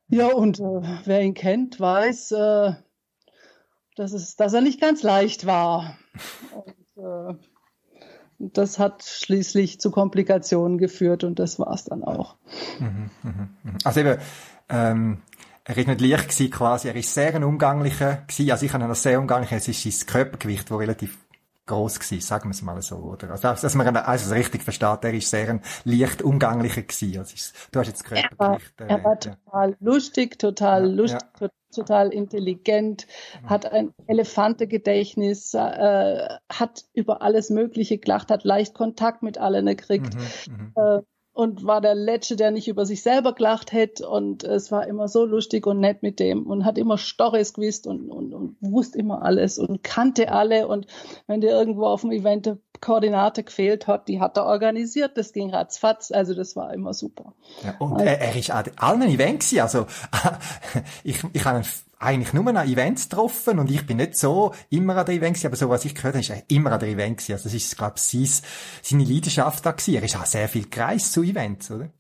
Ja, 0.09 0.29
und 0.29 0.59
äh, 0.59 0.83
wer 1.05 1.23
ihn 1.23 1.35
kennt, 1.35 1.79
weiß, 1.79 2.33
äh, 2.33 2.73
dass, 3.97 4.13
es, 4.13 4.37
dass 4.37 4.53
er 4.55 4.61
nicht 4.61 4.81
ganz 4.81 5.03
leicht 5.03 5.47
war. 5.47 5.97
Und, 6.53 7.05
äh, 7.05 7.35
das 8.41 8.79
hat 8.79 9.05
schließlich 9.05 9.81
zu 9.81 9.91
Komplikationen 9.91 10.79
geführt 10.79 11.25
und 11.25 11.39
das 11.39 11.59
war 11.59 11.73
es 11.73 11.85
dann 11.85 12.03
auch. 12.03 12.37
Mhm, 12.79 13.11
mh, 13.23 13.49
mh. 13.63 13.73
Also 13.85 14.01
eben, 14.01 14.19
ähm, 14.71 15.23
er 15.71 15.79
ist 15.79 15.87
nicht 15.87 16.01
leicht 16.01 16.29
gewesen, 16.29 16.51
quasi. 16.51 16.89
Er 16.89 16.97
ist 16.97 17.15
sehr 17.15 17.35
ein 17.35 17.45
umgänglicher 17.45 18.25
gewesen. 18.27 18.51
Also 18.51 18.67
ich 18.67 18.73
habe 18.73 18.85
ihn 18.85 18.91
als 18.91 19.03
sehr 19.03 19.21
umgänglich. 19.21 19.53
Es 19.53 19.69
ist 19.69 19.83
sein 19.83 20.07
Körpergewicht, 20.07 20.69
das 20.69 20.79
relativ 20.79 21.17
groß 21.67 22.01
gewesen, 22.01 22.21
sagen 22.21 22.47
wir 22.47 22.51
es 22.51 22.63
mal 22.63 22.83
so, 22.83 22.97
oder? 22.97 23.31
Also, 23.31 23.49
dass 23.49 23.75
man 23.77 23.97
also 23.97 24.35
richtig 24.35 24.65
versteht, 24.65 25.05
er 25.05 25.15
ist 25.15 25.31
sehr 25.31 25.49
ein 25.49 25.61
leicht 25.85 26.23
umgänglicher 26.23 26.83
gewesen. 26.83 27.19
Also 27.19 27.37
du 27.71 27.79
hast 27.79 27.87
jetzt 27.87 28.05
Körpergewicht. 28.05 28.75
Er 28.79 28.89
war, 28.89 28.99
er 28.99 29.05
war 29.05 29.21
total 29.21 29.77
lustig, 29.79 30.39
total 30.41 30.89
ja, 30.89 30.95
lustig, 30.95 31.29
ja. 31.41 31.49
total 31.73 32.13
intelligent, 32.13 33.07
mhm. 33.41 33.51
hat 33.51 33.71
ein 33.71 33.95
Elefantengedächtnis, 34.09 35.55
äh, 35.55 36.29
hat 36.49 36.85
über 36.93 37.23
alles 37.23 37.51
Mögliche 37.51 37.99
gelacht, 37.99 38.33
hat 38.33 38.43
leicht 38.43 38.75
Kontakt 38.75 39.23
mit 39.23 39.39
allen 39.39 39.67
gekriegt. 39.67 40.17
Mhm, 40.49 40.53
mhm. 40.53 40.73
äh, 40.75 41.03
und 41.41 41.65
war 41.65 41.81
der 41.81 41.95
Letzte, 41.95 42.37
der 42.37 42.51
nicht 42.51 42.69
über 42.69 42.85
sich 42.85 43.03
selber 43.03 43.35
gelacht 43.35 43.73
hätte. 43.73 44.07
Und 44.07 44.45
es 44.45 44.71
war 44.71 44.87
immer 44.87 45.09
so 45.09 45.25
lustig 45.25 45.67
und 45.67 45.81
nett 45.81 46.03
mit 46.03 46.21
dem 46.21 46.47
und 46.47 46.67
hat 46.67 46.77
immer 46.77 46.99
Storys 46.99 47.55
gewusst 47.55 47.87
und, 47.87 48.11
und, 48.11 48.35
und 48.35 48.57
wusste 48.61 48.99
immer 48.99 49.23
alles 49.23 49.59
und 49.59 49.83
kannte 49.83 50.33
alle. 50.33 50.69
Und 50.69 50.87
wenn 51.27 51.41
der 51.41 51.53
irgendwo 51.53 51.87
auf 51.87 52.03
dem 52.03 52.11
Event 52.11 52.47
eine 52.47 52.59
Koordinate 52.83 53.43
gefehlt 53.43 53.87
hat, 53.87 54.09
die 54.09 54.21
hat 54.21 54.37
er 54.37 54.45
organisiert, 54.45 55.17
das 55.17 55.33
ging 55.33 55.49
ratzfatz, 55.49 56.13
also 56.13 56.35
das 56.35 56.57
war 56.57 56.75
immer 56.75 56.93
super. 56.93 57.33
Ja, 57.65 57.75
und 57.79 57.95
also, 57.95 58.05
er, 58.05 58.21
er 58.21 58.37
ist 58.37 58.51
an 58.51 58.65
allen 58.77 59.03
Events, 59.09 59.57
also 59.57 59.87
ich, 61.05 61.25
ich 61.33 61.45
habe 61.47 61.63
eigentlich 62.01 62.33
nur 62.33 62.47
an 62.49 62.67
Events 62.67 63.09
getroffen 63.09 63.59
und 63.59 63.71
ich 63.71 63.87
bin 63.87 63.99
nicht 63.99 64.17
so 64.17 64.55
immer 64.71 64.97
an 64.97 65.07
der 65.07 65.15
Events, 65.15 65.45
aber 65.45 65.55
so 65.55 65.69
was 65.69 65.85
ich 65.85 65.95
gehört 65.95 66.15
habe, 66.15 66.23
ist 66.23 66.31
er 66.31 66.43
immer 66.49 66.73
an 66.73 66.81
der 66.81 66.89
Events. 66.89 67.31
Also 67.31 67.45
das 67.45 67.55
ist, 67.55 67.77
glaube 67.77 67.95
ich, 67.97 68.43
seine 68.83 69.05
Leidenschaft 69.05 69.65
da 69.65 69.73
gewesen. 69.73 69.95
Er 69.95 70.03
ist 70.03 70.17
auch 70.17 70.27
sehr 70.27 70.49
viel 70.49 70.69
gereist 70.69 71.13
zu 71.13 71.23
Events, 71.23 71.71
oder? 71.71 71.91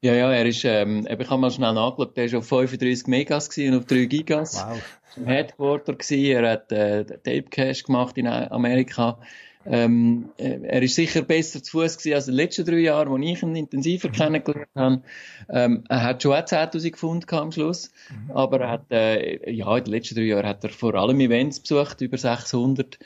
Ja, 0.00 0.14
ja, 0.14 0.32
er 0.32 0.46
ist, 0.46 0.64
ähm, 0.64 1.08
ich 1.08 1.28
habe 1.28 1.40
mal 1.40 1.50
schnell 1.50 1.74
nachgeschaut, 1.74 2.16
der 2.16 2.26
ist 2.26 2.34
auf 2.34 2.46
35 2.46 3.08
Megas 3.08 3.56
und 3.58 3.76
auf 3.76 3.84
3 3.86 4.04
Gigas. 4.04 4.64
Wow. 4.64 4.80
Im 5.16 5.26
Headquarter 5.26 5.94
gewesen, 5.94 6.24
er 6.24 6.50
hat, 6.50 6.70
äh, 6.70 7.04
Tape 7.04 7.44
Cache 7.50 7.82
gemacht 7.82 8.16
in 8.16 8.28
Amerika. 8.28 9.18
Ähm, 9.66 10.30
äh, 10.38 10.60
er 10.62 10.82
ist 10.82 10.94
sicher 10.94 11.22
besser 11.22 11.62
zu 11.62 11.72
Fuß 11.72 11.98
gewesen 11.98 12.14
als 12.14 12.28
in 12.28 12.34
den 12.34 12.36
letzten 12.36 12.64
drei 12.64 12.78
Jahren, 12.78 13.10
wo 13.10 13.18
ich 13.18 13.42
ihn 13.42 13.56
intensiver 13.56 14.08
mhm. 14.08 14.12
kennengelernt 14.12 14.70
habe. 14.74 15.02
Ähm, 15.50 15.84
er 15.88 16.02
hat 16.04 16.22
schon 16.22 16.32
auch 16.32 16.44
10.000 16.44 16.92
gefunden 16.92 17.26
am 17.34 17.52
Schluss, 17.52 17.90
mhm. 18.10 18.30
aber 18.30 18.60
er 18.60 18.70
hat, 18.70 18.90
äh, 18.90 19.50
ja, 19.50 19.76
in 19.76 19.84
den 19.84 19.92
letzten 19.92 20.14
drei 20.14 20.22
Jahren 20.22 20.46
hat 20.46 20.64
er 20.64 20.70
vor 20.70 20.94
allem 20.94 21.20
Events 21.20 21.60
besucht, 21.60 22.00
über 22.00 22.16
600. 22.16 22.98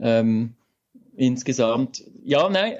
Ähm, 0.00 0.54
insgesamt. 1.18 2.04
Ja, 2.22 2.48
nein. 2.48 2.76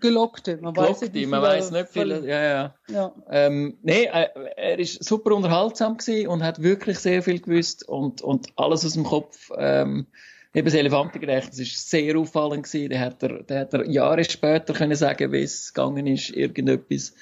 Gelockte, 0.00 0.58
man 0.60 0.76
weiß 0.76 1.00
nicht, 1.00 1.28
man 1.28 1.40
weiß 1.40 1.70
nicht 1.70 1.88
viel. 1.88 2.24
Ja, 2.26 2.42
ja. 2.42 2.74
ja. 2.88 3.14
Ähm, 3.30 3.78
nee, 3.82 4.04
äh, 4.04 4.28
er 4.56 4.78
ist 4.78 5.02
super 5.02 5.34
unterhaltsam 5.34 5.96
gewesen 5.96 6.28
und 6.28 6.42
hat 6.42 6.62
wirklich 6.62 6.98
sehr 6.98 7.22
viel 7.22 7.40
gewusst 7.40 7.88
und, 7.88 8.20
und 8.20 8.48
alles 8.56 8.84
aus 8.84 8.92
dem 8.92 9.04
Kopf, 9.04 9.50
ähm, 9.56 10.06
eben 10.54 10.66
das 10.66 10.74
Elefantengedächtnis 10.74 11.58
ist 11.58 11.88
sehr 11.88 12.18
auffallend 12.18 12.64
gewesen. 12.64 12.90
Der 12.90 13.00
hat 13.00 13.22
er, 13.22 13.42
der 13.42 13.60
hat 13.60 13.72
er 13.72 13.88
Jahre 13.88 14.24
später 14.24 14.74
können 14.74 14.94
sagen, 14.94 15.32
wie 15.32 15.42
es 15.42 15.72
gegangen 15.72 16.06
ist, 16.06 16.30
irgendetwas. 16.30 17.14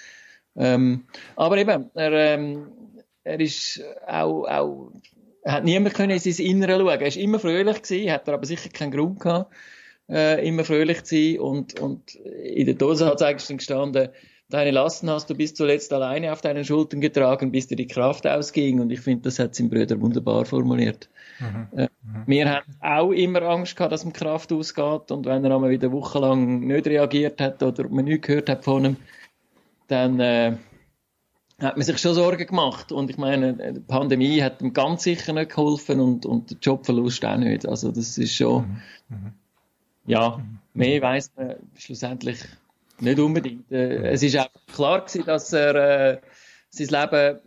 Ähm, 0.57 1.05
aber 1.37 1.59
eben, 1.59 1.89
er, 1.95 2.13
ähm, 2.13 2.73
er 3.23 3.39
ist 3.39 3.81
auch, 4.09 4.45
auch, 4.45 4.93
hat 5.45 5.63
niemand 5.63 5.95
können 5.95 6.11
in 6.11 6.19
sein 6.19 6.45
Innere 6.45 6.81
schauen. 6.81 7.01
Er 7.01 7.07
ist 7.07 7.17
immer 7.17 7.39
fröhlich 7.39 7.81
gewesen, 7.81 8.11
hat 8.11 8.27
er 8.27 8.35
aber 8.35 8.47
sicher 8.47 8.71
keinen 8.71 8.91
Grund 8.91 9.21
gehabt, 9.21 9.55
äh, 10.09 10.47
immer 10.47 10.65
fröhlich 10.65 11.05
zu 11.05 11.15
sein. 11.15 11.41
Und, 11.41 11.81
und 11.81 12.15
in 12.15 12.67
der 12.67 12.75
Dose 12.75 13.07
hat 13.07 13.17
es 13.17 13.23
eigentlich 13.23 13.59
gestanden, 13.59 14.09
deine 14.51 14.71
Lasten 14.71 15.11
hast 15.11 15.29
du 15.29 15.35
bis 15.35 15.55
zuletzt 15.55 15.93
alleine 15.93 16.33
auf 16.33 16.41
deinen 16.41 16.65
Schultern 16.65 17.01
getragen, 17.01 17.53
bis 17.53 17.67
dir 17.67 17.77
die 17.77 17.87
Kraft 17.87 18.27
ausging. 18.27 18.81
Und 18.81 18.91
ich 18.91 19.01
finde, 19.01 19.23
das 19.25 19.39
hat 19.39 19.55
sein 19.55 19.69
Bruder 19.69 20.01
wunderbar 20.01 20.45
formuliert. 20.45 21.09
Mhm. 21.39 21.79
Äh, 21.79 21.89
mhm. 22.03 22.23
wir 22.27 22.51
haben 22.51 22.75
auch 22.81 23.13
immer 23.13 23.43
Angst 23.43 23.77
gehabt, 23.77 23.93
dass 23.93 24.05
ihm 24.05 24.13
Kraft 24.13 24.53
ausgeht. 24.53 25.11
Und 25.11 25.27
wenn 25.27 25.45
er 25.45 25.55
einmal 25.55 25.71
wieder 25.71 25.93
wochenlang 25.93 26.61
nicht 26.61 26.87
reagiert 26.87 27.41
hat 27.41 27.63
oder 27.63 27.89
man 27.89 28.07
nichts 28.07 28.27
gehört 28.27 28.49
hat 28.49 28.65
von 28.65 28.85
ihm, 28.85 28.97
dann 29.89 30.21
äh, 30.21 30.57
hat 31.61 31.77
man 31.77 31.85
sich 31.85 31.99
schon 31.99 32.15
Sorgen 32.15 32.47
gemacht. 32.47 32.93
Und 32.93 33.11
ich 33.11 33.19
meine, 33.19 33.73
die 33.73 33.81
Pandemie 33.81 34.43
hat 34.43 34.63
ihm 34.63 34.73
ganz 34.73 35.03
sicher 35.03 35.33
nicht 35.33 35.51
geholfen 35.51 36.01
und, 36.01 36.25
und 36.25 36.51
der 36.51 36.59
Jobverlust 36.59 37.25
auch 37.25 37.37
nicht. 37.37 37.67
Also 37.67 37.91
das 37.91 38.17
ist 38.17 38.35
schon, 38.35 38.81
mhm. 39.09 39.17
mhm. 39.17 39.33
Ja, 40.09 40.39
mhm. 40.39 40.59
mehr 40.75 41.03
weiß 41.03 41.33
man 41.37 41.57
schlussendlich 41.77 42.41
nicht 43.01 43.19
unbedingt. 43.19 43.71
Äh, 43.71 44.11
es 44.11 44.23
ist 44.23 44.37
auch 44.39 44.49
klar 44.75 45.01
gewesen, 45.01 45.25
dass 45.25 45.53
er 45.53 45.75
äh, 45.75 46.21
sein 46.71 46.89
Leben, 46.89 47.39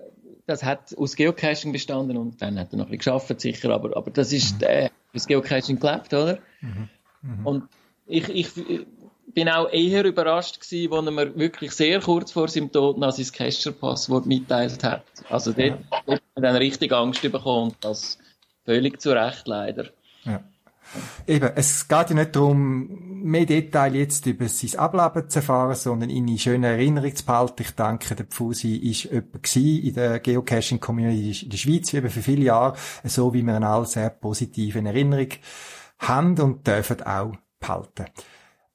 das 0.48 0.64
hat 0.64 0.98
aus 0.98 1.16
Geocaching 1.16 1.72
bestanden 1.72 2.18
und 2.18 2.42
dann 2.42 2.60
hat 2.60 2.72
er 2.72 2.78
noch 2.78 2.86
ein 2.86 2.98
bisschen 2.98 3.16
geschafft, 3.20 3.42
sicher, 3.42 3.70
aber, 3.72 3.96
aber 3.98 4.12
das 4.12 4.32
ist, 4.32 4.64
äh, 4.64 4.90
das 5.14 5.28
Geocaching 5.28 5.80
gelebt, 5.80 6.14
oder? 6.14 6.40
Mhm. 6.62 6.90
Mhm. 7.22 7.46
Und 7.46 7.64
ich, 8.08 8.30
ich 8.30 8.50
bin 9.34 9.50
auch 9.50 9.72
eher 9.72 10.06
überrascht 10.06 10.60
gewesen, 10.60 10.94
als 10.94 11.06
er 11.06 11.12
mir 11.12 11.36
wirklich 11.38 11.72
sehr 11.72 12.02
kurz 12.02 12.32
vor 12.32 12.48
seinem 12.48 12.72
Tod 12.72 12.98
noch 12.98 13.12
sein 13.12 13.32
Cacher-Passwort 13.32 14.26
mitteilt 14.26 14.84
hat. 14.84 15.04
Also 15.30 15.54
dort, 15.54 15.80
dort 16.06 16.20
hat 16.20 16.22
er 16.36 16.42
dann 16.42 16.56
richtig 16.56 16.92
Angst 16.92 17.22
bekommen 17.22 17.74
das 17.82 18.18
völlig 18.66 19.02
zu 19.02 19.12
Recht 19.12 19.48
leider. 19.48 19.90
Ja. 20.24 20.44
Eben, 21.28 21.52
es 21.56 21.88
geht 21.88 22.10
ja 22.10 22.16
nicht 22.16 22.36
darum, 22.36 22.90
mehr 23.24 23.46
Detail 23.46 23.96
jetzt 23.96 24.26
über 24.26 24.48
sein 24.48 24.80
Ableben 24.80 25.30
zu 25.30 25.40
erfahren, 25.40 25.76
sondern 25.76 26.10
in 26.10 26.38
schöner 26.38 26.70
Erinnerung 26.70 27.16
zu 27.16 27.26
behalten. 27.26 27.62
Ich 27.62 27.72
denke, 27.72 28.16
der 28.16 28.26
Pfusi 28.26 28.76
ist 28.78 29.04
jemand 29.04 29.56
in 29.56 29.94
der 29.94 30.20
Geocaching-Community 30.20 31.44
in 31.44 31.50
der 31.50 31.58
Schweiz, 31.58 31.94
eben 31.94 32.10
für 32.10 32.22
viele 32.22 32.46
Jahre, 32.46 32.76
so 33.04 33.34
wie 33.34 33.44
wir 33.44 33.56
ihn 33.56 33.64
alle 33.64 33.86
sehr 33.86 34.10
positiv 34.10 34.76
in 34.76 34.86
Erinnerung 34.86 35.30
haben 36.00 36.40
und 36.40 36.66
dürfen 36.66 37.04
auch 37.04 37.34
behalten. 37.60 38.06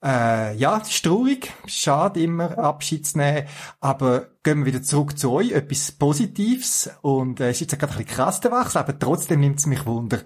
Äh, 0.05 0.55
ja, 0.57 0.79
es 0.81 0.91
ist 0.91 1.05
traurig, 1.05 1.53
schade 1.67 2.23
immer 2.23 2.59
Abschied 2.59 3.07
zu 3.07 3.19
nehmen, 3.19 3.49
aber 3.81 4.29
gehen 4.43 4.59
wir 4.59 4.67
wieder 4.67 4.83
zurück 4.83 5.19
zu 5.19 5.33
euch, 5.33 5.53
etwas 5.53 5.91
Positives 5.91 6.91
und 7.01 7.41
äh, 7.41 7.49
es 7.49 7.61
ist 7.61 7.73
jetzt 7.73 7.81
gerade 7.81 7.95
ein 7.95 8.05
bisschen 8.05 8.15
krass 8.15 8.41
der 8.41 8.53
Wachs, 8.53 8.77
aber 8.77 8.97
trotzdem 8.99 9.41
nimmt 9.41 9.59
es 9.59 9.67
mich 9.67 9.87
Wunder, 9.87 10.21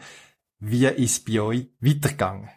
wie 0.60 0.86
ist 0.86 1.26
bei 1.26 1.40
euch 1.40 1.66
weitergegangen? 1.80 2.48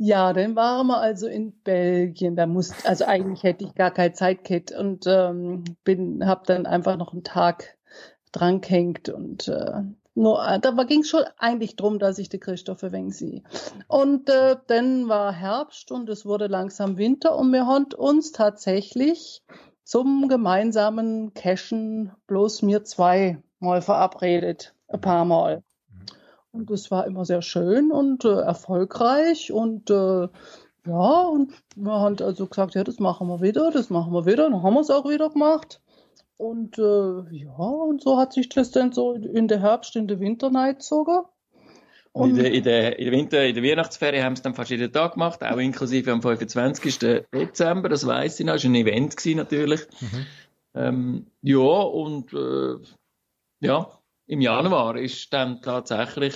Ja, 0.00 0.32
dann 0.32 0.54
waren 0.54 0.86
wir 0.86 1.00
also 1.00 1.26
in 1.26 1.60
Belgien. 1.62 2.36
Da 2.36 2.46
musste, 2.46 2.88
also 2.88 3.04
eigentlich 3.04 3.42
hätte 3.42 3.64
ich 3.64 3.74
gar 3.74 3.90
keine 3.90 4.12
Zeit 4.12 4.44
gehabt 4.44 4.70
und 4.70 5.04
ähm, 5.08 5.64
bin, 5.82 6.24
habe 6.24 6.42
dann 6.46 6.66
einfach 6.66 6.96
noch 6.96 7.12
einen 7.12 7.24
Tag 7.24 7.76
dran 8.30 8.60
gehängt 8.60 9.08
und 9.08 9.48
äh, 9.48 9.82
nur, 10.14 10.44
äh, 10.46 10.60
da 10.60 10.70
ging 10.84 11.00
es 11.00 11.08
schon 11.08 11.24
eigentlich 11.36 11.76
drum, 11.76 11.98
dass 11.98 12.18
ich 12.18 12.28
die 12.28 12.38
Christoph 12.38 12.82
wegen 12.82 13.10
sie. 13.10 13.42
Und 13.86 14.28
äh, 14.28 14.56
dann 14.66 15.08
war 15.08 15.32
Herbst 15.32 15.90
und 15.90 16.08
es 16.08 16.26
wurde 16.26 16.46
langsam 16.46 16.96
Winter 16.96 17.36
und 17.36 17.52
wir 17.52 17.66
haben 17.66 17.86
uns 17.96 18.32
tatsächlich 18.32 19.42
zum 19.84 20.28
gemeinsamen 20.28 21.34
Cashen 21.34 22.12
bloß 22.26 22.62
mir 22.62 22.84
zwei 22.84 23.42
mal 23.58 23.80
verabredet, 23.80 24.74
ein 24.88 25.00
paar 25.00 25.24
Mal. 25.24 25.62
Und 26.50 26.70
das 26.70 26.90
war 26.90 27.06
immer 27.06 27.24
sehr 27.24 27.42
schön 27.42 27.92
und 27.92 28.24
äh, 28.24 28.40
erfolgreich 28.40 29.52
und 29.52 29.90
äh, 29.90 30.28
ja, 30.86 31.20
und 31.22 31.52
wir 31.76 31.92
haben 31.92 32.16
also 32.20 32.46
gesagt, 32.46 32.74
ja, 32.74 32.82
das 32.82 32.98
machen 32.98 33.28
wir 33.28 33.42
wieder, 33.42 33.70
das 33.70 33.90
machen 33.90 34.12
wir 34.12 34.24
wieder. 34.24 34.48
Dann 34.48 34.62
haben 34.62 34.74
wir 34.74 34.80
es 34.80 34.90
auch 34.90 35.08
wieder 35.08 35.28
gemacht. 35.28 35.82
Und 36.38 36.78
äh, 36.78 37.36
ja, 37.36 37.56
und 37.56 38.02
so 38.02 38.16
hat 38.16 38.32
sich 38.32 38.48
das 38.48 38.70
dann 38.70 38.92
so 38.92 39.12
in 39.12 39.48
der 39.48 39.60
Herbst, 39.60 39.96
in 39.96 40.08
der 40.08 40.20
Winterneid 40.20 40.78
gezogen. 40.78 41.24
Und 42.12 42.30
in 42.30 42.36
der, 42.36 42.52
in, 42.52 42.62
der, 42.62 42.98
in 42.98 43.04
der 43.04 43.12
Winter, 43.12 43.44
in 43.44 43.54
der 43.54 43.64
Weihnachtsferien 43.64 44.24
haben 44.24 44.36
sie 44.36 44.42
dann 44.42 44.54
fast 44.54 44.70
jeden 44.70 44.92
Tag 44.92 45.14
gemacht, 45.14 45.42
auch 45.42 45.58
inklusive 45.58 46.10
am 46.10 46.22
25. 46.22 46.98
Dezember, 46.98 47.88
das 47.88 48.06
weiss 48.06 48.40
ich 48.40 48.46
noch, 48.46 48.54
das 48.54 48.64
war 48.64 48.70
ein 48.70 48.74
Event 48.76 49.16
gewesen, 49.16 49.36
natürlich. 49.36 49.80
Mhm. 50.00 50.26
Ähm, 50.74 51.26
ja, 51.42 51.58
und 51.58 52.32
äh, 52.32 52.76
ja, 53.60 53.97
im 54.28 54.40
Januar 54.40 54.96
ist 54.96 55.32
dann 55.32 55.60
tatsächlich 55.62 56.34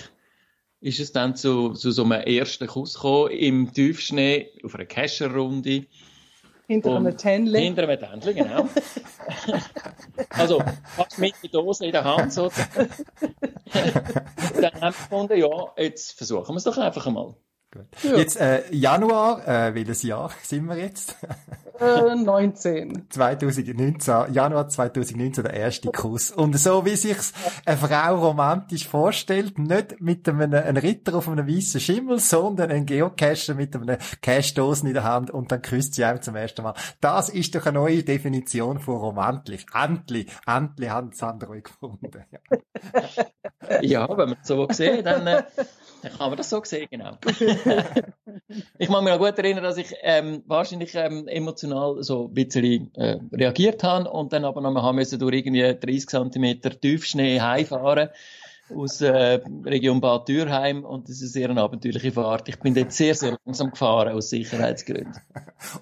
ist 0.80 0.98
es 0.98 1.12
dann 1.12 1.36
zu, 1.36 1.74
zu 1.74 1.92
so 1.92 2.02
einem 2.02 2.12
ersten 2.12 2.66
Kuss 2.66 2.94
gekommen, 2.94 3.30
im 3.30 3.72
Tiefschnee, 3.72 4.50
auf 4.64 4.74
einer 4.74 4.84
Kescherrunde. 4.84 5.86
Hinter 6.66 6.96
einem 6.96 7.16
Tändchen. 7.16 7.54
Hinter 7.54 7.88
einem 7.88 8.00
Tändchen, 8.00 8.34
genau. 8.34 8.68
also, 10.30 10.60
fast 10.96 11.18
mit 11.18 11.34
der 11.44 11.50
Dose 11.50 11.86
in 11.86 11.92
der 11.92 12.02
Hand, 12.02 12.32
sozusagen. 12.32 12.90
dann 14.60 14.74
haben 14.80 14.80
wir 14.80 14.88
gefunden, 14.90 15.38
ja, 15.38 15.72
jetzt 15.76 16.16
versuchen 16.16 16.48
wir 16.48 16.56
es 16.56 16.64
doch 16.64 16.78
einfach 16.78 17.06
einmal. 17.06 17.36
Gut. 17.72 17.86
Ja. 18.02 18.16
Jetzt 18.16 18.38
äh, 18.38 18.62
Januar, 18.70 19.48
äh, 19.48 19.74
welches 19.74 20.02
Jahr 20.02 20.30
sind 20.42 20.66
wir 20.66 20.76
jetzt? 20.76 21.16
äh, 21.80 22.14
19. 22.14 23.06
2019, 23.08 24.34
Januar 24.34 24.68
2019 24.68 25.42
der 25.42 25.54
erste 25.54 25.90
Kuss. 25.90 26.30
Und 26.30 26.58
so 26.58 26.84
wie 26.84 26.96
sich's 26.96 27.32
eine 27.64 27.78
Frau 27.78 28.26
romantisch 28.26 28.86
vorstellt, 28.86 29.58
nicht 29.58 30.00
mit 30.02 30.28
einem, 30.28 30.52
einem 30.52 30.76
Ritter 30.76 31.14
auf 31.14 31.28
einem 31.28 31.48
weißen 31.48 31.80
Schimmel, 31.80 32.18
sondern 32.18 32.70
ein 32.70 32.84
Geocacher 32.84 33.54
mit 33.54 33.74
einem 33.74 33.96
Cache-Dosen 34.20 34.88
in 34.88 34.94
der 34.94 35.04
Hand 35.04 35.30
und 35.30 35.50
dann 35.50 35.62
küsst 35.62 35.94
sie 35.94 36.04
einem 36.04 36.20
zum 36.20 36.36
ersten 36.36 36.62
Mal. 36.62 36.74
Das 37.00 37.30
ist 37.30 37.54
doch 37.54 37.64
eine 37.64 37.78
neue 37.78 38.02
Definition 38.02 38.80
von 38.80 38.96
romantisch. 38.96 39.64
Endlich, 39.72 40.26
endlich 40.46 40.90
haben 40.90 41.12
sie 41.12 41.26
andere 41.26 41.62
gefunden. 41.62 42.10
Ja. 42.30 43.80
ja, 43.80 44.08
wenn 44.10 44.28
man 44.28 44.38
es 44.42 44.48
so 44.48 44.68
sieht, 44.70 45.06
dann 45.06 45.26
äh, 45.26 45.32
dann 45.32 45.44
kann 46.18 46.30
man 46.30 46.36
das 46.36 46.50
so 46.50 46.62
sehen, 46.64 46.88
genau. 46.90 47.16
ich 48.78 48.88
kann 48.88 49.04
mich 49.04 49.12
noch 49.12 49.18
gut 49.18 49.38
erinnern, 49.38 49.64
dass 49.64 49.76
ich 49.76 49.94
ähm, 50.02 50.42
wahrscheinlich 50.46 50.94
ähm, 50.94 51.28
emotional 51.28 52.02
so 52.02 52.26
ein 52.26 52.34
bisschen 52.34 52.94
äh, 52.94 53.18
reagiert 53.32 53.82
habe 53.84 54.10
und 54.10 54.32
dann 54.32 54.44
aber 54.44 54.60
noch 54.60 54.82
haben 54.82 54.96
müssen 54.96 55.18
durch 55.18 55.34
irgendwie 55.34 55.62
30 55.62 56.08
cm 56.08 56.60
Tiefschnee 56.80 57.40
heimfahren 57.40 58.10
aus 58.74 59.00
äh, 59.00 59.40
Region 59.64 60.00
Bad 60.00 60.28
Dürheim 60.28 60.84
und 60.84 61.08
das 61.08 61.16
ist 61.16 61.36
eine 61.36 61.46
sehr 61.46 61.56
abenteuerliche 61.56 62.12
Fahrt. 62.12 62.48
Ich 62.48 62.58
bin 62.58 62.74
dort 62.74 62.92
sehr, 62.92 63.14
sehr 63.14 63.38
langsam 63.44 63.70
gefahren 63.70 64.14
aus 64.14 64.30
Sicherheitsgründen. 64.30 65.20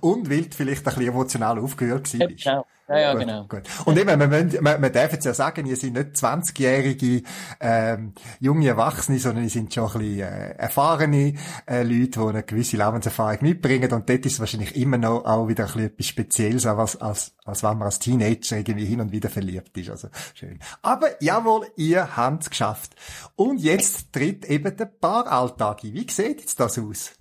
und 0.00 0.28
wild 0.28 0.54
vielleicht 0.54 0.80
ein 0.80 0.94
bisschen 0.94 1.08
emotional 1.08 1.58
aufgehört 1.58 2.04
gewesen 2.04 2.20
ja, 2.20 2.26
Genau. 2.52 2.66
Ja, 2.90 2.98
ja, 2.98 3.12
gut, 3.12 3.20
genau. 3.20 3.44
Gut. 3.44 3.62
Und 3.84 3.96
eben, 3.96 4.18
man, 4.18 4.28
man, 4.28 4.80
man 4.80 4.92
darf 4.92 5.12
jetzt 5.12 5.24
ja 5.24 5.32
sagen, 5.32 5.64
ihr 5.64 5.76
seid 5.76 5.92
nicht 5.92 6.16
20-jährige 6.16 7.22
ähm, 7.60 8.14
junge 8.40 8.66
Erwachsene, 8.66 9.20
sondern 9.20 9.44
ihr 9.44 9.50
sind 9.50 9.72
schon 9.72 9.84
ein 9.84 9.92
bisschen 9.92 10.20
äh, 10.20 10.50
erfahrene 10.56 11.34
äh, 11.66 11.84
Leute, 11.84 12.18
die 12.18 12.26
eine 12.26 12.42
gewisse 12.42 12.76
Lebenserfahrung 12.76 13.38
mitbringen. 13.42 13.92
Und 13.92 14.10
dort 14.10 14.26
ist 14.26 14.32
es 14.32 14.40
wahrscheinlich 14.40 14.74
immer 14.74 14.98
noch 14.98 15.24
auch 15.24 15.46
wieder 15.46 15.66
ein 15.66 15.68
bisschen 15.68 15.86
etwas 15.86 16.06
Spezielles, 16.06 16.66
als, 16.66 17.00
als, 17.00 17.32
als 17.44 17.62
wenn 17.62 17.78
man 17.78 17.82
als 17.82 18.00
Teenager 18.00 18.56
irgendwie 18.56 18.86
hin 18.86 19.00
und 19.00 19.12
wieder 19.12 19.30
verliebt 19.30 19.76
ist. 19.78 19.90
Also 19.90 20.08
schön. 20.34 20.58
Aber 20.82 21.10
jawohl, 21.22 21.68
ihr 21.76 22.16
habt 22.16 22.42
es 22.42 22.50
geschafft. 22.50 22.96
Und 23.36 23.60
jetzt 23.60 24.12
tritt 24.12 24.46
eben 24.46 24.76
der 24.76 24.86
Paaralltag 24.86 25.84
ein. 25.84 25.94
Wie 25.94 26.10
sieht 26.10 26.40
jetzt 26.40 26.58
das 26.58 26.76
aus? 26.76 27.19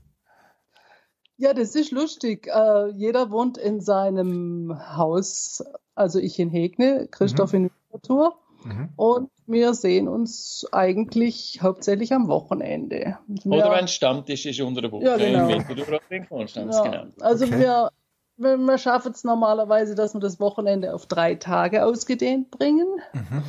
Ja, 1.39 1.53
das 1.53 1.73
ist 1.73 1.91
lustig. 1.91 2.47
Äh, 2.47 2.89
jeder 2.89 3.31
wohnt 3.31 3.57
in 3.57 3.79
seinem 3.79 4.77
Haus, 4.97 5.63
also 5.95 6.19
ich 6.19 6.37
in 6.37 6.49
Hegne, 6.49 7.07
Christoph 7.09 7.53
mhm. 7.53 7.59
in 7.65 7.71
Winterthur. 7.91 8.35
Mhm. 8.65 8.89
Und 8.97 9.29
wir 9.47 9.73
sehen 9.73 10.09
uns 10.09 10.67
eigentlich 10.73 11.59
hauptsächlich 11.61 12.11
am 12.11 12.27
Wochenende. 12.27 13.17
Wir, 13.27 13.51
Oder 13.53 13.71
wenn 13.71 13.87
Stammtisch 13.87 14.45
ist 14.45 14.59
unter 14.59 14.81
der 14.81 14.91
Woche 14.91 15.05
ja, 15.05 15.15
genau. 15.15 15.47
im 15.47 15.65
Winterthur 15.67 16.01
in 16.09 16.27
Konstanz. 16.27 16.75
Ja, 16.75 16.83
genau. 16.83 17.03
Also 17.21 17.45
okay. 17.45 17.59
wir, 17.59 17.89
wir, 18.35 18.57
wir 18.57 18.77
schaffen 18.77 19.13
es 19.13 19.23
normalerweise, 19.23 19.95
dass 19.95 20.13
wir 20.13 20.19
das 20.19 20.41
Wochenende 20.41 20.93
auf 20.93 21.05
drei 21.05 21.35
Tage 21.35 21.85
ausgedehnt 21.85 22.51
bringen. 22.51 22.87
Mhm. 23.13 23.43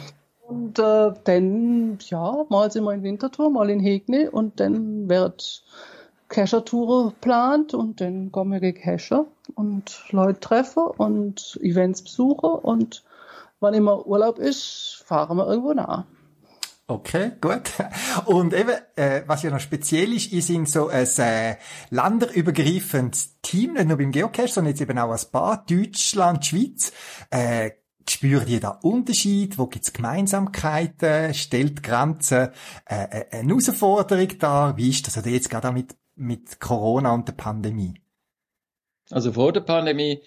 Und 0.47 0.79
äh, 0.79 1.13
dann, 1.25 1.99
ja, 2.09 2.47
mal 2.49 2.71
sind 2.71 2.85
wir 2.85 2.93
in 2.93 3.03
Winterthur, 3.03 3.51
mal 3.51 3.69
in 3.69 3.81
Hegne 3.81 4.31
und 4.31 4.61
dann 4.61 5.09
wird 5.09 5.65
Cacher-Tour 6.31 7.13
plant 7.21 7.75
und 7.75 8.01
dann 8.01 8.33
kommen 8.33 8.63
wir 8.63 8.73
Cacher 8.73 9.27
und 9.55 10.05
Leute 10.11 10.41
treffen 10.41 10.85
und 10.85 11.59
Events 11.61 12.03
besuchen 12.03 12.51
und 12.51 13.05
wann 13.59 13.75
immer 13.75 14.07
Urlaub 14.07 14.39
ist, 14.39 15.03
fahren 15.05 15.37
wir 15.37 15.47
irgendwo 15.47 15.75
nach. 15.75 16.05
Okay, 16.87 17.33
gut. 17.41 17.71
Und 18.25 18.53
eben, 18.53 18.75
äh, 18.97 19.23
was 19.27 19.43
ja 19.43 19.51
noch 19.51 19.61
speziell 19.61 20.13
ist, 20.13 20.33
ihr 20.33 20.43
sind 20.43 20.69
so 20.69 20.89
ein 20.89 21.07
äh, 21.19 21.57
länderübergreifendes 21.91 23.41
Team, 23.43 23.75
nicht 23.75 23.87
nur 23.87 23.97
beim 23.97 24.11
Geocache, 24.11 24.49
sondern 24.49 24.73
jetzt 24.73 24.81
eben 24.81 24.99
auch 24.99 25.13
ein 25.13 25.31
paar, 25.31 25.65
Deutschland, 25.69 26.45
Schweiz. 26.45 26.93
Äh, 27.31 27.71
spürt 28.09 28.49
ihr 28.49 28.59
da 28.59 28.71
Unterschied? 28.71 29.57
Wo 29.57 29.67
gibt's 29.67 29.93
Gemeinsamkeiten? 29.93 31.33
Stellt 31.33 31.83
Grenzen 31.85 32.49
äh, 32.87 33.05
äh, 33.05 33.39
eine 33.39 33.49
Herausforderung 33.49 34.39
dar? 34.39 34.77
Wie 34.77 34.91
ist 34.91 35.07
das 35.07 35.17
also 35.17 35.31
jetzt 35.31 35.49
gerade 35.49 35.69
auch 35.69 35.73
mit 35.73 35.95
mit 36.21 36.61
Corona 36.61 37.13
und 37.13 37.27
der 37.27 37.33
Pandemie? 37.33 37.95
Also 39.11 39.33
vor 39.33 39.53
der 39.53 39.63
Pandemie 39.63 40.23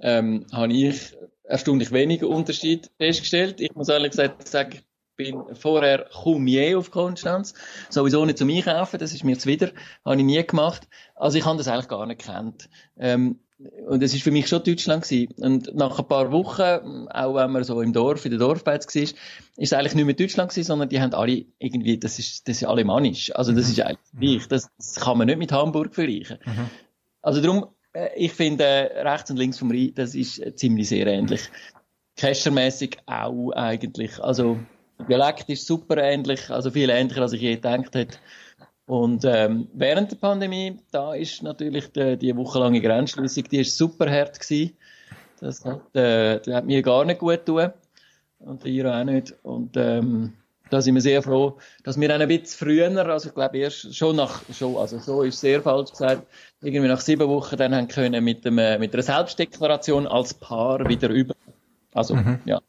ähm, 0.00 0.46
habe 0.52 0.72
ich 0.72 1.14
erstaunlich 1.42 1.90
wenige 1.90 2.28
Unterschied 2.28 2.90
festgestellt. 2.96 3.60
Ich 3.60 3.74
muss 3.74 3.88
ehrlich 3.88 4.12
gesagt 4.12 4.48
sagen, 4.48 4.72
ich 4.74 4.84
bin 5.16 5.54
vorher 5.54 6.06
kaum 6.10 6.46
je 6.46 6.76
auf 6.76 6.90
Konstanz. 6.90 7.54
Sowieso 7.90 8.24
nicht 8.24 8.38
zum 8.38 8.48
Einkaufen, 8.48 8.98
das 8.98 9.12
ist 9.12 9.24
mir 9.24 9.38
zuwider. 9.38 9.72
Habe 10.04 10.16
ich 10.16 10.24
nie 10.24 10.42
gemacht. 10.46 10.88
Also 11.16 11.36
ich 11.36 11.44
habe 11.44 11.58
das 11.58 11.68
eigentlich 11.68 11.88
gar 11.88 12.06
nicht 12.06 12.24
gekannt. 12.24 12.70
Ähm, 12.96 13.40
und 13.86 14.02
es 14.02 14.14
ist 14.14 14.22
für 14.22 14.30
mich 14.30 14.48
schon 14.48 14.62
Deutschland 14.62 15.04
gewesen. 15.04 15.32
Und 15.38 15.74
nach 15.74 15.98
ein 15.98 16.06
paar 16.06 16.32
Wochen, 16.32 17.08
auch 17.08 17.34
wenn 17.34 17.50
man 17.50 17.64
so 17.64 17.80
im 17.80 17.92
Dorf, 17.92 18.24
in 18.24 18.30
der 18.30 18.40
Dorfbeiz 18.40 18.86
war, 18.94 19.02
ist 19.02 19.14
es 19.56 19.72
eigentlich 19.72 19.94
nicht 19.94 20.04
mehr 20.04 20.14
Deutschland 20.14 20.50
gewesen, 20.50 20.66
sondern 20.66 20.88
die 20.88 21.00
haben 21.00 21.14
alle 21.14 21.44
irgendwie, 21.58 21.98
das 21.98 22.18
ist, 22.18 22.48
das 22.48 22.62
ist 22.62 22.64
alemannisch. 22.64 23.34
Also 23.34 23.52
das 23.52 23.66
mhm. 23.66 23.72
ist 23.72 23.80
eigentlich 23.80 23.98
gleich. 24.18 24.48
Das, 24.48 24.70
das, 24.76 24.94
kann 24.96 25.18
man 25.18 25.26
nicht 25.26 25.38
mit 25.38 25.52
Hamburg 25.52 25.94
vergleichen. 25.94 26.38
Mhm. 26.44 26.70
Also 27.20 27.40
darum, 27.40 27.66
äh, 27.92 28.08
ich 28.16 28.32
finde, 28.32 28.64
äh, 28.64 29.08
rechts 29.08 29.30
und 29.30 29.36
links 29.36 29.58
vom 29.58 29.70
Rhein, 29.70 29.92
das 29.94 30.14
ist 30.14 30.38
äh, 30.38 30.54
ziemlich 30.54 30.88
sehr 30.88 31.06
ähnlich. 31.06 31.42
Cachermäßig 32.16 32.98
auch 33.06 33.52
eigentlich. 33.52 34.18
Also, 34.22 34.58
Dialekt 35.08 35.48
ist 35.48 35.66
super 35.66 35.96
ähnlich, 35.96 36.50
also 36.50 36.70
viel 36.70 36.90
ähnlicher, 36.90 37.22
als 37.22 37.32
ich 37.32 37.40
je 37.40 37.54
gedacht 37.54 37.94
hätte. 37.94 38.18
Und 38.86 39.24
ähm, 39.24 39.68
während 39.74 40.10
der 40.10 40.16
Pandemie, 40.16 40.78
da 40.90 41.14
ist 41.14 41.42
natürlich 41.42 41.92
die, 41.92 42.16
die 42.16 42.36
wochenlange 42.36 42.80
Grenzschließung, 42.80 43.44
die 43.44 43.60
ist 43.60 43.76
super 43.76 44.10
hart 44.10 44.40
gewesen. 44.40 44.76
Das 45.40 45.64
hat, 45.64 45.94
äh, 45.94 46.40
das 46.40 46.54
hat 46.54 46.66
mir 46.66 46.82
gar 46.82 47.04
nicht 47.04 47.20
gut 47.20 47.46
getan. 47.46 47.72
Und 48.40 48.64
ihr 48.64 48.92
auch 48.92 49.04
nicht. 49.04 49.34
Und 49.42 49.76
ähm, 49.76 50.32
da 50.72 50.80
sind 50.80 50.94
wir 50.94 51.02
sehr 51.02 51.22
froh, 51.22 51.58
dass 51.84 52.00
wir 52.00 52.12
ein 52.12 52.26
bisschen 52.26 52.46
früher, 52.46 53.06
also 53.06 53.28
ich 53.28 53.34
glaube 53.34 53.58
erst 53.58 53.94
schon 53.94 54.16
nach, 54.16 54.42
schon, 54.52 54.76
also 54.76 54.98
so 54.98 55.22
ist 55.22 55.38
sehr 55.38 55.60
falsch 55.60 55.90
gesagt, 55.90 56.26
irgendwie 56.62 56.88
nach 56.88 57.00
sieben 57.00 57.28
Wochen 57.28 57.56
dann 57.56 57.74
haben 57.74 57.88
können 57.88 58.24
mit, 58.24 58.44
dem, 58.44 58.58
äh, 58.58 58.78
mit 58.78 58.94
einer 58.94 59.02
Selbstdeklaration 59.02 60.06
als 60.06 60.32
Paar 60.32 60.88
wieder 60.88 61.10
über. 61.10 61.34
Also, 61.92 62.16
mhm. 62.16 62.40
ja. 62.46 62.60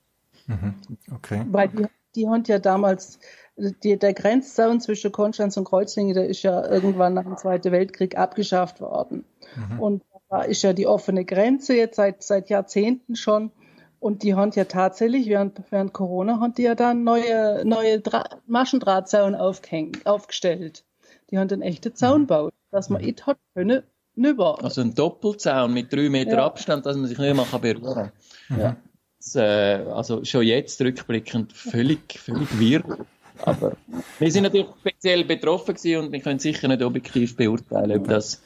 Mhm. 0.47 0.75
Okay. 1.15 1.45
Weil 1.49 1.69
die, 1.69 1.85
die 2.15 2.27
haben 2.27 2.43
ja 2.45 2.59
damals 2.59 3.19
die, 3.55 3.97
der 3.97 4.13
Grenzzaun 4.13 4.81
zwischen 4.81 5.11
Konstanz 5.11 5.57
und 5.57 5.65
Kreuzlingen, 5.65 6.13
der 6.13 6.27
ist 6.27 6.43
ja 6.43 6.67
irgendwann 6.67 7.13
nach 7.13 7.23
dem 7.23 7.37
Zweiten 7.37 7.71
Weltkrieg 7.71 8.17
abgeschafft 8.17 8.81
worden. 8.81 9.25
Mhm. 9.55 9.79
Und 9.79 10.03
da 10.29 10.41
ist 10.41 10.63
ja 10.63 10.73
die 10.73 10.87
offene 10.87 11.25
Grenze 11.25 11.75
jetzt 11.75 11.97
seit, 11.97 12.23
seit 12.23 12.49
Jahrzehnten 12.49 13.15
schon. 13.15 13.51
Und 13.99 14.23
die 14.23 14.35
haben 14.35 14.51
ja 14.53 14.65
tatsächlich, 14.65 15.27
während, 15.27 15.61
während 15.69 15.93
Corona, 15.93 16.39
haben 16.39 16.53
die 16.55 16.63
ja 16.63 16.75
dann 16.75 17.03
neue, 17.03 17.63
neue 17.65 18.01
Dra 18.01 18.25
Maschendrahtzaun 18.47 19.35
aufgehängt, 19.35 20.05
aufgestellt. 20.05 20.83
Die 21.29 21.37
haben 21.37 21.49
einen 21.49 21.61
echten 21.61 21.95
Zaun 21.95 22.21
mhm. 22.21 22.27
gebaut, 22.27 22.53
dass 22.71 22.89
man 22.89 23.01
mhm. 23.01 23.07
it 23.07 23.27
hat 23.27 23.37
können, 23.53 23.83
nüber. 24.15 24.63
Also 24.63 24.81
ein 24.81 24.93
Doppelzaun 24.95 25.73
mit 25.73 25.93
drei 25.93 26.09
Meter 26.09 26.37
ja. 26.37 26.45
Abstand, 26.45 26.85
dass 26.85 26.97
man 26.97 27.07
sich 27.07 27.17
nicht 27.17 27.35
mehr 27.35 27.59
berühren 27.59 28.11
kann. 28.49 28.59
Ja. 28.59 28.75
Das, 29.17 29.35
äh, 29.35 29.85
also 29.93 30.25
schon 30.25 30.43
jetzt 30.43 30.81
rückblickend 30.81 31.53
völlig, 31.53 32.19
völlig 32.19 32.59
wirr. 32.59 33.05
Aber 33.41 33.73
wir 34.19 34.31
sind 34.31 34.43
natürlich 34.43 34.67
speziell 34.79 35.23
betroffen 35.25 35.75
gewesen 35.75 36.05
und 36.05 36.11
wir 36.11 36.21
können 36.21 36.39
sicher 36.39 36.67
nicht 36.67 36.83
objektiv 36.83 37.35
beurteilen, 37.35 37.99
ob 37.99 38.07
das 38.07 38.41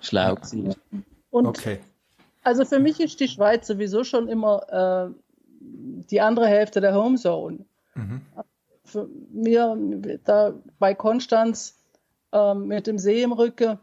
schlau 0.00 0.36
war. 0.36 0.74
Und 1.30 1.46
okay. 1.46 1.78
Also 2.42 2.64
für 2.64 2.78
mich 2.78 3.00
ist 3.00 3.20
die 3.20 3.28
Schweiz 3.28 3.66
sowieso 3.66 4.04
schon 4.04 4.28
immer 4.28 5.12
äh, 5.12 5.14
die 5.60 6.20
andere 6.20 6.46
Hälfte 6.46 6.80
der 6.80 6.94
Homezone. 6.94 7.66
Mhm. 7.94 8.22
Für 8.84 9.08
mir 9.30 9.76
da 10.24 10.54
bei 10.78 10.94
Konstanz 10.94 11.76
äh, 12.32 12.54
mit 12.54 12.86
dem 12.86 12.98
See 12.98 13.22
im 13.22 13.32
Rücken, 13.32 13.78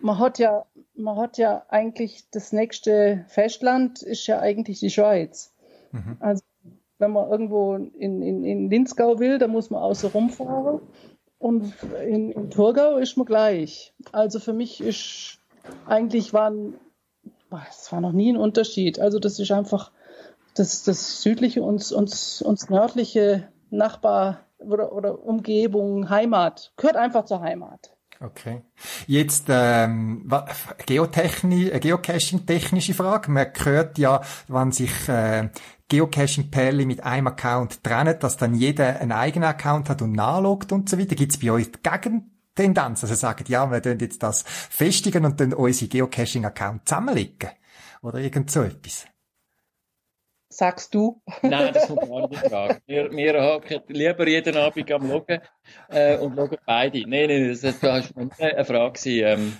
man 0.00 0.18
hat 0.18 0.38
ja, 0.38 0.66
man 0.94 1.16
hat 1.16 1.38
ja 1.38 1.64
eigentlich 1.68 2.24
das 2.30 2.52
nächste 2.52 3.24
Festland 3.28 4.02
ist 4.02 4.26
ja 4.26 4.40
eigentlich 4.40 4.80
die 4.80 4.90
Schweiz. 4.90 5.54
Mhm. 5.92 6.16
Also 6.20 6.42
wenn 7.02 7.10
man 7.10 7.28
irgendwo 7.28 7.74
in, 7.74 8.22
in, 8.22 8.44
in 8.44 8.70
Linzgau 8.70 9.18
will, 9.18 9.38
dann 9.38 9.50
muss 9.50 9.70
man 9.70 9.82
außen 9.82 10.10
rumfahren. 10.10 10.80
Und 11.38 11.74
in, 12.06 12.30
in 12.30 12.50
Thurgau 12.50 12.96
ist 12.96 13.16
man 13.16 13.26
gleich. 13.26 13.92
Also 14.12 14.38
für 14.38 14.52
mich 14.52 14.80
ist 14.80 15.38
eigentlich 15.84 16.32
waren, 16.32 16.74
es 17.68 17.90
war 17.90 18.00
noch 18.00 18.12
nie 18.12 18.32
ein 18.32 18.36
Unterschied. 18.36 19.00
Also 19.00 19.18
das 19.18 19.40
ist 19.40 19.50
einfach 19.50 19.90
das, 20.54 20.84
das 20.84 21.22
südliche 21.22 21.62
und, 21.62 21.90
und, 21.90 22.42
und 22.44 22.70
nördliche 22.70 23.48
Nachbar 23.70 24.46
oder, 24.58 24.92
oder 24.92 25.24
Umgebung, 25.24 26.08
Heimat, 26.08 26.72
gehört 26.76 26.96
einfach 26.96 27.24
zur 27.24 27.40
Heimat. 27.40 27.96
Okay. 28.20 28.62
Jetzt 29.08 29.46
ähm, 29.48 30.30
Geotechnik, 30.86 31.74
äh, 31.74 31.80
Geocaching-technische 31.80 32.94
Frage. 32.94 33.32
Man 33.32 33.48
hört 33.64 33.98
ja, 33.98 34.20
wenn 34.46 34.70
sich 34.70 35.08
äh, 35.08 35.48
Geocaching-Pärchen 35.92 36.86
mit 36.86 37.02
einem 37.04 37.26
Account 37.26 37.84
trennen, 37.84 38.18
dass 38.18 38.38
dann 38.38 38.54
jeder 38.54 39.00
einen 39.00 39.12
eigenen 39.12 39.48
Account 39.48 39.90
hat 39.90 40.00
und 40.00 40.12
nachloggt 40.12 40.72
und 40.72 40.88
so 40.88 40.98
weiter. 40.98 41.14
Gibt 41.14 41.32
es 41.32 41.38
bei 41.38 41.50
euch 41.50 41.68
Gegentendenz? 41.82 43.02
Also 43.02 43.14
sagt, 43.14 43.48
ja, 43.48 43.70
wir 43.70 43.82
tun 43.82 43.98
jetzt 44.00 44.22
das 44.22 44.42
festigen 44.42 45.24
und 45.24 45.38
dann 45.40 45.52
unsere 45.52 45.88
Geocaching-Account 45.88 46.88
zusammenlegen? 46.88 47.50
Oder 48.00 48.18
irgend 48.18 48.50
so 48.50 48.62
etwas? 48.62 49.06
sagst 50.52 50.94
du? 50.94 51.20
Nein, 51.42 51.72
das 51.72 51.88
kommt 51.88 52.08
gar 52.08 52.28
nicht 52.28 52.42
in 52.42 52.50
Frage. 52.50 52.82
Wir, 52.86 53.10
wir 53.10 53.42
hocken 53.42 53.80
lieber 53.88 54.28
jeden 54.28 54.56
Abend 54.56 54.92
am 54.92 55.10
Loggen 55.10 55.40
äh, 55.88 56.18
und 56.18 56.36
schauen 56.36 56.56
beide. 56.66 57.00
Nein, 57.08 57.28
nein, 57.28 57.48
das, 57.48 57.60
das 57.60 57.82
war 57.82 58.02
eine 58.38 58.64
Frage. 58.64 59.10
Ähm, 59.10 59.56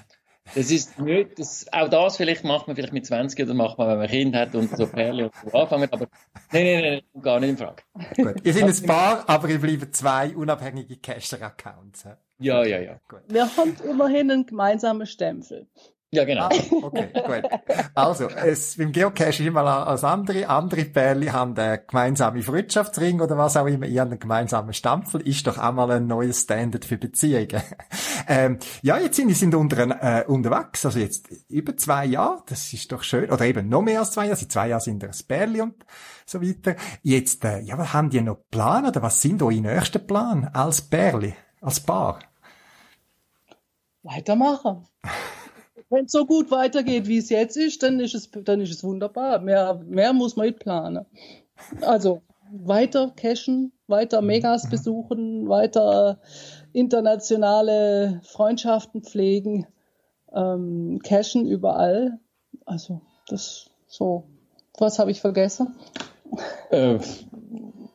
das 0.54 0.70
ist 0.70 0.98
nicht, 0.98 1.38
das, 1.38 1.66
auch 1.72 1.88
das 1.88 2.16
vielleicht 2.16 2.44
macht 2.44 2.66
man 2.66 2.76
vielleicht 2.76 2.92
mit 2.92 3.06
20 3.06 3.44
oder 3.44 3.54
macht 3.54 3.78
man, 3.78 3.88
wenn 3.88 3.96
man 3.96 4.06
ein 4.06 4.10
Kind 4.10 4.34
hat 4.34 4.54
und 4.54 4.76
so 4.76 4.86
Perle 4.86 5.26
und 5.26 5.34
so 5.50 5.58
anfangen, 5.58 5.88
aber 5.90 6.08
nein, 6.52 6.64
nein, 6.64 6.82
nein, 6.82 7.22
gar 7.22 7.40
nicht 7.40 7.50
in 7.50 7.56
Frage. 7.56 7.82
Gut. 8.16 8.44
Ihr 8.44 8.52
seid 8.52 8.64
ein 8.64 8.86
Paar, 8.86 9.28
aber 9.28 9.48
ihr 9.48 9.60
bleiben 9.60 9.92
zwei 9.92 10.34
unabhängige 10.34 10.96
Cacher-Accounts. 10.96 12.06
Ja, 12.38 12.64
ja, 12.64 12.80
ja. 12.80 13.00
Gut. 13.08 13.22
Wir 13.28 13.56
haben 13.56 13.76
immerhin 13.88 14.30
einen 14.30 14.46
gemeinsamen 14.46 15.06
Stempel. 15.06 15.68
Ja, 16.14 16.24
genau. 16.24 16.44
Ah, 16.44 16.50
okay, 16.82 17.08
gut. 17.14 17.50
Also, 17.94 18.28
es, 18.28 18.76
beim 18.76 18.92
Geocache 18.92 19.30
ist 19.30 19.40
immer 19.40 19.64
als 19.86 20.04
andere, 20.04 20.46
andere 20.46 20.84
Pärchen 20.84 21.32
haben 21.32 21.56
einen 21.56 21.80
gemeinsamen 21.86 22.42
Freundschaftsring 22.42 23.22
oder 23.22 23.38
was 23.38 23.56
auch 23.56 23.64
immer, 23.64 23.86
ihr 23.86 24.02
einen 24.02 24.18
gemeinsamen 24.18 24.74
Stampfel, 24.74 25.22
ist 25.22 25.46
doch 25.46 25.56
auch 25.56 25.72
mal 25.72 25.90
ein 25.90 26.06
neues 26.06 26.42
Standard 26.42 26.84
für 26.84 26.98
Beziehungen. 26.98 27.62
ähm, 28.28 28.58
ja, 28.82 28.98
jetzt 28.98 29.16
sind, 29.16 29.34
sind 29.34 29.54
unter, 29.54 29.78
äh, 30.02 30.26
unterwegs, 30.26 30.84
also 30.84 30.98
jetzt 30.98 31.30
über 31.48 31.78
zwei 31.78 32.04
Jahre, 32.04 32.42
das 32.46 32.70
ist 32.74 32.92
doch 32.92 33.02
schön, 33.04 33.30
oder 33.30 33.46
eben 33.46 33.70
noch 33.70 33.80
mehr 33.80 34.00
als 34.00 34.10
zwei 34.10 34.26
Jahre, 34.26 34.36
seit 34.36 34.52
zwei 34.52 34.68
Jahren 34.68 34.80
sind 34.82 35.02
ihr 35.02 35.08
ein 35.08 35.26
Pärchen 35.26 35.60
und 35.62 35.84
so 36.26 36.42
weiter. 36.42 36.76
Jetzt, 37.02 37.42
äh, 37.46 37.60
ja, 37.60 37.78
was 37.78 37.94
haben 37.94 38.10
die 38.10 38.20
noch 38.20 38.36
Plan 38.50 38.84
oder 38.84 39.00
was 39.00 39.22
sind 39.22 39.40
eure 39.42 39.54
nächsten 39.54 40.06
Plan 40.06 40.44
als 40.52 40.82
Pärchen, 40.82 41.32
als 41.62 41.80
Paar? 41.80 42.18
Weitermachen. 44.02 44.86
Wenn 45.92 46.06
es 46.06 46.12
so 46.12 46.24
gut 46.24 46.50
weitergeht, 46.50 47.06
wie 47.06 47.18
es 47.18 47.28
jetzt 47.28 47.56
ist, 47.56 47.82
dann 47.82 48.00
ist 48.00 48.14
es, 48.14 48.30
dann 48.30 48.62
ist 48.62 48.72
es 48.72 48.82
wunderbar. 48.82 49.40
Mehr, 49.40 49.78
mehr 49.86 50.14
muss 50.14 50.36
man 50.36 50.46
nicht 50.46 50.58
planen. 50.58 51.04
Also 51.82 52.22
weiter 52.50 53.12
cashen, 53.14 53.72
weiter 53.88 54.22
Megas 54.22 54.70
besuchen, 54.70 55.50
weiter 55.50 56.18
internationale 56.72 58.22
Freundschaften 58.24 59.02
pflegen, 59.02 59.66
ähm, 60.34 60.98
cashen 61.04 61.46
überall. 61.46 62.18
Also 62.64 63.02
das 63.28 63.70
so. 63.86 64.24
Was 64.78 64.98
habe 64.98 65.10
ich 65.10 65.20
vergessen? 65.20 65.76
Äh, 66.70 66.98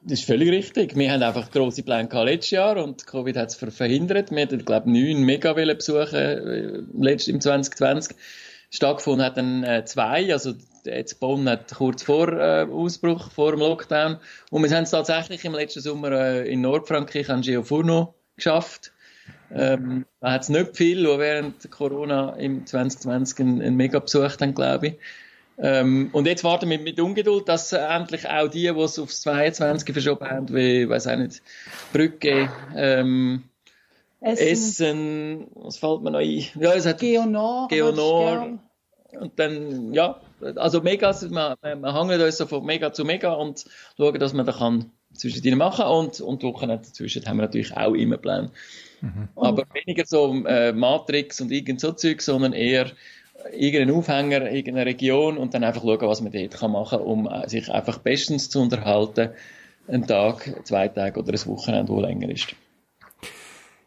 das 0.07 0.19
ist 0.19 0.25
völlig 0.25 0.49
richtig. 0.49 0.95
Wir 0.95 1.11
haben 1.11 1.21
einfach 1.21 1.51
grosse 1.51 1.83
Pläne 1.83 2.07
letztes 2.23 2.51
Jahr 2.51 2.77
und 2.77 3.05
Covid 3.05 3.35
hat 3.35 3.49
es 3.49 3.55
verhindert. 3.55 4.31
Wir 4.31 4.43
hatten, 4.43 4.63
glaube 4.63 4.89
ich, 4.89 4.93
neun 4.93 5.23
Megawellen-Besuche 5.23 6.83
äh, 6.95 7.29
im 7.29 7.41
2020. 7.41 8.15
Stattgefunden 8.69 9.25
hat 9.25 9.37
dann 9.37 9.65
äh, 9.65 9.83
zwei, 9.83 10.31
also 10.31 10.53
jetzt 10.85 11.19
Bonn 11.19 11.49
hat 11.49 11.73
kurz 11.75 12.03
vor 12.03 12.31
äh, 12.31 12.65
Ausbruch, 12.71 13.31
vor 13.31 13.51
dem 13.51 13.59
Lockdown. 13.59 14.17
Und 14.49 14.63
wir 14.63 14.73
haben 14.73 14.83
es 14.83 14.91
tatsächlich 14.91 15.43
im 15.43 15.53
letzten 15.53 15.81
Sommer 15.81 16.11
äh, 16.11 16.51
in 16.51 16.61
Nordfrankreich 16.61 17.29
an 17.29 17.41
Geofurno 17.41 18.15
geschafft. 18.37 18.93
Ähm, 19.53 20.05
da 20.21 20.31
hat 20.31 20.43
es 20.43 20.49
nicht 20.49 20.77
viel, 20.77 20.99
die 20.99 21.19
während 21.19 21.69
Corona 21.69 22.33
im 22.37 22.65
2020 22.65 23.39
einen, 23.39 23.61
einen 23.61 23.75
Mega 23.75 23.99
besucht 23.99 24.41
haben, 24.41 24.55
glaube 24.55 24.87
ich. 24.87 24.93
Ähm, 25.59 26.09
und 26.11 26.27
jetzt 26.27 26.43
warten 26.43 26.69
wir 26.69 26.79
mit 26.79 26.99
Ungeduld, 26.99 27.49
dass 27.49 27.73
endlich 27.73 28.29
auch 28.29 28.47
die, 28.47 28.71
die 28.71 28.79
es 28.79 28.99
aufs 28.99 29.21
22 29.21 29.91
verschoben 29.91 30.29
haben, 30.29 30.49
wie, 30.53 30.87
weiß 30.87 31.07
auch 31.07 31.17
nicht, 31.17 31.41
Brücke, 31.91 32.49
ähm, 32.75 33.43
Essen. 34.19 34.47
Essen, 34.47 35.47
was 35.55 35.77
fällt 35.77 36.01
mir 36.01 36.11
noch 36.11 36.19
ein? 36.19 36.45
Ja, 36.59 36.73
es 36.73 36.85
hat 36.85 36.99
Geonor. 36.99 37.67
Geonor. 37.69 38.59
Und 39.19 39.39
dann, 39.39 39.93
ja, 39.93 40.19
also 40.55 40.81
Megas, 40.81 41.29
wir, 41.29 41.57
wir 41.61 41.93
hängen 41.93 42.21
uns 42.21 42.37
so 42.37 42.45
von 42.45 42.65
Mega 42.65 42.93
zu 42.93 43.05
Mega 43.05 43.33
und 43.33 43.65
schauen, 43.97 44.19
dass 44.19 44.33
man 44.33 44.45
da 44.45 44.51
kann 44.51 44.91
zwischen 45.13 45.41
denen 45.41 45.57
machen 45.57 45.85
und, 45.85 46.21
und 46.21 46.43
Wochenende 46.43 46.85
dazwischen 46.85 47.25
haben 47.25 47.37
wir 47.37 47.43
natürlich 47.43 47.75
auch 47.75 47.93
immer 47.93 48.17
Pläne. 48.17 48.51
Mhm. 49.01 49.29
Aber 49.35 49.63
weniger 49.73 50.05
so 50.05 50.33
äh, 50.45 50.73
Matrix 50.73 51.41
und 51.41 51.51
irgend 51.51 51.79
so 51.79 51.91
Zeug, 51.91 52.21
sondern 52.21 52.53
eher 52.53 52.91
irgendeinen 53.51 53.97
Aufhänger, 53.97 54.51
irgendeine 54.51 54.85
Region 54.85 55.37
und 55.37 55.53
dann 55.53 55.63
einfach 55.63 55.81
schauen, 55.81 56.01
was 56.01 56.21
man 56.21 56.31
dort 56.31 56.61
machen 56.69 56.99
kann, 56.99 57.07
um 57.07 57.27
äh, 57.27 57.47
sich 57.47 57.71
einfach 57.71 57.99
bestens 57.99 58.49
zu 58.49 58.61
unterhalten. 58.61 59.29
Einen 59.87 60.05
Tag, 60.05 60.53
zwei 60.65 60.89
Tage 60.89 61.19
oder 61.19 61.33
ein 61.33 61.45
Wochenende, 61.45 61.91
wo 61.91 62.01
länger 62.01 62.29
ist. 62.29 62.55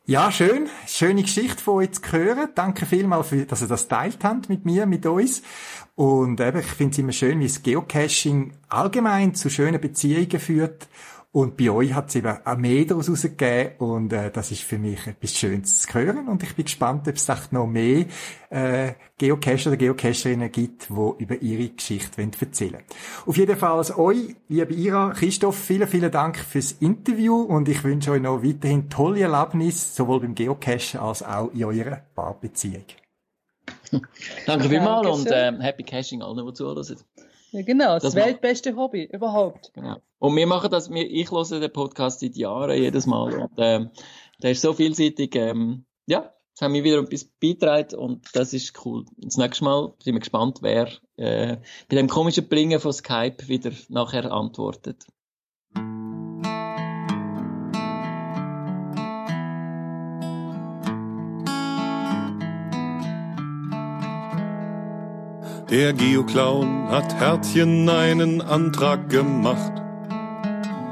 Ja, 0.06 0.32
schön. 0.32 0.68
Schöne 0.88 1.22
Geschichte 1.22 1.62
von 1.62 1.74
euch 1.74 1.92
zu 1.92 2.10
hören. 2.10 2.48
Danke 2.54 2.86
vielmals, 2.86 3.32
dass 3.48 3.62
ihr 3.62 3.68
das 3.68 3.86
teilt 3.86 4.24
habt 4.24 4.48
mit 4.48 4.64
mir, 4.64 4.86
mit 4.86 5.06
uns. 5.06 5.42
Und 5.94 6.40
eben, 6.40 6.58
ich 6.58 6.66
finde 6.66 6.92
es 6.92 6.98
immer 6.98 7.12
schön, 7.12 7.38
wie 7.40 7.46
das 7.46 7.62
Geocaching 7.62 8.54
allgemein 8.68 9.34
zu 9.34 9.50
schönen 9.50 9.80
Beziehungen 9.80 10.40
führt 10.40 10.88
und 11.32 11.56
bei 11.56 11.70
euch 11.70 11.94
hat 11.94 12.08
es 12.08 12.16
eben 12.16 12.36
auch 12.44 12.56
mehr 12.56 12.84
daraus 12.84 13.08
rausgegeben 13.08 13.76
und 13.78 14.12
äh, 14.12 14.32
das 14.32 14.50
ist 14.50 14.62
für 14.62 14.78
mich 14.78 15.06
etwas 15.06 15.32
Schönes 15.32 15.82
zu 15.82 15.94
hören 15.94 16.26
und 16.26 16.42
ich 16.42 16.56
bin 16.56 16.64
gespannt, 16.64 17.06
ob 17.06 17.14
es 17.14 17.52
noch 17.52 17.68
mehr 17.68 18.06
äh, 18.50 18.94
Geocacher 19.16 19.68
oder 19.68 19.76
Geocacherinnen 19.76 20.50
gibt, 20.50 20.88
die 20.88 21.22
über 21.22 21.40
ihre 21.40 21.68
Geschichte 21.68 22.20
erzählen 22.20 22.72
wollen. 22.72 22.84
Auf 23.26 23.36
jeden 23.36 23.56
Fall 23.56 23.78
als 23.78 23.96
euch, 23.96 24.34
liebe 24.48 24.74
Ira, 24.74 25.10
Christoph, 25.10 25.56
vielen, 25.56 25.86
vielen 25.86 26.10
Dank 26.10 26.36
fürs 26.36 26.72
Interview 26.72 27.40
und 27.42 27.68
ich 27.68 27.84
wünsche 27.84 28.10
euch 28.10 28.22
noch 28.22 28.42
weiterhin 28.42 28.90
tolle 28.90 29.20
Erlebnisse, 29.20 29.94
sowohl 29.94 30.20
beim 30.20 30.34
Geocachen 30.34 30.98
als 30.98 31.22
auch 31.22 31.52
in 31.52 31.64
eurer 31.64 32.00
Paarbeziehung. 32.16 32.84
Danke 34.46 34.68
vielmals 34.68 35.06
und 35.06 35.30
äh, 35.30 35.52
Happy 35.60 35.84
Caching 35.84 36.22
allen, 36.22 36.44
die 36.44 36.52
zuhören. 36.54 36.84
Ja, 37.52 37.62
genau, 37.62 37.94
das, 37.94 38.02
das 38.02 38.14
weltbeste 38.16 38.74
Hobby 38.74 39.04
überhaupt. 39.04 39.72
Genau. 39.74 39.98
Und 40.20 40.36
wir 40.36 40.46
machen 40.46 40.70
das, 40.70 40.90
wir, 40.90 41.10
ich 41.10 41.30
höre 41.30 41.60
den 41.60 41.72
Podcast 41.72 42.20
seit 42.20 42.36
Jahren 42.36 42.76
jedes 42.76 43.06
Mal 43.06 43.32
und 43.40 43.52
ähm, 43.56 43.90
der 44.42 44.50
ist 44.50 44.60
so 44.60 44.74
vielseitig. 44.74 45.34
Ähm, 45.34 45.86
ja, 46.06 46.34
jetzt 46.50 46.60
haben 46.60 46.74
wir 46.74 46.84
wieder 46.84 46.98
etwas 46.98 47.24
beitragen 47.24 47.94
und 47.98 48.26
das 48.34 48.52
ist 48.52 48.84
cool. 48.84 49.06
Das 49.16 49.38
nächste 49.38 49.64
Mal 49.64 49.94
sind 49.98 50.14
wir 50.14 50.20
gespannt, 50.20 50.58
wer 50.60 50.88
äh, 51.16 51.56
bei 51.88 51.96
dem 51.96 52.06
komischen 52.06 52.48
Bringen 52.48 52.80
von 52.80 52.92
Skype 52.92 53.48
wieder 53.48 53.72
nachher 53.88 54.30
antwortet. 54.30 55.06
Der 65.70 65.92
Geoclown 65.94 66.88
hat 66.88 67.14
Herzchen 67.14 67.88
einen 67.88 68.42
Antrag 68.42 69.08
gemacht 69.08 69.80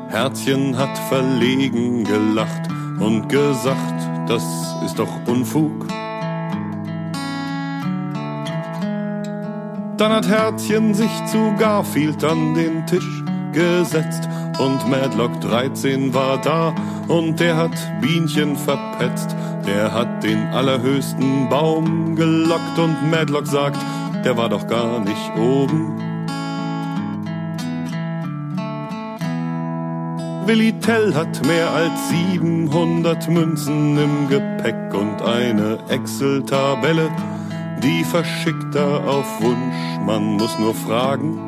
Herzchen 0.09 0.77
hat 0.79 0.97
verlegen 1.11 2.03
gelacht 2.05 2.69
und 2.99 3.29
gesagt, 3.29 4.09
das 4.27 4.43
ist 4.85 4.99
doch 4.99 5.09
Unfug. 5.27 5.87
Dann 9.99 10.13
hat 10.13 10.27
Herzchen 10.27 10.95
sich 10.95 11.11
zu 11.27 11.55
Garfield 11.59 12.25
an 12.25 12.55
den 12.55 12.87
Tisch 12.87 13.23
gesetzt 13.53 14.29
und 14.59 14.89
Madlock 14.89 15.41
13 15.43 16.15
war 16.15 16.41
da 16.41 16.75
und 17.09 17.39
der 17.39 17.57
hat 17.57 18.01
Bienchen 18.01 18.57
verpetzt. 18.57 19.37
Der 19.67 19.93
hat 19.93 20.25
den 20.25 20.47
allerhöchsten 20.47 21.49
Baum 21.51 22.17
gelockt 22.17 22.79
und 22.79 23.11
Madlock 23.11 23.47
sagt, 23.47 23.79
der 24.25 24.37
war 24.39 24.49
doch 24.49 24.67
gar 24.67 25.01
nicht 25.01 25.37
oben. 25.37 26.08
Willi 30.49 30.73
Tell 30.81 31.15
hat 31.15 31.47
mehr 31.47 31.71
als 31.71 32.09
700 32.09 33.29
Münzen 33.29 33.99
im 33.99 34.29
Gepäck 34.31 34.95
und 34.95 35.21
eine 35.21 35.79
Excel-Tabelle, 35.91 37.11
die 37.83 38.03
verschickt 38.03 38.75
er 38.75 39.07
auf 39.07 39.27
Wunsch, 39.43 39.77
man 40.07 40.39
muss 40.39 40.59
nur 40.59 40.75
fragen. 40.75 41.39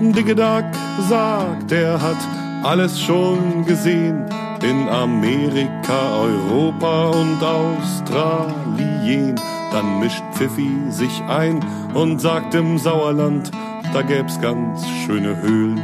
Diggedag 0.00 0.64
sagt, 1.08 1.70
er 1.70 2.02
hat 2.02 2.18
alles 2.64 3.00
schon 3.00 3.64
gesehen 3.66 4.26
in 4.64 4.88
Amerika, 4.88 6.22
Europa 6.22 7.10
und 7.10 7.40
Australien. 7.40 9.36
Dann 9.70 10.00
mischt 10.00 10.24
Pfiffi 10.32 10.76
sich 10.88 11.22
ein 11.28 11.64
und 11.94 12.20
sagt 12.20 12.56
im 12.56 12.78
Sauerland, 12.78 13.52
da 13.92 14.02
gäb's 14.02 14.40
ganz 14.40 14.86
schöne 15.04 15.36
Höhlen. 15.42 15.80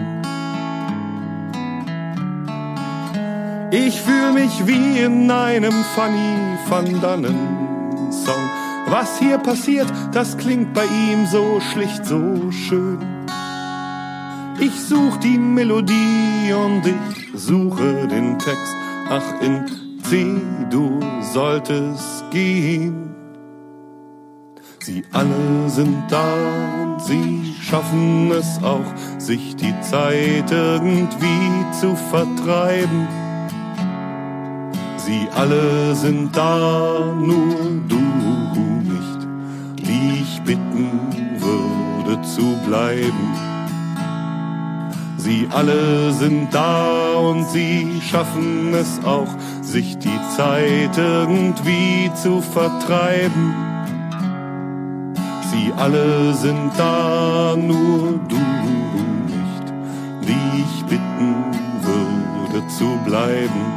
Ich 3.70 4.00
fühl 4.00 4.32
mich 4.32 4.66
wie 4.66 5.00
in 5.00 5.30
einem 5.30 5.72
Fanny 5.94 6.58
van 6.68 7.00
Dannen 7.00 8.12
Song. 8.12 8.50
Was 8.88 9.18
hier 9.18 9.38
passiert, 9.38 9.92
das 10.12 10.36
klingt 10.38 10.72
bei 10.72 10.84
ihm 10.84 11.26
so 11.26 11.60
schlicht, 11.72 12.06
so 12.06 12.52
schön. 12.52 12.98
Ich 14.60 14.80
such 14.80 15.16
die 15.18 15.38
Melodie 15.38 16.54
und 16.54 16.86
ich 16.86 17.28
suche 17.34 18.06
den 18.06 18.38
Text. 18.38 18.74
Ach, 19.10 19.42
in 19.42 19.66
C, 20.04 20.40
du 20.70 21.00
solltest 21.20 22.30
gehen. 22.30 23.15
Sie 24.86 25.02
alle 25.10 25.68
sind 25.68 26.04
da 26.08 26.32
und 26.80 27.02
sie 27.02 27.56
schaffen 27.60 28.30
es 28.30 28.62
auch, 28.62 28.86
sich 29.18 29.56
die 29.56 29.74
Zeit 29.80 30.48
irgendwie 30.52 31.72
zu 31.80 31.96
vertreiben. 31.96 33.08
Sie 34.96 35.26
alle 35.34 35.92
sind 35.96 36.36
da, 36.36 37.00
nur 37.18 37.82
du 37.88 37.96
nicht, 38.84 39.26
die 39.76 40.22
ich 40.22 40.40
bitten 40.42 40.88
würde 41.40 42.22
zu 42.22 42.56
bleiben. 42.64 43.34
Sie 45.16 45.48
alle 45.50 46.12
sind 46.12 46.54
da 46.54 47.14
und 47.18 47.44
sie 47.48 48.00
schaffen 48.08 48.72
es 48.72 49.04
auch, 49.04 49.34
sich 49.62 49.98
die 49.98 50.20
Zeit 50.36 50.96
irgendwie 50.96 52.08
zu 52.14 52.40
vertreiben. 52.40 53.75
Alle 55.76 56.32
sind 56.34 56.72
da, 56.76 57.54
nur 57.56 58.18
du 58.28 58.36
nicht, 59.26 59.72
die 60.22 60.62
ich 60.62 60.84
bitten 60.86 61.34
würde 61.82 62.66
zu 62.68 62.98
bleiben. 63.04 63.75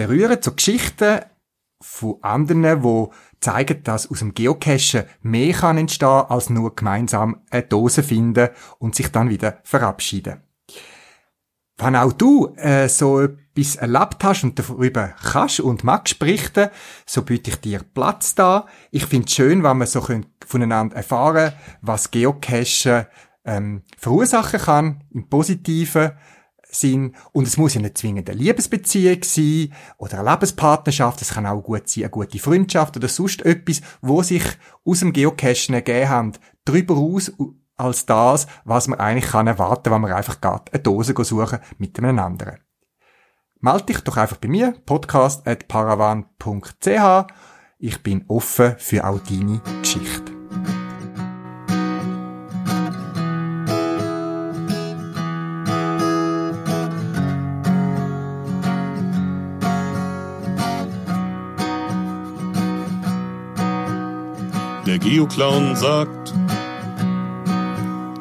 Berühren 0.00 0.38
so 0.40 0.52
Geschichten 0.52 1.20
von 1.82 2.16
anderen, 2.22 2.82
wo 2.82 3.12
zeigen, 3.38 3.82
dass 3.84 4.10
aus 4.10 4.20
dem 4.20 4.32
Geocachen 4.32 5.04
mehr 5.20 5.52
kann 5.52 5.76
entstehen, 5.76 6.08
als 6.08 6.48
nur 6.48 6.74
gemeinsam 6.74 7.42
eine 7.50 7.64
Dose 7.64 8.02
finden 8.02 8.48
und 8.78 8.94
sich 8.94 9.12
dann 9.12 9.28
wieder 9.28 9.58
verabschieden. 9.62 10.40
Wenn 11.76 11.96
auch 11.96 12.14
du 12.14 12.54
äh, 12.56 12.88
so 12.88 13.20
etwas 13.20 13.76
erlebt 13.76 14.24
hast 14.24 14.42
und 14.42 14.58
darüber 14.58 15.14
kannst 15.22 15.60
und 15.60 15.84
magst 15.84 16.18
berichten, 16.18 16.70
so 17.04 17.20
biete 17.20 17.50
ich 17.50 17.56
dir 17.56 17.80
Platz 17.82 18.34
da. 18.34 18.66
Ich 18.90 19.04
finde 19.04 19.26
es 19.26 19.34
schön, 19.34 19.62
wenn 19.62 19.78
wir 19.78 19.86
so 19.86 20.06
voneinander 20.46 20.96
erfahren, 20.96 21.52
was 21.82 22.10
Geocachen 22.10 23.04
ähm, 23.44 23.82
verursachen 23.98 24.60
kann, 24.60 25.04
im 25.10 25.28
Positiven, 25.28 26.12
sind. 26.70 27.14
Und 27.32 27.46
es 27.46 27.56
muss 27.56 27.74
ja 27.74 27.80
nicht 27.80 27.98
zwingend 27.98 28.28
eine 28.28 28.38
Liebesbeziehung 28.38 29.22
sein 29.22 29.72
oder 29.98 30.20
eine 30.20 30.30
Lebenspartnerschaft. 30.30 31.22
Es 31.22 31.34
kann 31.34 31.46
auch 31.46 31.62
gut 31.62 31.88
sein, 31.88 32.04
eine 32.04 32.10
gute 32.10 32.38
Freundschaft 32.38 32.96
oder 32.96 33.08
sonst 33.08 33.44
etwas, 33.44 33.80
wo 34.00 34.22
sich 34.22 34.44
aus 34.84 35.00
dem 35.00 35.12
Geocachen 35.12 35.74
ergeben 35.74 36.08
haben, 36.08 36.32
darüber 36.64 36.96
aus 36.96 37.32
als 37.76 38.06
das, 38.06 38.46
was 38.64 38.88
man 38.88 39.00
eigentlich 39.00 39.30
kann 39.30 39.46
erwarten, 39.46 39.90
wenn 39.90 40.02
man 40.02 40.12
einfach 40.12 40.40
gerade 40.40 40.72
eine 40.72 40.82
Dose 40.82 41.14
suchen 41.16 41.58
mit 41.78 41.98
einem 41.98 42.18
anderen. 42.18 42.58
Meld 43.60 43.88
dich 43.88 44.00
doch 44.00 44.16
einfach 44.16 44.38
bei 44.38 44.48
mir, 44.48 44.74
podcast.paravan.ch. 44.86 47.32
Ich 47.78 48.02
bin 48.02 48.24
offen 48.28 48.74
für 48.78 49.06
auch 49.06 49.20
deine 49.20 49.60
Geschichte. 49.80 50.29
Geoclown 65.00 65.76
sagt, 65.76 66.34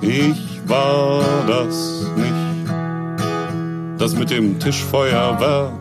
ich 0.02 0.62
war 0.66 1.22
das 1.46 2.08
nicht. 2.16 2.72
Das 3.98 4.16
mit 4.16 4.30
dem 4.30 4.60
Tischfeuerwerk 4.60 5.74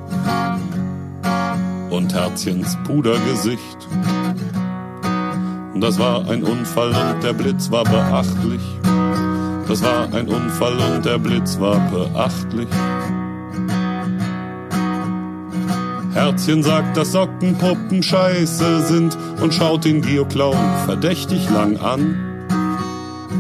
und 1.91 2.13
Herzchens 2.13 2.77
Pudergesicht. 2.85 3.89
Das 5.77 5.99
war 6.01 6.29
ein 6.29 6.43
Unfall 6.43 6.89
und 6.89 7.23
der 7.23 7.33
Blitz 7.33 7.71
war 7.71 7.85
beachtlich. 7.85 8.63
Das 9.69 9.83
war 9.83 10.13
ein 10.13 10.29
Unfall 10.29 10.77
und 10.79 11.05
der 11.05 11.19
Blitz 11.19 11.61
war 11.61 11.79
beachtlich. 11.91 12.69
Herzchen 16.29 16.63
sagt, 16.63 16.95
dass 16.95 17.13
Sockenpuppen 17.13 18.03
scheiße 18.03 18.83
sind 18.83 19.17
und 19.41 19.55
schaut 19.55 19.87
den 19.87 20.03
Geoclown 20.03 20.59
verdächtig 20.85 21.49
lang 21.49 21.79
an. 21.79 22.17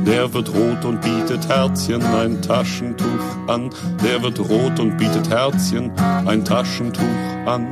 Der 0.06 0.32
wird 0.32 0.48
rot 0.48 0.86
und 0.86 1.02
bietet 1.02 1.46
Herzchen 1.50 2.02
ein 2.02 2.40
Taschentuch 2.40 3.04
an. 3.46 3.68
Der 4.02 4.22
wird 4.22 4.40
rot 4.40 4.80
und 4.80 4.96
bietet 4.96 5.28
Herzchen 5.28 5.92
ein 5.98 6.46
Taschentuch 6.46 7.02
an. 7.44 7.66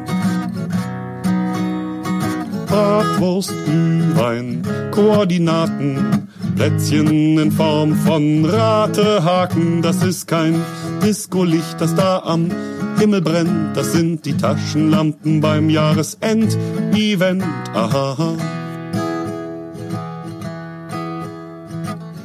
Bratwurst, 2.66 3.54
Glühwein, 3.64 4.64
Koordinaten, 4.90 6.28
Plätzchen 6.56 7.38
in 7.38 7.52
Form 7.52 7.94
von 7.94 8.44
Ratehaken. 8.44 9.80
Das 9.80 10.02
ist 10.02 10.28
kein 10.28 10.62
Discolicht, 11.02 11.80
das 11.80 11.94
da 11.94 12.18
am 12.18 12.50
Himmel 12.98 13.20
brennt, 13.20 13.76
das 13.76 13.92
sind 13.92 14.24
die 14.24 14.36
Taschenlampen 14.36 15.40
beim 15.40 15.70
Jahresend-Event. 15.70 17.44
Aha. 17.74 18.36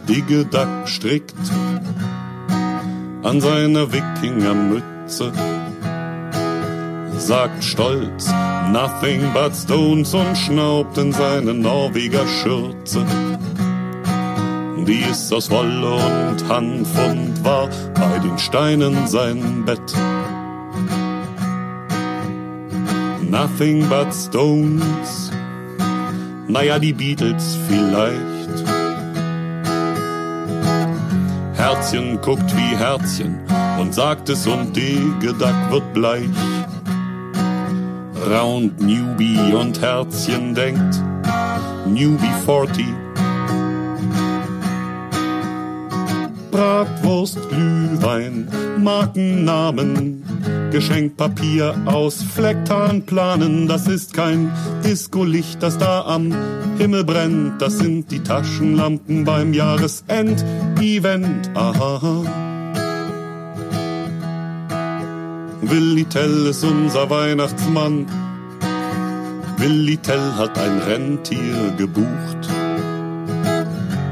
Diggedack 0.08 0.88
strickt 0.88 1.36
an 3.24 3.40
seiner 3.40 3.92
Wikingermütze 3.92 5.32
sagt 7.22 7.64
stolz, 7.64 8.32
nothing 8.72 9.22
but 9.34 9.56
stones 9.56 10.14
und 10.14 10.36
schnaubt 10.36 10.98
in 10.98 11.12
seine 11.12 11.54
Norweger 11.54 12.26
Schürze. 12.28 13.06
Die 14.88 15.04
ist 15.10 15.32
aus 15.32 15.50
Wolle 15.52 15.94
und 15.94 16.50
Hanf 16.50 16.90
und 16.98 17.44
war 17.44 17.70
bei 17.94 18.20
den 18.20 18.38
Steinen 18.40 19.08
sein 19.08 19.64
Bett. 19.66 19.94
Nothing 23.32 23.88
but 23.88 24.14
stones, 24.14 25.32
naja, 26.50 26.78
die 26.80 26.92
Beatles 26.92 27.58
vielleicht. 27.66 28.66
Herzchen 31.54 32.20
guckt 32.20 32.54
wie 32.58 32.76
Herzchen 32.76 33.40
und 33.80 33.94
sagt 33.94 34.28
es 34.28 34.46
und 34.46 34.76
Degedack 34.76 35.72
wird 35.72 35.94
bleich. 35.94 36.28
Round 38.30 38.82
Newbie 38.82 39.54
und 39.54 39.80
Herzchen 39.80 40.54
denkt, 40.54 41.02
Newbie 41.88 42.34
40. 42.46 42.86
Bratwurst, 46.52 47.40
Glühwein, 47.48 48.50
Markennamen, 48.78 50.31
Geschenkpapier 50.72 51.76
aus 51.86 52.24
Flecktarnplanen, 52.24 53.68
das 53.68 53.88
ist 53.88 54.14
kein 54.14 54.50
Discolicht, 54.86 55.62
das 55.62 55.78
da 55.78 56.06
am 56.06 56.34
Himmel 56.78 57.04
brennt, 57.04 57.62
das 57.62 57.78
sind 57.78 58.10
die 58.10 58.24
Taschenlampen 58.24 59.26
beim 59.26 59.54
Jahresend-Event. 59.54 61.52
Aha. 61.56 62.24
Willi 65.62 66.06
Tell 66.06 66.48
ist 66.48 66.64
unser 66.64 67.10
Weihnachtsmann. 67.10 68.06
Willi 69.58 69.98
Tell 69.98 70.34
hat 70.38 70.58
ein 70.58 70.80
Rentier 70.80 71.74
gebucht. 71.78 72.50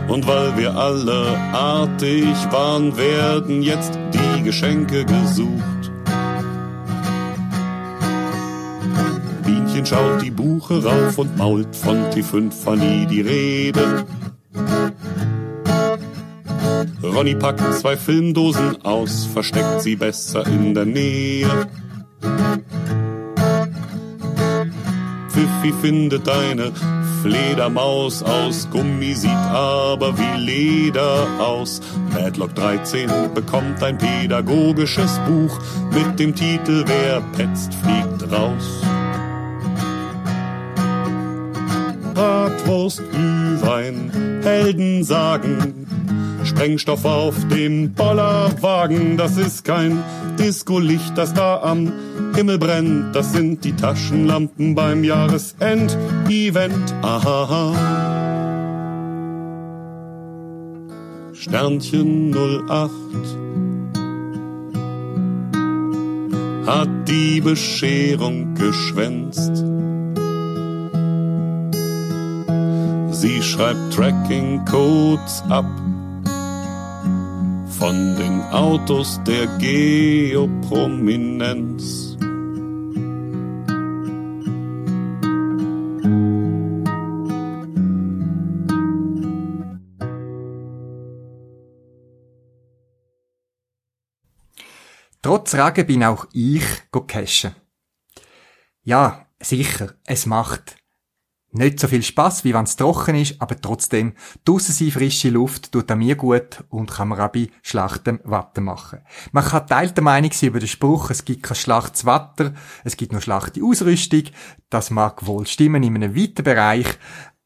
Und 0.10 0.28
weil 0.28 0.58
wir 0.58 0.76
alle 0.76 1.38
artig 1.54 2.26
waren, 2.52 2.98
werden 2.98 3.62
jetzt 3.62 3.98
die 4.14 4.44
Geschenke 4.44 5.06
gesucht. 5.06 5.79
Bienchen 9.80 9.86
schaut 9.86 10.22
die 10.22 10.32
Buche 10.32 10.84
rauf 10.84 11.18
und 11.18 11.38
mault 11.38 11.74
von 11.74 11.98
T5 12.12 12.52
Fanny 12.52 13.06
die 13.06 13.22
Rede. 13.22 14.06
Ronny 17.02 17.36
packt 17.36 17.74
zwei 17.76 17.96
Filmdosen 17.96 18.84
aus, 18.84 19.26
versteckt 19.26 19.82
sie 19.82 19.96
besser 19.96 20.46
in 20.48 20.74
der 20.74 20.86
Nähe. 20.86 21.68
Pfiffi 25.30 25.74
findet 25.82 26.28
eine 26.28 26.74
Fledermaus 27.22 28.22
aus 28.22 28.68
Gummi, 28.72 29.14
sieht 29.14 29.32
aber 29.32 30.18
wie 30.18 30.40
Leder 30.42 31.26
aus. 31.40 31.80
Madlock 32.14 32.54
13 32.56 33.10
bekommt 33.34 33.82
ein 33.82 33.98
pädagogisches 33.98 35.20
Buch 35.26 35.58
mit 35.94 36.20
dem 36.20 36.36
Titel 36.36 36.84
Wer 36.86 37.22
petzt, 37.38 37.74
fliegt 37.76 38.30
raus. 38.30 38.82
Bratwurst, 42.70 43.02
Glühwein, 43.12 44.12
Helden 44.44 45.04
sagen, 45.04 45.88
Sprengstoff 46.44 47.04
auf 47.04 47.34
dem 47.48 47.94
Bollerwagen, 47.94 49.18
das 49.18 49.38
ist 49.38 49.66
kein 49.66 50.04
Discolicht, 50.38 51.18
das 51.18 51.34
da 51.34 51.62
am 51.64 51.92
Himmel 52.36 52.60
brennt, 52.60 53.16
das 53.16 53.34
sind 53.34 53.66
die 53.66 53.76
Taschenlampen 53.76 54.76
beim 54.76 55.04
Jahresend-Event. 55.04 56.94
Aha. 57.02 57.74
Sternchen 61.34 62.36
08 62.36 62.92
hat 66.68 66.90
die 67.08 67.42
Bescherung 67.42 68.54
geschwänzt. 68.54 69.66
Sie 73.22 73.44
schreibt 73.44 73.94
Tracking-Codes 73.94 75.44
ab 75.50 75.66
von 77.78 78.16
den 78.16 78.42
Autos 78.54 79.20
der 79.28 79.46
Geoprominenz. 79.58 82.16
Trotz 95.22 95.56
Regen 95.56 95.86
bin 95.86 96.06
auch 96.06 96.26
ich 96.32 96.64
cashen. 97.06 97.54
Ja, 98.84 99.26
sicher, 99.42 99.96
es 100.06 100.26
macht 100.26 100.79
nicht 101.52 101.80
so 101.80 101.88
viel 101.88 102.04
Spaß, 102.04 102.44
wie 102.44 102.54
wenn 102.54 102.66
es 102.66 102.76
trocken 102.76 103.16
ist, 103.16 103.42
aber 103.42 103.60
trotzdem, 103.60 104.14
draussen 104.46 104.74
sein 104.74 104.92
frische 104.92 105.30
Luft 105.30 105.72
tut 105.72 105.90
an 105.90 106.00
mir 106.00 106.16
gut 106.16 106.64
und 106.70 106.92
kann 106.92 107.08
man 107.08 107.20
auch 107.20 107.32
bei 107.32 107.50
schlechtem 107.62 108.20
Wetter 108.24 108.62
machen. 108.62 109.00
Man 109.32 109.44
kann 109.44 109.68
teilter 109.68 110.02
Meinung 110.02 110.32
sein 110.32 110.50
über 110.50 110.60
den 110.60 110.68
Spruch, 110.68 111.10
es 111.10 111.26
gibt 111.26 111.44
kein 111.44 111.56
schlechtes 111.56 112.06
Wetter, 112.06 112.54
es 112.84 112.98
gibt 112.98 113.12
nur 113.12 113.22
schlechte 113.22 113.64
Ausrüstung. 113.64 114.24
Das 114.70 114.92
mag 114.92 115.26
wohl 115.26 115.48
stimmen 115.48 115.82
in 115.82 115.96
einem 115.96 116.16
weiten 116.16 116.44
Bereich, 116.44 116.88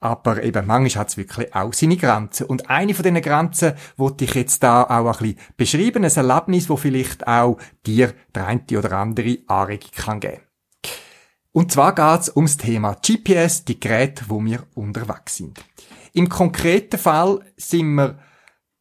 aber 0.01 0.43
eben 0.43 0.67
manchmal 0.67 1.01
hat 1.01 1.09
es 1.09 1.17
wirklich 1.17 1.55
auch 1.55 1.71
seine 1.71 1.95
Grenzen. 1.95 2.47
Und 2.47 2.69
eine 2.69 2.93
von 2.93 3.03
diesen 3.03 3.21
Grenzen 3.21 3.73
wollte 3.95 4.25
ich 4.25 4.33
jetzt 4.33 4.61
da 4.61 4.83
auch 4.83 5.21
ein 5.21 5.35
bisschen 5.35 5.37
beschreiben, 5.55 6.03
ein 6.03 6.11
Erlebnis, 6.11 6.69
wo 6.69 6.75
vielleicht 6.75 7.25
auch 7.25 7.57
dir 7.85 8.13
der 8.35 8.47
eine 8.47 8.63
oder 8.77 8.97
andere 8.97 9.37
Anregung 9.47 9.91
kann 9.95 10.19
geben 10.19 10.41
und 11.53 11.71
zwar 11.71 11.93
geht's 11.93 12.35
ums 12.35 12.57
Thema 12.57 12.95
GPS, 12.95 13.63
die 13.63 13.79
Geräte, 13.79 14.25
wo 14.27 14.43
wir 14.43 14.63
unterwegs 14.73 15.37
sind. 15.37 15.63
Im 16.13 16.27
konkreten 16.27 16.97
Fall 16.97 17.41
sind 17.57 17.93
wir 17.93 18.17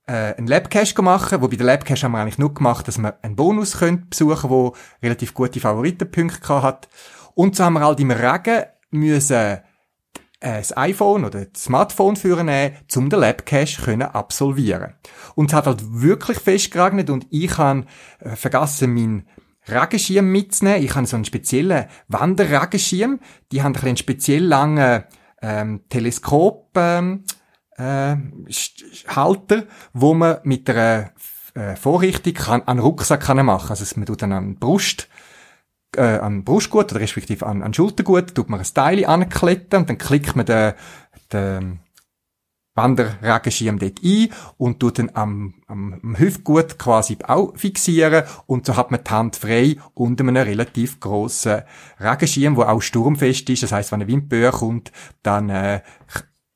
äh, 0.06 0.34
einen 0.34 0.46
Labcache 0.46 0.94
gemacht, 0.94 1.32
wo 1.38 1.48
bei 1.48 1.56
der 1.56 1.66
Labcache 1.66 2.02
haben 2.02 2.12
wir 2.12 2.20
eigentlich 2.20 2.38
nur 2.38 2.54
gemacht, 2.54 2.88
dass 2.88 2.98
wir 2.98 3.18
einen 3.22 3.36
Bonus 3.36 3.78
können 3.78 4.08
besuchen, 4.08 4.48
wo 4.48 4.74
relativ 5.02 5.34
gute 5.34 5.60
Favoritenpunkte 5.60 6.62
hat. 6.62 6.88
Und 7.34 7.56
so 7.56 7.64
haben 7.64 7.74
wir 7.74 7.80
halt 7.80 8.00
im 8.00 8.10
Regen 8.10 8.64
müssen 8.90 9.36
äh, 9.36 9.60
das 10.40 10.76
iPhone 10.76 11.26
oder 11.26 11.44
das 11.44 11.64
Smartphone 11.64 12.16
führen, 12.16 12.50
um 12.96 13.10
den 13.10 13.20
Labcache 13.20 13.82
können 13.82 14.02
absolvieren. 14.02 14.94
Und 15.34 15.50
es 15.50 15.54
hat 15.54 15.66
halt 15.66 15.82
wirklich 15.84 16.38
fest 16.38 16.70
geregnet 16.70 17.10
und 17.10 17.26
ich 17.30 17.56
habe 17.58 17.84
äh, 18.20 18.34
vergessen, 18.34 18.94
mein 18.94 19.26
Regenschirm 19.68 20.30
mitzunehmen. 20.30 20.82
Ich 20.82 20.94
habe 20.94 21.06
so 21.06 21.16
einen 21.16 21.24
speziellen 21.24 21.86
Wanderregenschirm. 22.08 23.20
Die 23.50 23.62
haben 23.62 23.76
einen 23.76 23.96
speziell 23.96 24.44
langen 24.44 25.04
ähm, 25.40 25.82
Teleskop 25.88 26.70
ähm, 26.76 27.24
äh, 27.76 28.16
Halter, 29.08 29.64
wo 29.92 30.14
man 30.14 30.38
mit 30.44 30.68
einer 30.68 31.10
äh, 31.54 31.76
Vorrichtung 31.76 32.34
kann, 32.34 32.62
an 32.62 32.78
Rucksack 32.78 33.22
kann 33.22 33.44
machen. 33.44 33.70
Also 33.70 33.84
man 33.96 34.06
tut 34.06 34.22
dann 34.22 34.32
an 34.32 34.56
Brust 34.56 35.08
äh, 35.96 36.18
an 36.18 36.44
Brustgurt 36.44 36.92
oder 36.92 37.00
respektive 37.00 37.46
an, 37.46 37.62
an 37.62 37.74
Schultergut, 37.74 38.34
tut 38.34 38.48
man 38.48 38.60
ein 38.60 38.66
Teil 38.74 39.04
ankletten 39.04 39.80
und 39.80 39.90
dann 39.90 39.98
klickt 39.98 40.36
man 40.36 40.46
den, 40.46 40.72
den 41.32 41.80
Wanderregenschirm 42.74 43.78
dort 43.78 44.02
ein 44.02 44.28
und 44.56 44.80
tut 44.80 44.98
dann 44.98 45.10
am, 45.14 45.54
am, 45.66 46.16
Hüftgut 46.16 46.78
quasi 46.78 47.18
auch 47.26 47.56
fixieren 47.56 48.24
und 48.46 48.66
so 48.66 48.76
hat 48.76 48.90
man 48.90 49.04
die 49.04 49.10
Hand 49.10 49.36
frei 49.36 49.76
unter 49.94 50.24
einem 50.24 50.36
relativ 50.36 51.00
grossen 51.00 51.62
Regenschirm, 52.00 52.56
wo 52.56 52.62
auch 52.62 52.80
sturmfest 52.80 53.50
ist. 53.50 53.62
Das 53.62 53.72
heißt, 53.72 53.92
wenn 53.92 54.02
ein 54.02 54.08
Windböe 54.08 54.50
kommt, 54.50 54.90
dann 55.22 55.50
äh, 55.50 55.82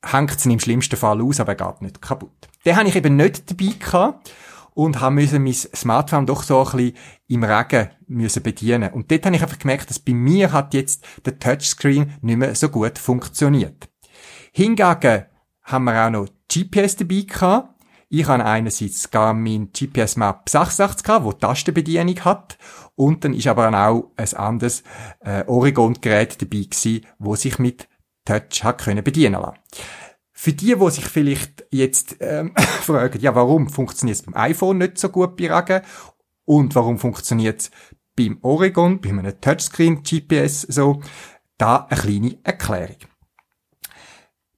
hängt 0.03 0.35
es 0.35 0.45
im 0.45 0.59
schlimmsten 0.59 0.97
Fall 0.97 1.21
aus, 1.21 1.39
aber 1.39 1.55
er 1.55 1.67
geht 1.67 1.81
nicht 1.81 2.01
kaputt. 2.01 2.47
Den 2.65 2.75
habe 2.75 2.87
ich 2.87 2.95
eben 2.95 3.15
nicht 3.15 3.49
dabei 3.49 3.73
gehabt 3.79 4.31
und 4.73 5.01
müssen 5.11 5.43
mein 5.43 5.53
Smartphone 5.53 6.25
doch 6.25 6.43
so 6.43 6.59
ein 6.59 6.77
bisschen 6.77 6.93
im 7.27 7.43
Regen 7.43 7.89
müssen 8.07 8.43
bedienen. 8.43 8.93
Und 8.93 9.11
dort 9.11 9.25
habe 9.25 9.35
ich 9.35 9.41
einfach 9.41 9.59
gemerkt, 9.59 9.89
dass 9.89 9.99
bei 9.99 10.13
mir 10.13 10.51
hat 10.51 10.73
jetzt 10.73 11.03
der 11.25 11.39
Touchscreen 11.39 12.13
nicht 12.21 12.37
mehr 12.37 12.53
so 12.55 12.69
gut 12.69 12.99
funktioniert. 12.99 13.89
Hingegen 14.51 15.25
haben 15.67 15.83
wir 15.83 16.05
auch 16.05 16.09
noch 16.09 16.27
GPS 16.51 16.95
dabei 16.95 17.21
gehabt. 17.21 17.73
Ich 18.09 18.25
habe 18.25 18.45
einerseits 18.45 19.11
Garmin 19.11 19.71
GPS 19.73 20.15
Map 20.15 20.47
86 20.47 21.03
gehabt, 21.03 21.25
wo 21.25 21.33
Tastenbedienung 21.33 22.19
hat. 22.23 22.57
Und 22.95 23.23
dann 23.23 23.33
ist 23.33 23.47
aber 23.47 23.67
auch 23.67 24.11
ein 24.15 24.33
anderes 24.33 24.83
äh, 25.19 25.43
Oregon-Gerät 25.45 26.41
dabei 26.41 26.63
gewesen, 26.63 27.05
wo 27.19 27.35
sich 27.35 27.59
mit 27.59 27.89
Touch 28.23 28.63
hat 28.63 28.79
können 28.79 29.03
bedienen 29.03 29.41
lassen. 29.41 29.57
Für 30.31 30.53
die, 30.53 30.75
die 30.75 30.91
sich 30.91 31.05
vielleicht 31.05 31.65
jetzt 31.69 32.17
ähm, 32.21 32.53
fragen, 32.57 33.19
ja, 33.19 33.35
warum 33.35 33.69
funktioniert 33.69 34.19
es 34.19 34.23
beim 34.23 34.35
iPhone 34.35 34.77
nicht 34.77 34.97
so 34.97 35.09
gut 35.09 35.35
bei 35.35 35.53
Regen 35.53 35.85
und 36.45 36.75
warum 36.75 36.97
funktioniert 36.97 37.61
es 37.61 37.71
beim 38.15 38.37
Oregon, 38.41 39.01
bei 39.01 39.09
einem 39.09 39.39
Touchscreen 39.41 40.01
GPS 40.01 40.61
so, 40.61 41.01
da 41.57 41.87
eine 41.89 41.99
kleine 41.99 42.37
Erklärung. 42.43 42.97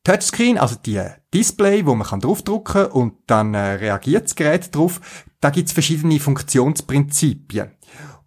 Touchscreen, 0.04 0.58
also 0.58 0.76
die 0.76 1.02
Display, 1.34 1.86
wo 1.86 1.96
man 1.96 2.08
kann 2.08 2.20
draufdrücken 2.20 2.88
und 2.88 3.14
dann 3.28 3.54
äh, 3.54 3.74
reagiert 3.74 4.26
das 4.26 4.36
Gerät 4.36 4.74
drauf, 4.74 5.02
da 5.42 5.50
gibt's 5.50 5.72
verschiedene 5.72 6.20
Funktionsprinzipien. 6.20 7.72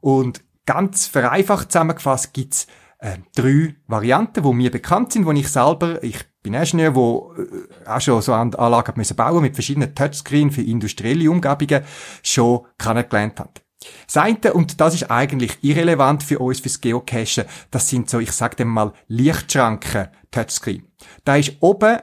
Und 0.01 0.43
ganz 0.67 1.07
vereinfacht 1.07 1.73
zusammengefasst 1.73 2.33
gibt's 2.33 2.67
äh, 2.99 3.19
drei 3.35 3.75
Varianten, 3.87 4.43
die 4.43 4.53
mir 4.53 4.71
bekannt 4.71 5.13
sind, 5.13 5.27
wo 5.27 5.33
ich 5.33 5.49
selber, 5.49 6.03
ich 6.05 6.19
bin 6.43 6.55
Ingenieur, 6.55 6.95
wo 6.95 7.35
äh, 7.37 7.89
auch 7.89 8.01
schon 8.01 8.23
so 8.23 8.33
Anlagen 8.33 8.93
müssen 8.97 9.17
bauen 9.17 9.43
mit 9.43 9.55
verschiedenen 9.55 9.95
Touchscreen 9.95 10.51
für 10.51 10.63
industrielle 10.63 11.31
Umgebungen 11.31 11.85
schon 12.23 12.67
kennengelernt 12.79 13.41
habe. 13.41 13.51
Das 14.13 14.53
und 14.55 14.81
das 14.81 14.95
ist 14.95 15.11
eigentlich 15.11 15.59
irrelevant 15.63 16.23
für 16.23 16.39
uns 16.39 16.61
fürs 16.61 16.81
Geocachen, 16.81 17.45
das 17.71 17.89
sind 17.89 18.11
so, 18.11 18.19
ich 18.19 18.33
sag 18.33 18.57
dem 18.57 18.69
mal, 18.69 18.93
Lichtschranken 19.09 20.09
Touchscreen. 20.31 20.87
Da 21.25 21.37
ist 21.37 21.57
oben 21.61 21.99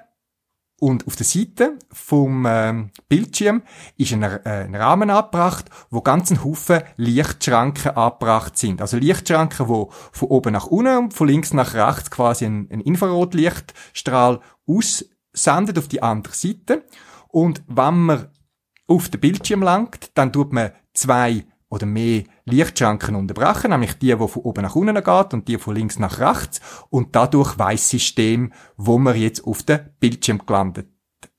und 0.79 1.07
auf 1.07 1.15
der 1.15 1.25
Seite 1.25 1.77
vom 1.91 2.45
ähm, 2.47 2.91
Bildschirm 3.09 3.63
ist 3.97 4.13
ein, 4.13 4.23
äh, 4.23 4.39
ein 4.45 4.75
Rahmen 4.75 5.09
abgebracht, 5.09 5.65
wo 5.89 6.01
ganz 6.01 6.31
ein 6.31 6.43
Haufen 6.43 6.81
Lichtschranken 6.95 7.91
abgebracht 7.91 8.57
sind. 8.57 8.81
Also 8.81 8.97
Lichtschranken, 8.97 9.67
wo 9.67 9.89
von 10.11 10.29
oben 10.29 10.53
nach 10.53 10.67
unten 10.67 10.97
und 10.97 11.13
von 11.13 11.27
links 11.27 11.53
nach 11.53 11.73
rechts 11.73 12.11
quasi 12.11 12.45
ein, 12.45 12.69
ein 12.71 12.81
Infrarotlichtstrahl 12.81 14.39
aussendet 14.65 15.77
auf 15.77 15.89
die 15.89 16.01
andere 16.01 16.33
Seite. 16.33 16.85
Und 17.27 17.61
wenn 17.67 17.99
man 17.99 18.27
auf 18.87 19.09
den 19.09 19.19
Bildschirm 19.19 19.61
langt, 19.61 20.11
dann 20.17 20.31
tut 20.31 20.53
man 20.53 20.71
zwei 20.93 21.45
oder 21.69 21.85
mehr 21.85 22.23
Lichtschranken 22.45 23.15
unterbrechen, 23.15 23.71
nämlich 23.71 23.93
die, 23.93 24.15
die 24.15 24.27
von 24.27 24.43
oben 24.43 24.63
nach 24.63 24.75
unten 24.75 24.95
geht 24.95 25.33
und 25.33 25.47
die 25.47 25.57
von 25.57 25.75
links 25.75 25.99
nach 25.99 26.19
rechts 26.19 26.61
und 26.89 27.15
dadurch 27.15 27.55
das 27.55 27.89
System, 27.89 28.51
wo 28.75 28.97
man 28.97 29.15
jetzt 29.15 29.45
auf 29.45 29.63
den 29.63 29.79
Bildschirm 29.99 30.41
gelandet 30.45 30.87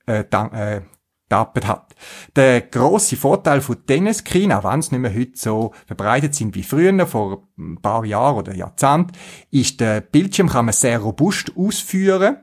äh, 0.07 0.21
äh, 0.21 0.83
getappt 1.31 1.67
hat. 1.67 1.95
Der 2.35 2.61
grosse 2.63 3.17
Vorteil 3.17 3.61
von 3.61 3.77
diesen 3.89 4.13
Screen, 4.13 4.53
auch 4.53 4.65
wenn 4.65 4.81
es 4.81 4.91
nicht 4.91 5.01
mehr 5.01 5.15
heute 5.15 5.37
so 5.37 5.73
verbreitet 5.87 6.35
sind 6.35 6.55
wie 6.55 6.65
früher, 6.65 7.07
vor 7.07 7.49
ein 7.59 7.81
paar 7.81 8.05
Jahren 8.05 8.37
oder 8.37 8.55
Jahrzehnten, 8.55 9.13
ist, 9.51 9.81
der 9.81 10.01
Bildschirm 10.01 10.49
kann 10.49 10.67
man 10.67 10.75
sehr 10.75 10.99
robust 10.99 11.53
ausführen 11.57 12.39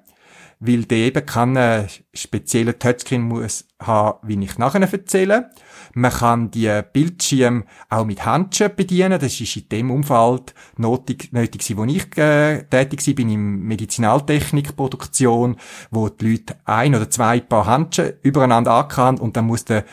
weil 0.59 0.85
der 0.85 0.97
eben 0.97 1.25
keinen 1.25 1.87
speziellen 2.13 2.79
Touchscreen 2.79 3.21
muss 3.21 3.67
haben, 3.79 4.27
wie 4.27 4.43
ich 4.43 4.57
nachher 4.57 4.81
erzähle. 4.81 5.51
Man 5.97 6.11
kann 6.11 6.51
die 6.51 6.81
Bildschirme 6.93 7.63
auch 7.89 8.05
mit 8.05 8.23
Handschellen 8.23 8.75
bedienen. 8.75 9.19
Das 9.19 9.41
ist 9.41 9.55
in 9.57 9.67
dem 9.69 9.89
Umfeld 9.89 10.53
nötig, 10.77 11.33
nötig 11.33 11.75
wo 11.75 11.85
ich 11.85 12.15
äh, 12.19 12.65
tätig 12.65 13.07
war, 13.07 13.13
bin 13.15 13.29
in 13.31 13.61
Medizinaltechnikproduktion, 13.63 15.57
wo 15.89 16.09
die 16.09 16.31
Leute 16.33 16.55
ein 16.65 16.93
oder 16.93 17.09
zwei 17.09 17.39
Paar 17.39 17.65
Handschellen 17.65 18.13
übereinander 18.21 18.73
ankann 18.73 19.17
und 19.17 19.35
dann 19.37 19.47
muss 19.47 19.65
der, 19.65 19.85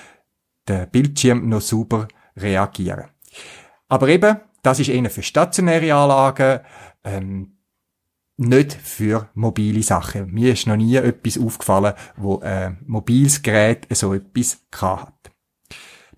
der 0.68 0.84
Bildschirm 0.84 1.48
noch 1.48 1.62
super 1.62 2.09
reagieren. 2.36 3.07
Aber 3.88 4.09
eben, 4.09 4.36
das 4.62 4.80
ist 4.80 4.90
eher 4.90 5.09
für 5.09 5.22
stationäre 5.22 5.94
Anlagen. 5.94 6.61
Ähm, 7.02 7.57
nicht 8.36 8.74
für 8.74 9.30
mobile 9.32 9.82
Sachen. 9.82 10.30
Mir 10.34 10.52
ist 10.52 10.66
noch 10.66 10.76
nie 10.76 10.96
etwas 10.96 11.38
aufgefallen, 11.38 11.94
wo 12.18 12.40
ein 12.40 12.76
mobiles 12.84 13.40
Gerät 13.40 13.86
so 13.90 14.12
etwas 14.12 14.61
hat. 14.74 15.34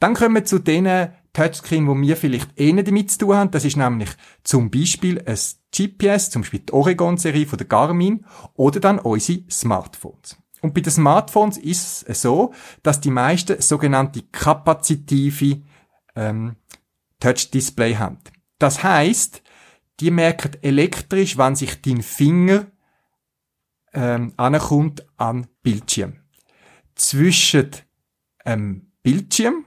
Dann 0.01 0.15
kommen 0.15 0.35
wir 0.35 0.45
zu 0.45 0.59
den 0.59 1.11
Touchscreen, 1.33 1.87
wo 1.87 1.95
wir 1.95 2.17
vielleicht 2.17 2.59
eh 2.59 2.73
damit 2.73 3.11
zu 3.11 3.19
tun 3.19 3.37
haben. 3.37 3.51
Das 3.51 3.65
ist 3.67 3.77
nämlich 3.77 4.09
zum 4.43 4.71
Beispiel 4.71 5.23
ein 5.27 5.37
GPS, 5.71 6.31
zum 6.31 6.43
Beispiel 6.43 6.61
die 6.61 6.73
Oregon-Serie 6.73 7.47
von 7.47 7.59
der 7.59 7.67
Garmin 7.67 8.25
oder 8.55 8.81
dann 8.81 8.99
unsere 8.99 9.43
Smartphones. 9.51 10.37
Und 10.63 10.73
bei 10.73 10.81
den 10.81 10.91
Smartphones 10.91 11.59
ist 11.59 12.05
es 12.09 12.23
so, 12.23 12.55
dass 12.83 13.03
die 13.03 13.11
meisten 13.11 13.61
sogenannte 13.61 14.23
kapazitive 14.33 15.61
ähm, 16.15 16.57
Touch-Display 17.21 17.97
haben. 17.97 18.19
Das 18.59 18.83
heißt, 18.83 19.43
die 20.01 20.11
merken 20.11 20.53
elektrisch, 20.63 21.37
wenn 21.37 21.55
sich 21.55 21.83
dein 21.83 22.03
Finger 22.03 22.67
ähm, 23.93 24.33
ankommt 24.39 25.07
an 25.19 25.49
Bildschirm. 25.63 26.15
Zwischen 26.95 27.71
ähm, 28.47 28.93
Bildschirm 29.03 29.66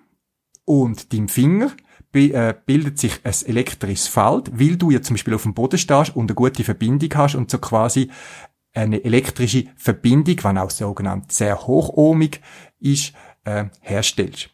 und 0.69 1.11
deinem 1.11 1.29
Finger 1.29 1.71
äh, 2.13 2.53
bildet 2.63 2.99
sich 2.99 3.19
ein 3.23 3.33
elektrisches 3.47 4.07
Feld, 4.07 4.51
weil 4.53 4.77
du 4.77 4.91
ja 4.91 5.01
zum 5.01 5.15
Beispiel 5.15 5.33
auf 5.33 5.41
dem 5.41 5.55
Boden 5.55 5.79
stehst 5.79 6.15
und 6.15 6.29
eine 6.29 6.35
gute 6.35 6.63
Verbindung 6.63 7.09
hast 7.15 7.33
und 7.33 7.49
so 7.49 7.57
quasi 7.57 8.11
eine 8.73 9.03
elektrische 9.03 9.65
Verbindung, 9.75 10.35
wenn 10.43 10.59
auch 10.59 10.69
sogenannt 10.69 11.31
sehr 11.31 11.65
hochohmig 11.65 12.41
ist, 12.79 13.13
äh, 13.45 13.65
herstellst. 13.81 14.51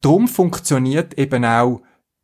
Drum 0.00 0.28
funktioniert 0.28 1.18
eben 1.18 1.44
auch 1.44 1.82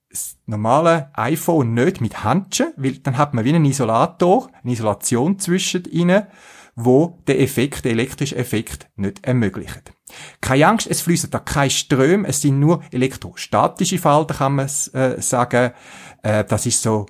das 0.08 0.36
normale 0.46 1.10
iPhone 1.14 1.74
nicht 1.74 2.00
mit 2.00 2.22
Handschen, 2.22 2.72
weil 2.76 2.98
dann 2.98 3.18
hat 3.18 3.34
man 3.34 3.44
wie 3.44 3.48
einen 3.48 3.64
Isolator, 3.64 4.50
eine 4.62 4.72
Isolation 4.72 5.40
zwischen 5.40 5.84
ihnen, 5.86 6.28
wo 6.76 7.18
der 7.26 7.40
Effekt, 7.40 7.84
der 7.84 7.92
elektrische 7.92 8.36
Effekt 8.36 8.88
nicht 8.94 9.26
ermöglicht. 9.26 9.92
Keine 10.40 10.66
Angst, 10.68 10.86
es 10.86 11.00
fließen 11.00 11.30
da 11.30 11.38
kein 11.38 11.70
Ström, 11.70 12.24
es 12.24 12.40
sind 12.40 12.58
nur 12.58 12.82
elektrostatische 12.90 13.98
Falten, 13.98 14.36
kann 14.36 14.54
man 14.56 14.66
äh, 14.66 15.20
sagen. 15.20 15.72
Äh, 16.22 16.44
das 16.44 16.66
ist 16.66 16.82
so 16.82 17.06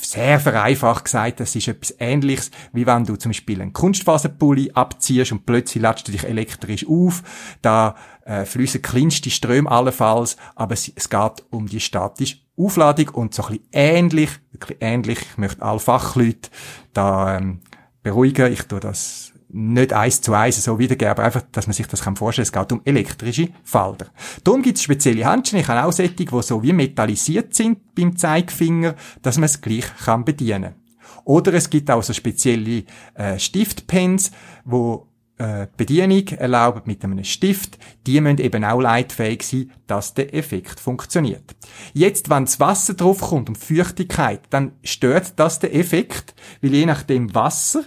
sehr 0.00 0.40
vereinfacht 0.40 1.04
gesagt, 1.04 1.40
das 1.40 1.56
ist 1.56 1.68
etwas 1.68 1.94
ähnliches, 1.98 2.50
wie 2.72 2.86
wenn 2.86 3.04
du 3.04 3.16
zum 3.16 3.30
Beispiel 3.30 3.60
einen 3.60 3.72
Kunstfaserpulli 3.72 4.72
abziehst 4.74 5.32
und 5.32 5.46
plötzlich 5.46 5.82
ladest 5.82 6.08
du 6.08 6.12
dich 6.12 6.24
elektrisch 6.24 6.86
auf. 6.86 7.22
Da 7.62 7.96
äh, 8.24 8.44
fließen 8.44 8.82
kleinste 8.82 9.30
Ströme 9.30 9.70
allenfalls, 9.70 10.36
aber 10.54 10.74
es, 10.74 10.92
es, 10.94 11.08
geht 11.08 11.44
um 11.50 11.66
die 11.66 11.80
statische 11.80 12.38
Aufladung 12.58 13.08
und 13.10 13.34
so 13.34 13.44
ein 13.44 13.48
bisschen 13.48 13.68
ähnlich, 13.72 14.30
wirklich 14.52 14.78
ähnlich, 14.80 15.18
ich 15.20 15.38
möchte 15.38 15.62
alle 15.62 15.80
Fachleute 15.80 16.50
da 16.92 17.38
ähm, 17.38 17.60
beruhigen, 18.02 18.52
ich 18.52 18.62
tue 18.62 18.80
das 18.80 19.32
nicht 19.56 19.92
eins 19.94 20.20
zu 20.20 20.34
eins 20.34 20.62
so 20.62 20.78
wiedergeben, 20.78 21.12
aber 21.12 21.24
einfach, 21.24 21.42
dass 21.50 21.66
man 21.66 21.72
sich 21.72 21.86
das 21.86 22.00
vorstellen 22.00 22.46
kann. 22.52 22.62
Es 22.62 22.68
geht 22.68 22.72
um 22.72 22.82
elektrische 22.84 23.48
Falter. 23.64 24.06
Darum 24.44 24.62
gibt 24.62 24.76
es 24.76 24.84
spezielle 24.84 25.24
Handschellen. 25.24 25.62
Ich 25.62 25.68
habe 25.68 25.84
auch 25.84 25.92
solche, 25.92 26.12
die 26.12 26.28
so 26.42 26.62
wie 26.62 26.74
metallisiert 26.74 27.54
sind 27.54 27.94
beim 27.94 28.16
Zeigefinger, 28.16 28.94
dass 29.22 29.38
man 29.38 29.44
es 29.44 29.60
gleich 29.60 29.86
kann 30.04 30.24
bedienen 30.26 30.74
Oder 31.24 31.54
es 31.54 31.70
gibt 31.70 31.90
auch 31.90 32.02
so 32.02 32.12
spezielle 32.12 32.84
äh, 33.14 33.38
Stiftpens, 33.38 34.30
wo 34.64 35.08
äh, 35.38 35.66
Bedienung 35.76 36.26
erlauben 36.28 36.82
mit 36.84 37.02
einem 37.02 37.24
Stift, 37.24 37.78
die 38.06 38.20
müssen 38.20 38.38
eben 38.38 38.64
auch 38.64 38.80
leitfähig 38.80 39.42
sein, 39.42 39.70
dass 39.86 40.14
der 40.14 40.34
Effekt 40.34 40.80
funktioniert. 40.80 41.56
Jetzt, 41.94 42.28
wenn 42.28 42.44
das 42.44 42.60
Wasser 42.60 42.94
draufkommt 42.94 43.48
und 43.48 43.58
Feuchtigkeit, 43.58 44.40
dann 44.50 44.72
stört 44.82 45.38
das 45.38 45.58
den 45.60 45.72
Effekt, 45.72 46.34
weil 46.60 46.74
je 46.74 46.86
nachdem 46.86 47.34
Wasser 47.34 47.84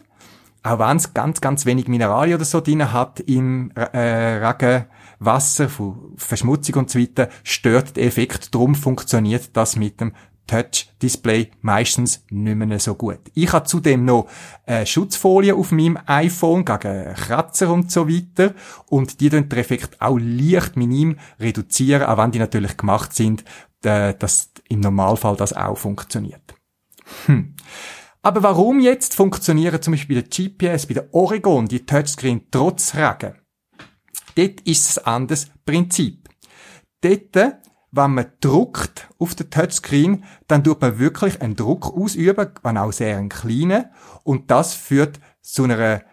auch 0.64 0.80
wenn 0.80 0.98
es 0.98 1.14
ganz, 1.14 1.42
ganz 1.42 1.66
wenig 1.66 1.88
Mineralien 1.88 2.36
oder 2.36 2.46
so 2.46 2.62
drin 2.62 2.92
hat 2.92 3.20
im 3.22 3.72
äh, 3.76 4.46
Regenwasser, 4.46 5.70
von 5.70 6.14
Verschmutzung 6.18 6.76
und 6.76 6.90
so 6.90 7.00
weiter, 7.00 7.30
stört 7.44 7.96
der 7.96 8.06
Effekt. 8.06 8.54
Drum 8.54 8.76
funktioniert 8.76 9.56
das 9.56 9.76
mit 9.76 10.02
dem 10.02 10.14
Touch-Display 10.50 11.52
meistens 11.62 12.26
nicht 12.32 12.56
mehr 12.56 12.80
so 12.80 12.96
gut. 12.96 13.20
Ich 13.36 13.54
habe 13.54 13.68
zudem 13.68 14.06
noch 14.06 14.28
äh, 14.66 14.86
Schutzfolie 14.86 15.54
auf 15.54 15.72
meinem 15.72 16.00
iPhone 16.08 16.66
gegen 16.66 17.14
Kratzer 17.14 17.72
und 17.72 17.92
so 17.92 18.10
weiter 18.10 18.56
und 18.88 19.20
die 19.22 19.30
den 19.30 19.50
Effekt 19.52 20.02
auch 20.02 20.18
leicht 20.20 20.76
minim 20.76 21.20
reduzieren, 21.40 22.04
auch 22.04 22.18
wenn 22.18 22.32
die 22.32 22.40
natürlich 22.40 22.78
gemacht 22.78 23.14
sind, 23.14 23.44
äh, 23.84 24.16
dass 24.16 24.52
im 24.68 24.80
Normalfall 24.80 25.36
das 25.36 25.54
auch 25.54 25.78
funktioniert. 25.78 26.56
Hm. 27.28 27.56
Aber 28.22 28.44
warum 28.44 28.82
jetzt 28.82 29.16
funktionieren 29.16 29.82
zum 29.82 29.94
Beispiel 29.94 30.22
bei 30.22 30.28
der 30.28 30.50
GPS, 30.50 30.88
bei 30.88 30.94
der 30.94 31.14
Oregon, 31.14 31.68
die 31.68 31.86
Touchscreen 31.86 32.48
trotz 32.52 32.94
Regen? 32.96 33.36
Dort 34.36 34.62
ist 34.62 35.00
ein 35.00 35.14
anderes 35.14 35.50
Prinzip. 35.66 36.28
Dort, 37.02 37.36
wenn 37.92 38.12
man 38.12 38.32
druckt 38.42 39.10
auf 39.20 39.36
der 39.36 39.50
Touchscreen, 39.50 40.26
dann 40.48 40.64
tut 40.64 40.82
man 40.82 41.00
wirklich 41.00 41.42
einen 41.42 41.56
Druck 41.56 41.88
ausüben, 41.96 42.52
wenn 42.62 42.78
auch 42.78 42.92
sehr 42.92 43.18
einen 43.18 43.30
kleinen, 43.30 43.86
und 44.24 44.52
das 44.52 44.74
führt 44.74 45.20
zu 45.42 45.64
einer 45.64 46.04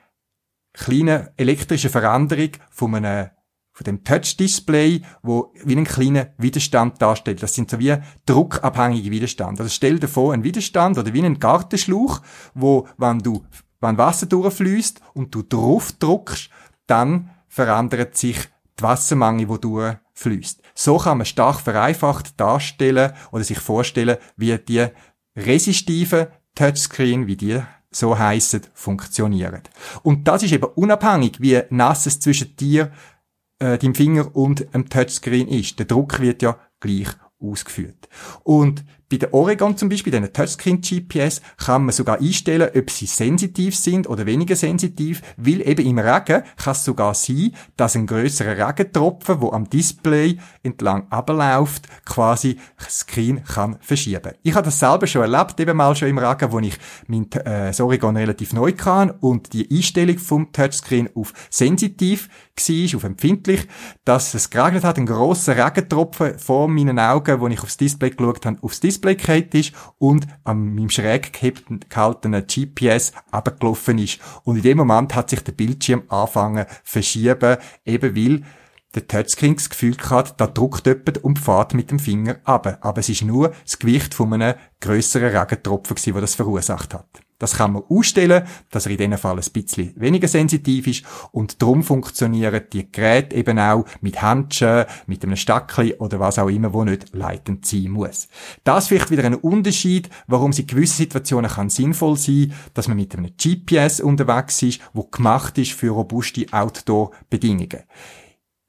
kleinen 0.73 1.29
elektrischen 1.37 1.91
Veränderung 1.91 2.51
von 2.71 2.95
einem 2.95 3.31
von 3.77 3.85
dem 3.85 4.05
Touch-Display, 4.05 5.03
wo 5.23 5.53
wie 5.63 5.73
einen 5.77 5.85
kleinen 5.85 6.29
Widerstand 6.39 7.03
darstellt. 7.03 7.43
Das 7.43 7.55
sind 7.55 7.71
so 7.71 7.79
wie 7.79 7.95
druckabhängige 8.25 9.11
Widerstand. 9.11 9.61
Also 9.61 9.71
stell 9.71 9.99
dir 9.99 10.09
vor, 10.09 10.33
ein 10.33 10.45
Widerstand 10.45 10.97
oder 10.97 11.13
wie 11.13 11.23
ein 11.23 11.39
Gartenschlauch, 11.39 12.23
wo, 12.55 12.89
wenn 12.97 13.19
du, 13.19 13.45
wenn 13.83 13.99
Wasser 13.99 14.25
durchfließt 14.25 15.03
und 15.13 15.35
du 15.35 15.43
drauf 15.43 15.93
druckst, 15.93 16.49
dann 16.87 17.29
verändert 17.49 18.17
sich 18.17 18.39
die 18.81 18.83
Wassermenge, 18.83 19.45
die 19.47 19.61
durchfließt. 19.61 20.01
fließt. 20.15 20.63
So 20.75 20.97
kann 20.97 21.19
man 21.19 21.27
stark 21.27 21.61
vereinfacht 21.61 22.41
darstellen 22.41 23.13
oder 23.31 23.45
sich 23.45 23.59
vorstellen, 23.59 24.17
wie 24.39 24.57
die 24.57 24.87
resistiven 25.37 26.29
Touchscreen, 26.55 27.27
wie 27.27 27.37
die 27.37 27.61
so 27.91 28.19
heissen, 28.19 28.63
funktionieren. 28.73 29.61
Und 30.03 30.27
das 30.29 30.43
ist 30.43 30.53
eben 30.53 30.65
unabhängig, 30.65 31.41
wie 31.41 31.63
nass 31.69 32.07
es 32.07 32.21
zwischen 32.21 32.57
dir, 32.57 32.91
äh, 33.59 33.79
deinem 33.79 33.95
Finger 33.95 34.35
und 34.35 34.73
dem 34.75 34.89
Touchscreen 34.89 35.49
ist. 35.49 35.79
Der 35.79 35.87
Druck 35.87 36.21
wird 36.21 36.43
ja 36.43 36.59
gleich 36.81 37.09
ausgeführt. 37.39 38.09
Und 38.43 38.85
bei 39.09 39.19
der 39.19 39.33
Oregon 39.33 39.77
zum 39.77 39.89
Beispiel, 39.89 40.11
den 40.11 40.33
Touchscreen 40.33 40.81
GPS, 40.81 41.41
kann 41.59 41.85
man 41.85 41.93
sogar 41.93 42.21
einstellen, 42.21 42.71
ob 42.77 42.91
sie 42.91 43.07
sensitiv 43.07 43.77
sind 43.77 44.09
oder 44.09 44.27
weniger 44.27 44.57
sensitiv, 44.57 45.23
weil 45.37 45.67
eben 45.67 45.87
im 45.87 45.99
Regen 45.99 46.43
kann 46.57 46.73
es 46.73 46.85
sogar 46.85 47.15
sein, 47.15 47.53
dass 47.77 47.95
ein 47.95 48.09
größerer 48.09 48.67
Regentropfen, 48.67 49.41
wo 49.41 49.53
am 49.53 49.71
Display 49.71 50.39
entlang 50.65 51.07
abläuft, 51.11 51.87
quasi 52.05 52.59
das 52.79 53.01
Screen 53.01 53.45
kann 53.45 53.77
verschieben. 53.81 54.33
Ich 54.43 54.55
habe 54.55 54.65
das 54.65 54.81
selber 54.81 55.07
schon 55.07 55.23
erlebt, 55.23 55.61
eben 55.61 55.77
mal 55.77 55.95
schon 55.95 56.09
im 56.09 56.19
Regen, 56.19 56.51
wo 56.51 56.59
ich 56.59 56.77
mein 57.07 57.31
äh, 57.45 57.73
Oregon 57.81 58.17
relativ 58.17 58.53
neu 58.53 58.73
kann 58.73 59.11
und 59.11 59.53
die 59.53 59.69
Einstellung 59.71 60.19
vom 60.19 60.51
Touchscreen 60.51 61.11
auf 61.15 61.33
sensitiv 61.49 62.29
war, 62.57 62.97
auf 62.97 63.05
empfindlich, 63.05 63.69
dass 64.05 64.35
es 64.35 64.51
geregnet 64.51 64.83
hat, 64.83 64.99
ein 64.99 65.07
grosser 65.07 65.57
Regentropfen 65.57 66.39
vor 66.39 66.69
meinen 66.69 66.99
Augen, 66.99 67.41
wo 67.41 67.47
ich 67.49 67.61
aufs 67.61 67.77
Display 67.77 68.11
geschaut 68.11 68.47
habe, 68.47 68.59
aufs 68.63 68.81
Display 68.81 68.96
Display 68.97 69.17
gefallen 69.17 69.49
ist 69.53 69.73
und 69.99 70.27
an 70.45 70.75
meinem 70.75 70.91
schräg 70.91 71.33
gehaltenen 71.89 72.47
GPS 72.47 73.13
abgelaufen 73.31 73.99
ist. 73.99 74.19
Und 74.45 74.57
in 74.57 74.63
dem 74.63 74.79
Moment 74.79 75.15
hat 75.15 75.31
sich 75.31 75.41
der 75.41 75.53
Bildschirm 75.53 76.05
angefangen 76.09 76.67
zu 76.67 76.75
verschieben, 76.85 77.59
eben 77.85 78.17
weil 78.17 78.43
der 78.95 79.07
Touchscreen 79.07 79.57
das 79.57 79.69
Gefühl 79.69 79.97
hat, 80.09 80.41
da 80.41 80.47
druckt 80.47 80.87
jemand 80.87 81.23
und 81.23 81.39
fährt 81.39 81.75
mit 81.75 81.91
dem 81.91 81.99
Finger 81.99 82.37
ab. 82.45 82.79
Aber 82.81 83.01
es 83.01 83.11
ist 83.11 83.23
nur 83.23 83.53
das 83.65 83.79
Gewicht 83.79 84.15
von 84.15 84.33
einem 84.33 84.55
grösseren 84.81 85.37
Regentropfen 85.37 85.97
der 86.15 86.21
das 86.23 86.35
verursacht 86.35 86.95
hat. 86.95 87.26
Das 87.39 87.57
kann 87.57 87.73
man 87.73 87.83
ausstellen, 87.89 88.45
dass 88.71 88.87
er 88.87 88.93
in 88.93 88.99
diesem 88.99 89.19
Fall 89.19 89.37
ein 89.37 89.53
bisschen 89.53 89.93
weniger 89.97 90.29
sensitiv 90.29 90.87
ist 90.87 91.05
und 91.33 91.61
darum 91.61 91.83
funktionieren 91.83 92.63
die 92.73 92.91
Geräte 92.91 93.37
eben 93.37 93.59
auch 93.59 93.85
mit 94.01 94.23
Handschuhen, 94.23 94.87
mit 95.07 95.23
einem 95.23 95.37
Stackli 95.37 95.95
oder 95.95 96.19
was 96.19 96.39
auch 96.39 96.49
immer, 96.49 96.73
wo 96.73 96.85
nicht 96.85 97.15
leitend 97.15 97.67
sein 97.67 97.91
muss. 97.91 98.29
Das 98.65 98.89
vielleicht 98.89 99.11
wieder 99.11 99.25
ein 99.25 99.35
Unterschied, 99.35 100.09
warum 100.27 100.51
es 100.51 100.59
in 100.59 100.67
gewissen 100.67 100.97
Situationen 100.97 101.51
kann 101.51 101.69
sinnvoll 101.69 102.17
sein, 102.17 102.53
dass 102.75 102.89
man 102.89 102.97
mit 102.97 103.15
einem 103.15 103.33
GPS 103.37 104.01
unterwegs 104.01 104.63
ist, 104.63 104.81
wo 104.95 105.05
gemacht 105.05 105.59
ist 105.59 105.73
für 105.73 105.91
robuste 105.91 106.47
Outdoor-Bedingungen. 106.53 107.83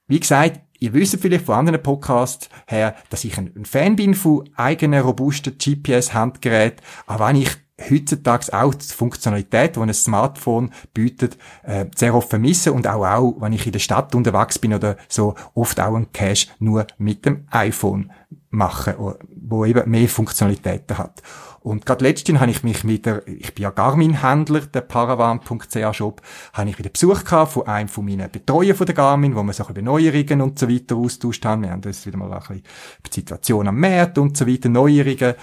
Wie 0.08 0.20
gesagt, 0.20 0.62
Ihr 0.80 0.94
wisst 0.94 1.20
vielleicht 1.20 1.46
von 1.46 1.56
anderen 1.56 1.82
Podcasts 1.82 2.50
her, 2.68 2.96
dass 3.10 3.24
ich 3.24 3.36
ein 3.38 3.66
Fan 3.66 3.96
bin 3.96 4.14
von 4.14 4.48
eigenen 4.56 5.02
robusten 5.02 5.58
GPS-Handgeräten, 5.58 6.86
aber 7.08 7.28
wenn 7.28 7.38
ich 7.38 7.50
heutzutage 7.80 8.54
auch 8.54 8.74
die 8.74 8.86
Funktionalität, 8.86 9.76
die 9.76 9.80
ein 9.80 9.94
Smartphone 9.94 10.72
bietet, 10.94 11.38
äh, 11.64 11.86
sehr 11.96 12.16
oft 12.16 12.30
vermissen 12.30 12.74
und 12.74 12.88
auch, 12.88 13.06
auch, 13.06 13.36
wenn 13.40 13.54
ich 13.54 13.66
in 13.66 13.72
der 13.72 13.80
Stadt 13.80 14.16
unterwegs 14.16 14.60
bin 14.60 14.74
oder 14.74 14.98
so, 15.08 15.36
oft 15.54 15.80
auch 15.80 15.96
ein 15.96 16.12
Cache 16.12 16.48
nur 16.60 16.88
mit 16.98 17.26
dem 17.26 17.48
iPhone 17.52 18.12
machen, 18.50 18.94
wo 19.36 19.66
eben 19.66 19.90
mehr 19.90 20.10
Funktionalitäten 20.10 20.98
hat. 20.98 21.22
Und 21.68 21.86
gerade 21.86 22.06
letztens 22.06 22.40
habe 22.40 22.50
ich 22.50 22.64
mich 22.64 22.86
mit 22.86 23.06
der, 23.06 23.28
ich 23.28 23.54
bin 23.54 23.64
ja 23.64 23.72
Garmin-Händler, 23.72 24.62
der 24.62 24.80
Paravan.ch 24.80 25.94
Shop, 25.94 26.22
habe 26.54 26.70
ich 26.70 26.80
wieder 26.80 26.90
Besuch 26.90 27.26
gehabt 27.26 27.52
von 27.52 27.68
einem 27.68 27.90
von 27.90 28.06
meinen 28.06 28.32
Betreuern 28.32 28.74
von 28.74 28.86
der 28.86 28.96
Garmin, 28.96 29.36
wo 29.36 29.44
wir 29.44 29.52
so 29.52 29.66
über 29.68 29.82
Neuerungen 29.82 30.40
und 30.40 30.58
so 30.58 30.70
weiter 30.70 30.96
austauscht 30.96 31.44
haben. 31.44 31.64
Wir 31.64 31.72
haben 31.72 31.84
uns 31.84 32.06
wieder 32.06 32.16
mal 32.16 32.32
ein 32.32 32.40
bisschen 32.40 32.64
die 33.06 33.14
Situation 33.14 33.68
am 33.68 33.82
Markt 33.82 34.18
und 34.18 34.38
so 34.38 34.48
weiter, 34.48 34.70
Neuerungen 34.70 35.34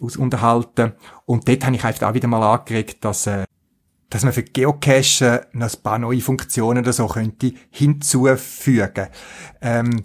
aus 0.00 0.16
unterhalten. 0.16 0.94
Und 1.26 1.46
dort 1.46 1.66
habe 1.66 1.76
ich 1.76 1.84
einfach 1.84 2.08
auch 2.08 2.14
wieder 2.14 2.28
mal 2.28 2.54
angeregt, 2.54 3.04
dass, 3.04 3.26
äh, 3.26 3.44
dass 4.08 4.24
man 4.24 4.32
für 4.32 4.42
Geocache 4.42 5.48
noch 5.52 5.70
ein 5.70 5.82
paar 5.82 5.98
neue 5.98 6.22
Funktionen 6.22 6.78
oder 6.78 6.94
so 6.94 7.08
könnte 7.08 7.52
hinzufügen. 7.70 9.08
Ähm, 9.60 10.00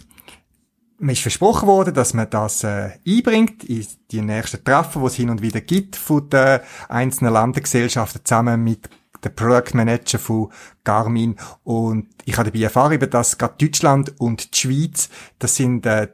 mir 1.00 1.14
ist 1.14 1.22
versprochen 1.22 1.68
worden, 1.68 1.94
dass 1.94 2.14
man 2.14 2.30
das 2.30 2.64
äh, 2.64 2.92
einbringt 3.08 3.64
in 3.64 3.86
die 4.12 4.22
nächsten 4.22 4.64
Treffen, 4.64 5.02
die 5.02 5.08
es 5.08 5.16
hin 5.16 5.30
und 5.30 5.42
wieder 5.42 5.62
gibt 5.62 5.96
von 5.96 6.30
den 6.30 6.60
einzelnen 6.90 7.34
Landesgesellschaften 7.34 8.22
zusammen 8.24 8.64
mit 8.64 8.90
der 9.24 9.30
Produktmanager 9.30 10.20
von 10.20 10.52
Garmin. 10.84 11.36
Und 11.64 12.08
ich 12.26 12.38
habe 12.38 12.52
dabei 12.52 12.64
erfahren, 12.64 13.00
dass 13.10 13.38
gerade 13.38 13.56
Deutschland 13.58 14.20
und 14.20 14.54
die 14.54 14.58
Schweiz, 14.58 15.10
das 15.40 15.56
sind 15.56 15.86
äh, 15.86 16.10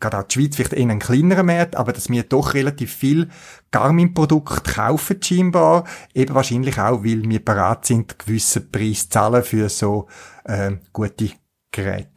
gerade 0.00 0.18
auch 0.18 0.22
die 0.24 0.34
Schweiz 0.34 0.56
vielleicht 0.56 0.72
eher 0.72 0.88
ein 0.88 0.98
kleinerer 0.98 1.42
Markt, 1.42 1.76
aber 1.76 1.92
dass 1.92 2.08
wir 2.08 2.22
doch 2.22 2.54
relativ 2.54 2.94
viel 2.94 3.28
Garmin-Produkte 3.70 4.62
kaufen 4.62 5.22
scheinbar, 5.22 5.84
eben 6.14 6.34
wahrscheinlich 6.34 6.78
auch, 6.78 7.04
weil 7.04 7.28
wir 7.28 7.44
bereit 7.44 7.84
sind, 7.84 8.18
gewissen 8.18 8.70
Preis 8.70 9.04
zu 9.04 9.10
zahlen 9.10 9.44
für 9.44 9.68
so 9.68 10.08
äh, 10.44 10.72
gute 10.92 11.30
Gerät. 11.72 12.08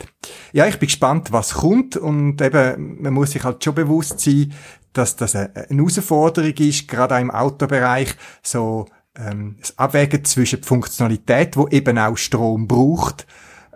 Ja, 0.51 0.65
ich 0.65 0.79
bin 0.79 0.87
gespannt, 0.87 1.31
was 1.31 1.53
kommt 1.53 1.95
und 1.95 2.41
eben, 2.41 3.01
man 3.01 3.13
muss 3.13 3.31
sich 3.31 3.43
halt 3.43 3.63
schon 3.63 3.75
bewusst 3.75 4.19
sein, 4.19 4.53
dass 4.93 5.15
das 5.15 5.35
eine 5.35 5.51
Herausforderung 5.69 6.53
ist, 6.53 6.87
gerade 6.87 7.15
auch 7.15 7.21
im 7.21 7.31
Autobereich, 7.31 8.15
so 8.41 8.87
ähm, 9.15 9.57
das 9.59 9.77
Abwägen 9.77 10.23
zwischen 10.25 10.61
der 10.61 10.67
Funktionalität, 10.67 11.57
wo 11.57 11.67
eben 11.67 11.97
auch 11.97 12.17
Strom 12.17 12.67
braucht, 12.67 13.27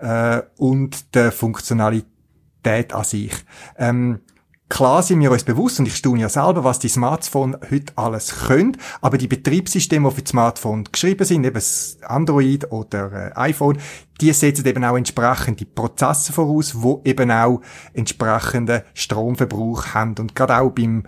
äh, 0.01 0.41
und 0.57 1.15
der 1.15 1.31
Funktionalität 1.31 2.93
an 2.93 3.03
sich. 3.03 3.33
Ähm, 3.77 4.21
Klar 4.69 5.01
sind 5.01 5.21
wir 5.21 5.31
uns 5.31 5.45
bewusst, 5.45 5.79
und 5.79 5.87
ich 5.87 5.95
staune 5.95 6.19
ja 6.19 6.27
selber, 6.27 6.65
was 6.65 6.77
die 6.79 6.89
Smartphone 6.89 7.55
heute 7.71 7.93
alles 7.95 8.47
können, 8.47 8.75
aber 8.99 9.17
die 9.17 9.27
Betriebssysteme, 9.27 10.09
die 10.09 10.15
für 10.15 10.21
das 10.23 10.31
Smartphone 10.31 10.83
geschrieben 10.91 11.23
sind, 11.23 11.45
eben 11.45 11.53
das 11.53 11.97
Android 12.05 12.69
oder 12.69 13.31
äh, 13.31 13.31
iPhone, 13.35 13.77
die 14.19 14.33
setzen 14.33 14.65
eben 14.65 14.83
auch 14.83 14.97
entsprechende 14.97 15.65
Prozesse 15.65 16.33
voraus, 16.33 16.81
wo 16.81 17.01
eben 17.05 17.31
auch 17.31 17.61
entsprechenden 17.93 18.81
Stromverbrauch 18.93 19.93
haben. 19.93 20.15
Und 20.19 20.35
gerade 20.35 20.57
auch 20.57 20.71
beim 20.71 21.03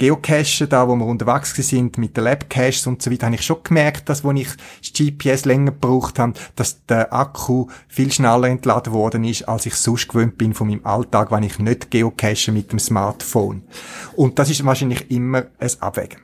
Geocachen, 0.00 0.66
da 0.70 0.88
wo 0.88 0.96
wir 0.96 1.04
unterwegs 1.04 1.54
sind 1.54 1.98
mit 1.98 2.16
den 2.16 2.24
Labcaches 2.24 2.86
und 2.86 3.02
so 3.02 3.10
weiter, 3.10 3.26
habe 3.26 3.34
ich 3.34 3.42
schon 3.42 3.62
gemerkt, 3.62 4.08
dass, 4.08 4.24
wo 4.24 4.32
ich 4.32 4.48
das 4.48 4.94
GPS 4.94 5.44
länger 5.44 5.72
gebraucht 5.72 6.18
habe, 6.18 6.32
dass 6.56 6.86
der 6.86 7.12
Akku 7.12 7.66
viel 7.86 8.10
schneller 8.10 8.48
entladen 8.48 8.94
worden 8.94 9.24
ist, 9.24 9.46
als 9.46 9.66
ich 9.66 9.74
sonst 9.74 10.08
gewöhnt 10.08 10.38
bin 10.38 10.54
von 10.54 10.68
meinem 10.68 10.86
Alltag, 10.86 11.30
wenn 11.30 11.42
ich 11.42 11.58
nicht 11.58 11.90
geocache 11.90 12.50
mit 12.50 12.72
dem 12.72 12.78
Smartphone. 12.78 13.62
Und 14.16 14.38
das 14.38 14.48
ist 14.48 14.64
wahrscheinlich 14.64 15.10
immer 15.10 15.44
ein 15.58 15.70
Abwägen. 15.80 16.20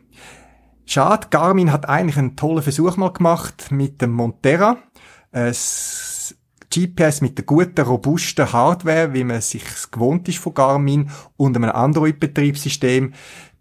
Schade, 0.86 1.26
Garmin 1.28 1.70
hat 1.70 1.86
eigentlich 1.86 2.16
einen 2.16 2.34
tollen 2.34 2.62
Versuch 2.62 2.96
mal 2.96 3.12
gemacht 3.12 3.70
mit 3.70 4.00
dem 4.00 4.12
Montera. 4.12 4.78
Es 5.32 6.34
GPS 6.76 7.20
mit 7.20 7.38
der 7.38 7.44
guten, 7.44 7.80
robusten 7.80 8.52
Hardware, 8.52 9.14
wie 9.14 9.24
man 9.24 9.40
sich 9.40 9.62
gewohnt 9.90 10.28
ist 10.28 10.38
von 10.38 10.52
Garmin 10.52 11.10
und 11.36 11.56
einem 11.56 11.70
Android-Betriebssystem. 11.70 13.14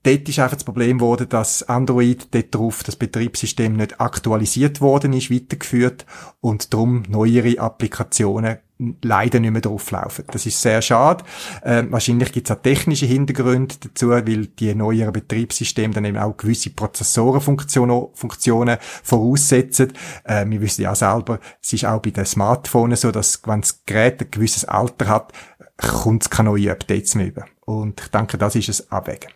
Dort 0.06 0.30
ist 0.30 0.38
einfach 0.38 0.58
das 0.58 0.64
Problem 0.64 0.99
geworden, 0.99 1.28
dass 1.30 1.64
Android 1.64 2.28
dort 2.30 2.53
drauf 2.53 2.84
das 2.84 2.95
Betriebssystem 2.95 3.74
nicht 3.74 3.99
aktualisiert 3.99 4.80
worden 4.80 5.14
ist, 5.14 5.32
weitergeführt 5.32 6.06
und 6.41 6.72
darum 6.72 7.01
neuere 7.10 7.60
Applikationen 7.60 8.60
leider 9.01 9.39
nicht 9.39 9.51
mehr 9.51 9.62
drauflaufen. 9.62 10.26
Das 10.32 10.45
ist 10.45 10.62
sehr 10.62 10.84
schade. 10.84 11.24
Äh, 11.64 11.86
wahrscheinlich 11.89 12.32
gibt 12.32 12.47
es 12.47 12.56
auch 12.56 12.62
technische 12.62 13.08
Hintergründe 13.08 13.74
dazu, 13.80 14.12
weil 14.12 14.45
die 14.45 14.76
neueren 14.76 15.12
Betriebssysteme 15.12 15.95
dann 15.95 16.06
eben 16.06 16.18
auch 16.18 16.38
gewisse 16.38 16.70
Prozessorenfunktionen 16.70 18.10
Funktionen 18.14 18.78
voraussetzen. 19.01 19.93
Äh, 20.24 20.45
wir 20.47 20.62
wissen 20.62 20.84
ja 20.84 20.93
selber, 20.93 21.39
es 21.64 21.74
ist 21.74 21.86
auch 21.86 22.01
bei 22.01 22.12
den 22.12 22.26
Smartphones 22.26 23.01
so, 23.01 23.12
dass 23.12 23.41
wenn 23.45 23.62
das 23.62 23.84
Gerät 23.88 24.22
ein 24.22 24.30
gewisses 24.30 24.66
Alter 24.66 25.08
hat, 25.08 25.34
kommt 25.78 26.22
es 26.22 26.30
keine 26.30 26.49
neuen 26.49 26.70
Updates 26.70 27.16
mehr 27.16 27.28
über. 27.28 27.45
Und 27.66 28.01
ich 28.01 28.08
denke, 28.10 28.38
das 28.38 28.56
ist 28.56 28.70
es 28.70 28.91
Abwägen. 28.91 29.32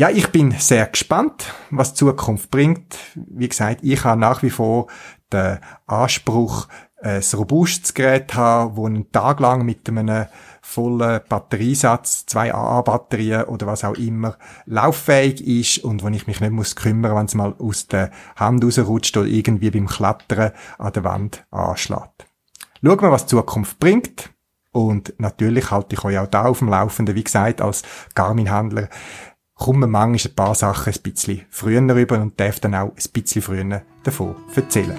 Ja, 0.00 0.08
ich 0.08 0.32
bin 0.32 0.52
sehr 0.52 0.86
gespannt, 0.86 1.52
was 1.68 1.92
die 1.92 1.98
Zukunft 1.98 2.50
bringt. 2.50 2.96
Wie 3.16 3.46
gesagt, 3.46 3.80
ich 3.82 4.02
habe 4.02 4.18
nach 4.18 4.42
wie 4.42 4.48
vor 4.48 4.86
den 5.30 5.58
Anspruch, 5.86 6.68
ein 7.02 7.22
robustes 7.34 7.92
Gerät 7.92 8.32
haben, 8.32 8.76
das 8.76 8.84
einen 8.86 9.12
Tag 9.12 9.40
lang 9.40 9.66
mit 9.66 9.86
einem 9.90 10.24
vollen 10.62 11.20
Batteriesatz, 11.28 12.24
zwei 12.24 12.54
AA-Batterien 12.54 13.44
oder 13.44 13.66
was 13.66 13.84
auch 13.84 13.92
immer, 13.92 14.38
lauffähig 14.64 15.46
ist 15.46 15.84
und 15.84 16.02
wo 16.02 16.08
ich 16.08 16.26
mich 16.26 16.40
nicht 16.40 16.50
muss 16.50 16.76
kümmern, 16.76 17.14
wenn 17.14 17.26
es 17.26 17.34
mal 17.34 17.54
aus 17.58 17.86
der 17.86 18.10
Hand 18.36 18.64
rausrutscht 18.64 19.18
oder 19.18 19.28
irgendwie 19.28 19.70
beim 19.70 19.86
Klettern 19.86 20.52
an 20.78 20.92
der 20.94 21.04
Wand 21.04 21.44
anschlägt. 21.50 22.26
Schauen 22.82 23.02
wir, 23.02 23.10
was 23.10 23.26
die 23.26 23.36
Zukunft 23.36 23.78
bringt. 23.78 24.30
Und 24.72 25.14
natürlich 25.18 25.72
halte 25.72 25.96
ich 25.96 26.04
euch 26.04 26.16
auch 26.18 26.28
da 26.28 26.44
auf 26.44 26.60
dem 26.60 26.68
Laufenden. 26.68 27.16
Wie 27.16 27.24
gesagt, 27.24 27.60
als 27.60 27.82
Garmin-Handler 28.14 28.88
kommen 29.60 29.90
manchmal 29.90 30.32
ein 30.32 30.34
paar 30.34 30.54
Sachen 30.54 30.92
ein 30.92 31.02
bisschen 31.02 31.42
früher 31.50 31.82
rüber 31.94 32.18
und 32.18 32.40
darf 32.40 32.60
dann 32.60 32.74
auch 32.74 32.92
ein 32.92 33.12
bisschen 33.12 33.42
früher 33.42 33.82
davon 34.02 34.34
erzählen. 34.56 34.98